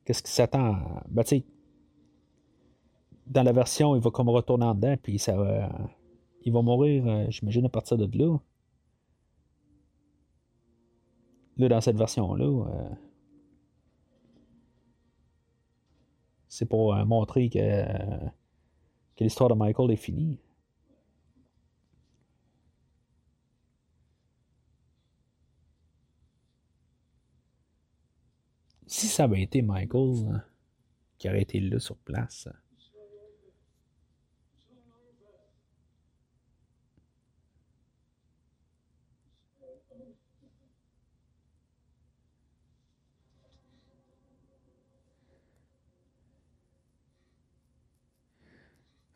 qu'est-ce 0.06 0.22
qui 0.22 0.32
s'attend. 0.32 0.76
Ben, 1.10 1.24
tu 1.24 1.44
dans 3.26 3.44
la 3.44 3.52
version, 3.52 3.96
il 3.96 4.02
va 4.02 4.10
comme 4.10 4.30
retourner 4.30 4.66
en 4.66 4.74
dedans, 4.74 4.96
puis 5.02 5.20
ça. 5.20 5.36
Il 6.44 6.54
va 6.54 6.62
mourir, 6.62 7.06
euh, 7.08 7.26
j'imagine, 7.30 7.66
à 7.66 7.70
partir 7.70 7.98
de 7.98 8.18
là. 8.18 8.38
Là, 11.58 11.68
dans 11.68 11.82
cette 11.82 11.98
version-là, 11.98 12.46
euh, 12.46 12.90
c'est 16.48 16.66
pour 16.66 16.96
euh, 16.96 17.04
montrer 17.04 17.50
que, 17.50 17.86
que 19.18 19.24
l'histoire 19.24 19.50
de 19.50 19.56
Michael 19.56 19.91
est 19.91 19.98
finie. 19.98 20.40
Si 28.90 29.07
ça 29.07 29.26
avait 29.26 29.44
été 29.44 29.61
Michael 29.61 30.34
euh, 30.34 30.38
qui 31.20 31.30
aurait 31.30 31.44
été 31.44 31.60
là 31.60 31.80
sur 31.80 31.95
place. 31.98 32.49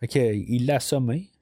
que, 0.07 0.19
euh, 0.19 0.35
il 0.47 0.65
l'a 0.67 0.75
assommé. 0.75 1.32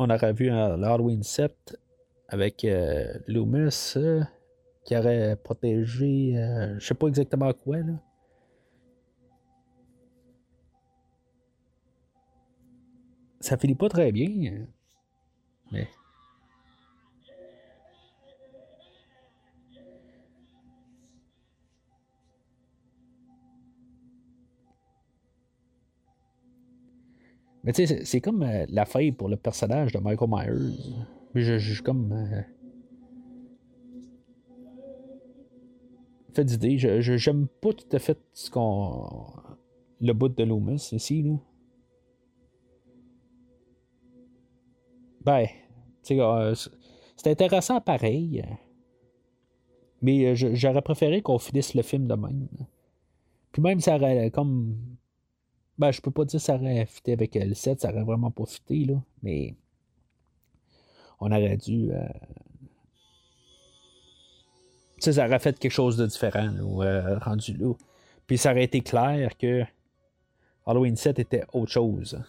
On 0.00 0.10
aurait 0.10 0.32
vu 0.32 0.46
l'Halloween 0.46 1.24
7 1.24 1.76
avec 2.28 2.64
euh, 2.64 3.18
Loomis 3.26 3.94
euh, 3.96 4.22
qui 4.84 4.96
aurait 4.96 5.34
protégé, 5.34 6.38
euh, 6.38 6.78
je 6.78 6.86
sais 6.86 6.94
pas 6.94 7.08
exactement 7.08 7.52
quoi 7.52 7.78
là. 7.78 7.94
Ça 13.40 13.56
finit 13.56 13.74
pas 13.74 13.88
très 13.88 14.12
bien, 14.12 14.52
euh, 14.52 14.64
mais. 15.72 15.88
Mais 27.68 27.74
tu 27.74 27.86
sais, 27.86 28.02
c'est- 28.06 28.22
comme 28.22 28.42
euh, 28.44 28.64
la 28.70 28.86
faille 28.86 29.12
pour 29.12 29.28
le 29.28 29.36
personnage 29.36 29.92
de 29.92 29.98
Michael 29.98 30.30
Myers. 30.30 30.74
Je, 31.34 31.58
je 31.58 31.82
comme. 31.82 32.10
euh, 32.12 32.40
fait 36.32 36.44
d'idée. 36.46 36.78
Je, 36.78 37.02
j'aime 37.18 37.46
pas 37.46 37.74
tout 37.74 37.84
à 37.94 37.98
fait 37.98 38.18
ce 38.32 38.50
qu'on. 38.50 39.26
Le 40.00 40.12
bout 40.14 40.30
de 40.30 40.44
Loomis 40.44 40.88
ici, 40.92 41.22
là. 41.22 41.34
Ben, 45.26 45.44
tu 46.02 46.14
sais, 46.14 46.20
euh, 46.20 46.54
c'est 46.54 47.26
intéressant 47.30 47.82
pareil. 47.82 48.40
euh, 48.46 48.54
Mais 50.00 50.34
j'aurais 50.34 50.80
préféré 50.80 51.20
qu'on 51.20 51.38
finisse 51.38 51.74
le 51.74 51.82
film 51.82 52.06
de 52.06 52.14
même. 52.14 52.48
Puis 53.52 53.60
même, 53.60 53.80
ça 53.80 53.96
aurait 53.96 54.30
comme. 54.30 54.74
Ben, 55.78 55.92
je 55.92 56.00
peux 56.00 56.10
pas 56.10 56.24
dire 56.24 56.38
que 56.40 56.44
ça 56.44 56.56
aurait 56.56 56.86
fité 56.86 57.12
avec 57.12 57.36
euh, 57.36 57.44
le 57.44 57.54
7, 57.54 57.80
ça 57.80 57.90
aurait 57.90 58.02
vraiment 58.02 58.30
pas 58.30 58.46
fité, 58.46 58.84
là. 58.84 59.00
Mais. 59.22 59.54
On 61.20 61.30
aurait 61.32 61.56
dû. 61.56 61.90
euh, 61.92 62.06
sais, 64.98 65.12
ça 65.12 65.26
aurait 65.26 65.38
fait 65.38 65.58
quelque 65.58 65.72
chose 65.72 65.96
de 65.96 66.06
différent, 66.06 66.50
là, 66.50 66.84
euh, 66.84 67.18
rendu 67.18 67.56
là. 67.56 67.74
Puis 68.26 68.38
ça 68.38 68.50
aurait 68.52 68.64
été 68.64 68.80
clair 68.80 69.36
que 69.38 69.64
Halloween 70.66 70.96
7 70.96 71.18
était 71.18 71.44
autre 71.52 71.70
chose. 71.70 72.20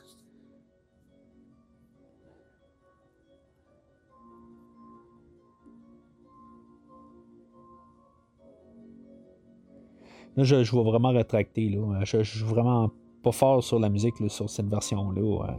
Là, 10.38 10.44
je, 10.44 10.64
je 10.64 10.76
vais 10.76 10.84
vraiment 10.84 11.10
rétracter. 11.10 11.70
Là. 11.70 12.06
Je, 12.06 12.24
je 12.24 12.38
suis 12.38 12.46
vraiment 12.46 12.92
pas 13.24 13.32
fort 13.32 13.64
sur 13.64 13.80
la 13.80 13.90
musique 13.90 14.16
sur 14.28 14.50
cette 14.50 14.68
version-là. 14.68 15.58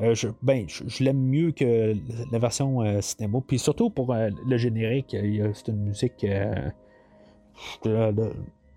Euh, 0.00 0.14
je, 0.14 0.28
ben, 0.42 0.64
je, 0.68 1.02
l'aime 1.02 1.18
mieux 1.20 1.50
que 1.50 1.94
la 2.30 2.38
version 2.38 2.82
euh, 2.82 3.00
cinéma. 3.00 3.40
Puis 3.46 3.58
surtout 3.58 3.90
pour 3.90 4.12
euh, 4.12 4.30
le 4.46 4.56
générique, 4.56 5.16
c'est 5.54 5.68
une 5.68 5.82
musique 5.82 6.24
euh, 6.24 6.70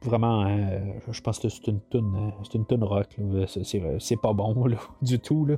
vraiment. 0.03 0.47
euh, 0.47 0.79
je 1.11 1.21
pense 1.21 1.37
que 1.39 1.49
c'est 1.49 1.67
une 1.67 1.79
tune, 1.91 2.15
euh, 2.15 2.31
c'est 2.43 2.55
une 2.55 2.65
tune 2.65 2.83
rock. 2.83 3.15
C'est, 3.99 4.21
pas 4.21 4.33
bon 4.33 4.65
du 5.01 5.19
tout 5.19 5.45
là. 5.45 5.57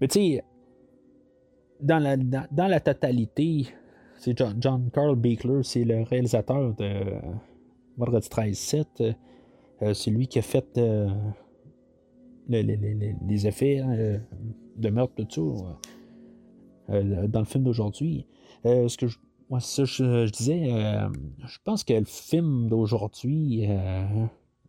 Mais 0.00 0.08
tu 0.08 0.20
sais, 0.20 0.44
dans 1.80 1.98
la, 1.98 2.16
dans, 2.18 2.46
dans 2.50 2.66
la 2.66 2.80
totalité, 2.80 3.68
c'est 4.24 4.42
John, 4.58 4.90
Carl 4.90 5.16
Baker, 5.16 5.60
c'est 5.62 5.84
le 5.84 6.02
réalisateur 6.02 6.74
de 6.76 6.84
euh, 6.84 7.20
Vendredi 7.98 8.26
13-7. 8.28 8.86
euh, 9.00 9.12
euh, 9.82 9.92
c'est 9.92 10.10
lui 10.10 10.28
qui 10.28 10.38
a 10.38 10.42
fait 10.42 10.66
euh, 10.78 11.08
le- 12.48 12.62
le- 12.62 12.74
le- 12.76 12.94
le- 12.94 13.14
les 13.28 13.46
effets 13.46 13.80
hein, 13.80 13.92
euh, 13.92 14.18
de 14.76 14.88
meurtre, 14.88 15.22
tout 15.24 15.56
ça, 15.58 16.94
euh, 16.94 17.26
dans 17.28 17.40
le 17.40 17.44
film 17.44 17.64
d'aujourd'hui. 17.64 18.26
Ce 18.64 18.96
que 18.96 19.08
je, 19.08 19.18
ça, 19.58 19.84
je, 19.84 20.30
disais, 20.30 20.70
je 21.46 21.58
pense 21.64 21.84
que 21.84 21.92
le 21.92 22.06
film 22.06 22.68
d'aujourd'hui, 22.70 23.68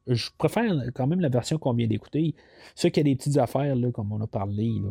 je 0.07 0.30
préfère 0.38 0.73
quand 0.94 1.07
même 1.07 1.22
la 1.22 1.30
version 1.30 1.57
qu'on 1.57 1.72
vient 1.73 1.88
d'écouter. 1.88 2.36
Ce 2.76 2.88
qu'il 2.90 3.07
y 3.07 3.10
a 3.10 3.14
des 3.14 3.15
petites 3.15 3.38
affaires, 3.38 3.73
comme 3.94 4.11
on 4.11 4.19
a 4.19 4.27
parlé, 4.27 4.82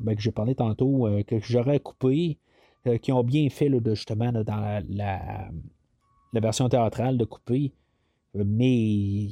ben, 0.00 0.16
que 0.16 0.20
j'ai 0.20 0.32
parlé 0.32 0.56
tantôt, 0.56 1.08
que 1.24 1.38
j'aurais 1.38 1.78
coupé, 1.78 2.38
euh, 2.86 2.98
qui 2.98 3.12
ont 3.12 3.22
bien 3.22 3.48
fait 3.48 3.68
là, 3.68 3.80
de, 3.80 3.94
justement 3.94 4.32
dans 4.32 4.82
la, 4.88 5.48
version 6.32 6.68
théâtrale 6.68 7.16
de 7.16 7.24
couper. 7.24 7.72
Mais 8.34 9.28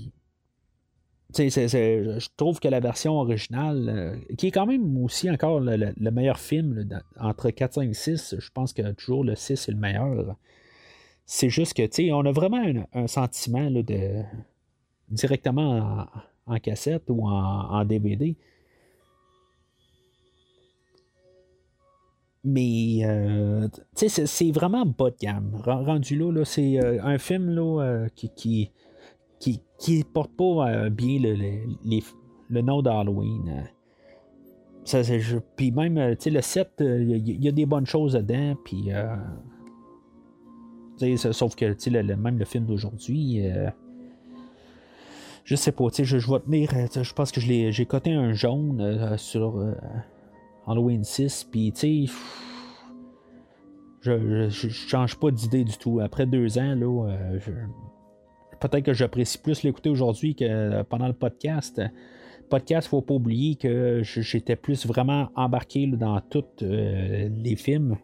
je 1.37 2.29
trouve 2.37 2.61
que 2.61 2.69
la 2.69 2.81
version 2.81 3.15
originale, 3.15 3.89
euh, 3.89 4.35
qui 4.37 4.49
est 4.49 4.51
quand 4.51 4.67
même 4.67 4.97
aussi 5.03 5.31
encore 5.31 5.61
le, 5.61 5.77
le- 5.77 5.95
le 5.97 6.11
meilleur 6.11 6.39
film 6.39 6.89
entre 7.19 7.51
4, 7.51 7.75
5, 7.75 7.95
6, 7.95 8.35
je 8.39 8.51
pense 8.51 8.73
que 8.73 8.93
toujours 8.93 9.25
le 9.25 9.35
6 9.35 9.69
est 9.69 9.73
le 9.73 9.79
meilleur. 9.79 10.37
C'est 11.27 11.49
juste 11.51 11.75
que, 11.75 11.83
tu 11.83 12.07
sais, 12.07 12.13
on 12.13 12.21
a 12.27 12.33
vraiment 12.33 12.63
un, 12.93 13.07
sentiment 13.07 13.71
de 13.71 14.23
directement 15.09 16.07
en, 16.47 16.59
cassette 16.59 17.05
ou 17.09 17.27
en 17.29 17.85
DVD. 17.85 18.37
Mais, 22.43 23.01
euh, 23.05 23.69
c'est- 23.95 24.27
vraiment 24.51 24.87
bas 24.87 25.11
de 25.11 25.17
gamme. 25.21 25.51
Ren- 25.63 25.85
Rendu 25.85 26.17
là, 26.17 26.45
c'est 26.45 26.83
euh, 26.83 26.99
un 27.03 27.19
film 27.19 27.51
là, 27.51 27.83
euh, 27.83 28.09
qui, 28.15 28.31
qui, 28.31 28.71
qui, 29.39 29.61
qui 29.79 30.05
porte 30.05 30.33
pas 30.37 30.69
euh, 30.71 30.91
bien 30.91 31.19
le, 31.21 31.35
le- 31.35 32.01
le 32.49 32.61
nom 32.63 32.81
d'Halloween. 32.81 33.65
Ça, 34.85 35.03
je- 35.03 35.39
puis 35.57 35.71
même, 35.71 35.99
le 36.31 36.41
7, 36.41 36.71
il 36.81 37.45
y, 37.45 37.49
a 37.49 37.53
des 37.53 37.67
bonnes 37.67 37.87
choses 37.87 38.15
dedans, 38.15 38.57
sauf 41.33 41.55
que, 41.55 41.75
le- 41.91 42.17
même 42.17 42.39
le 42.39 42.45
film 42.47 42.65
d'aujourd'hui... 42.65 43.43
je 45.45 45.55
sais 45.57 45.73
pas, 45.73 45.89
je, 45.99 46.17
vais 46.17 46.41
tenir... 46.41 46.71
Je 47.03 47.13
pense 47.13 47.33
que 47.33 47.41
j'ai 47.41 47.87
coté 47.87 48.13
un 48.15 48.33
jaune 48.33 49.17
sur 49.19 49.63
Halloween 50.71 51.05
6, 51.05 51.45
puis, 51.51 51.73
tu 51.73 52.07
sais... 52.07 52.13
Je, 54.03 54.49
je, 54.49 54.69
change 54.69 55.17
pas 55.17 55.31
d'idée 55.31 55.63
du 55.65 55.77
tout. 55.77 56.01
Après 56.01 56.25
deux 56.25 56.57
ans, 56.57 56.75
là, 56.75 57.11
euh, 57.11 57.39
peut-être 58.61 58.85
que 58.85 58.95
j'apprécie 58.95 59.39
plus 59.39 59.63
l'écouter 59.63 59.91
aujourd'hui 59.91 60.35
que 60.35 60.45
euh, 60.45 60.85
pendant 60.85 61.07
le 61.07 61.13
podcast. 61.13 61.83
Podcast, 62.49 62.89
faut 62.89 63.03
pas 63.03 63.15
oublier 63.15 63.57
que 63.57 64.01
j'étais 64.03 64.57
plus 64.57 64.87
vraiment 64.87 65.31
embarqué 65.37 65.87
dans 65.87 66.21
tous 66.21 66.45
euh, 66.63 67.29
les 67.29 67.57
films. 67.57 67.97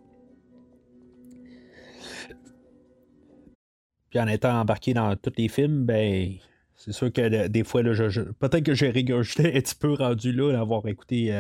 Puis 4.11 4.21
en 4.21 4.29
étant 4.29 4.61
embarqué 4.61 4.95
dans 4.95 5.17
tous 5.17 5.33
les 5.37 5.49
films, 5.49 5.85
ben 5.85 6.35
c'est 6.77 6.93
sûr 6.93 7.13
que 7.13 7.49
des 7.49 7.65
fois, 7.65 7.83
là, 7.83 7.93
je, 7.95 8.21
peut-être 8.21 8.63
que 8.63 8.75
j'ai 8.75 8.91
régurgité 8.91 9.57
un 9.57 9.61
petit 9.61 9.75
peu 9.75 9.95
rendu 9.95 10.31
là, 10.33 10.53
d'avoir 10.53 10.87
écouté 10.87 11.33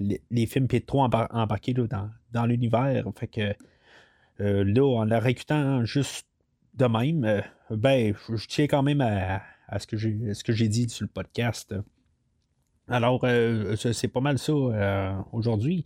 les, 0.00 0.46
films 0.46 0.66
puis 0.66 0.78
être 0.78 0.86
trop 0.86 1.02
embar- 1.06 1.28
embarqué 1.30 1.72
là, 1.72 1.86
dans, 1.86 2.10
dans 2.32 2.46
l'univers. 2.46 3.04
Fait 3.16 3.28
que 3.28 3.54
euh, 4.40 4.64
là, 4.64 5.00
en 5.00 5.04
la 5.04 5.20
réécoutant 5.20 5.84
juste 5.84 6.26
de 6.74 6.86
même, 6.86 7.24
euh, 7.24 7.40
ben, 7.70 8.14
je, 8.28 8.46
tiens 8.46 8.66
quand 8.66 8.82
même 8.82 9.00
à, 9.00 9.42
ce 9.78 9.86
que 9.86 9.96
j'ai 9.96 10.12
que 10.12 10.66
dit 10.66 10.88
sur 10.88 11.04
le 11.04 11.10
podcast. 11.10 11.74
Alors, 12.88 13.20
euh, 13.24 13.76
c'est 13.76 14.08
pas 14.08 14.20
mal 14.20 14.38
ça 14.38 14.52
aujourd'hui. 15.32 15.84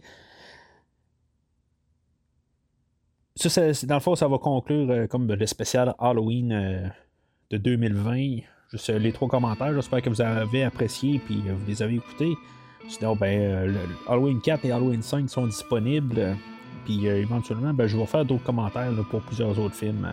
Ça, 3.36 3.50
ça, 3.50 3.86
dans 3.86 3.96
le 3.96 4.00
fond, 4.00 4.14
ça 4.14 4.28
va 4.28 4.38
conclure 4.38 5.08
comme 5.08 5.30
le 5.30 5.46
spécial 5.46 5.94
Halloween 5.98 6.92
de 7.50 7.56
2020. 7.58 8.38
Juste 8.70 8.88
les 8.90 9.12
trois 9.12 9.28
commentaires. 9.28 9.72
J'espère 9.74 10.02
que 10.02 10.10
vous 10.10 10.20
avez 10.20 10.64
apprécié 10.64 11.20
puis 11.20 11.42
euh, 11.46 11.54
vous 11.54 11.66
les 11.66 11.82
avez 11.82 11.94
écoutés. 11.96 12.34
Sinon, 12.88 13.16
ben, 13.16 13.40
euh, 13.40 13.66
le- 13.66 13.78
Halloween 14.08 14.40
4 14.40 14.64
et 14.64 14.70
Halloween 14.72 15.02
5 15.02 15.28
sont 15.28 15.46
disponibles. 15.46 16.36
Puis 16.84 17.08
euh, 17.08 17.20
éventuellement, 17.20 17.72
ben, 17.72 17.86
je 17.86 17.96
vais 17.96 18.06
faire 18.06 18.24
d'autres 18.24 18.44
commentaires 18.44 18.90
pour 19.10 19.20
plusieurs 19.22 19.58
autres 19.58 19.74
films. 19.74 20.08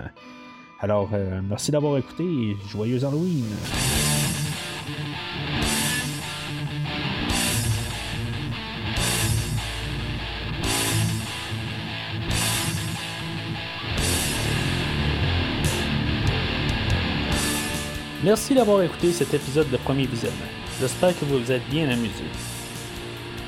Alors, 0.80 1.10
euh, 1.14 1.42
merci 1.48 1.72
d'avoir 1.72 1.98
écouté 1.98 2.24
et 2.24 2.58
joyeux 2.70 3.04
Halloween. 3.06 3.46
Merci 18.24 18.54
d'avoir 18.54 18.82
écouté 18.84 19.12
cet 19.12 19.34
épisode 19.34 19.70
de 19.72 19.78
Premier 19.78 20.06
Visionnement. 20.06 20.38
J'espère 20.80 21.18
que 21.20 21.26
vous 21.26 21.40
vous 21.40 21.52
êtes 21.52 21.68
bien 21.70 21.90
amusés. 21.90 22.30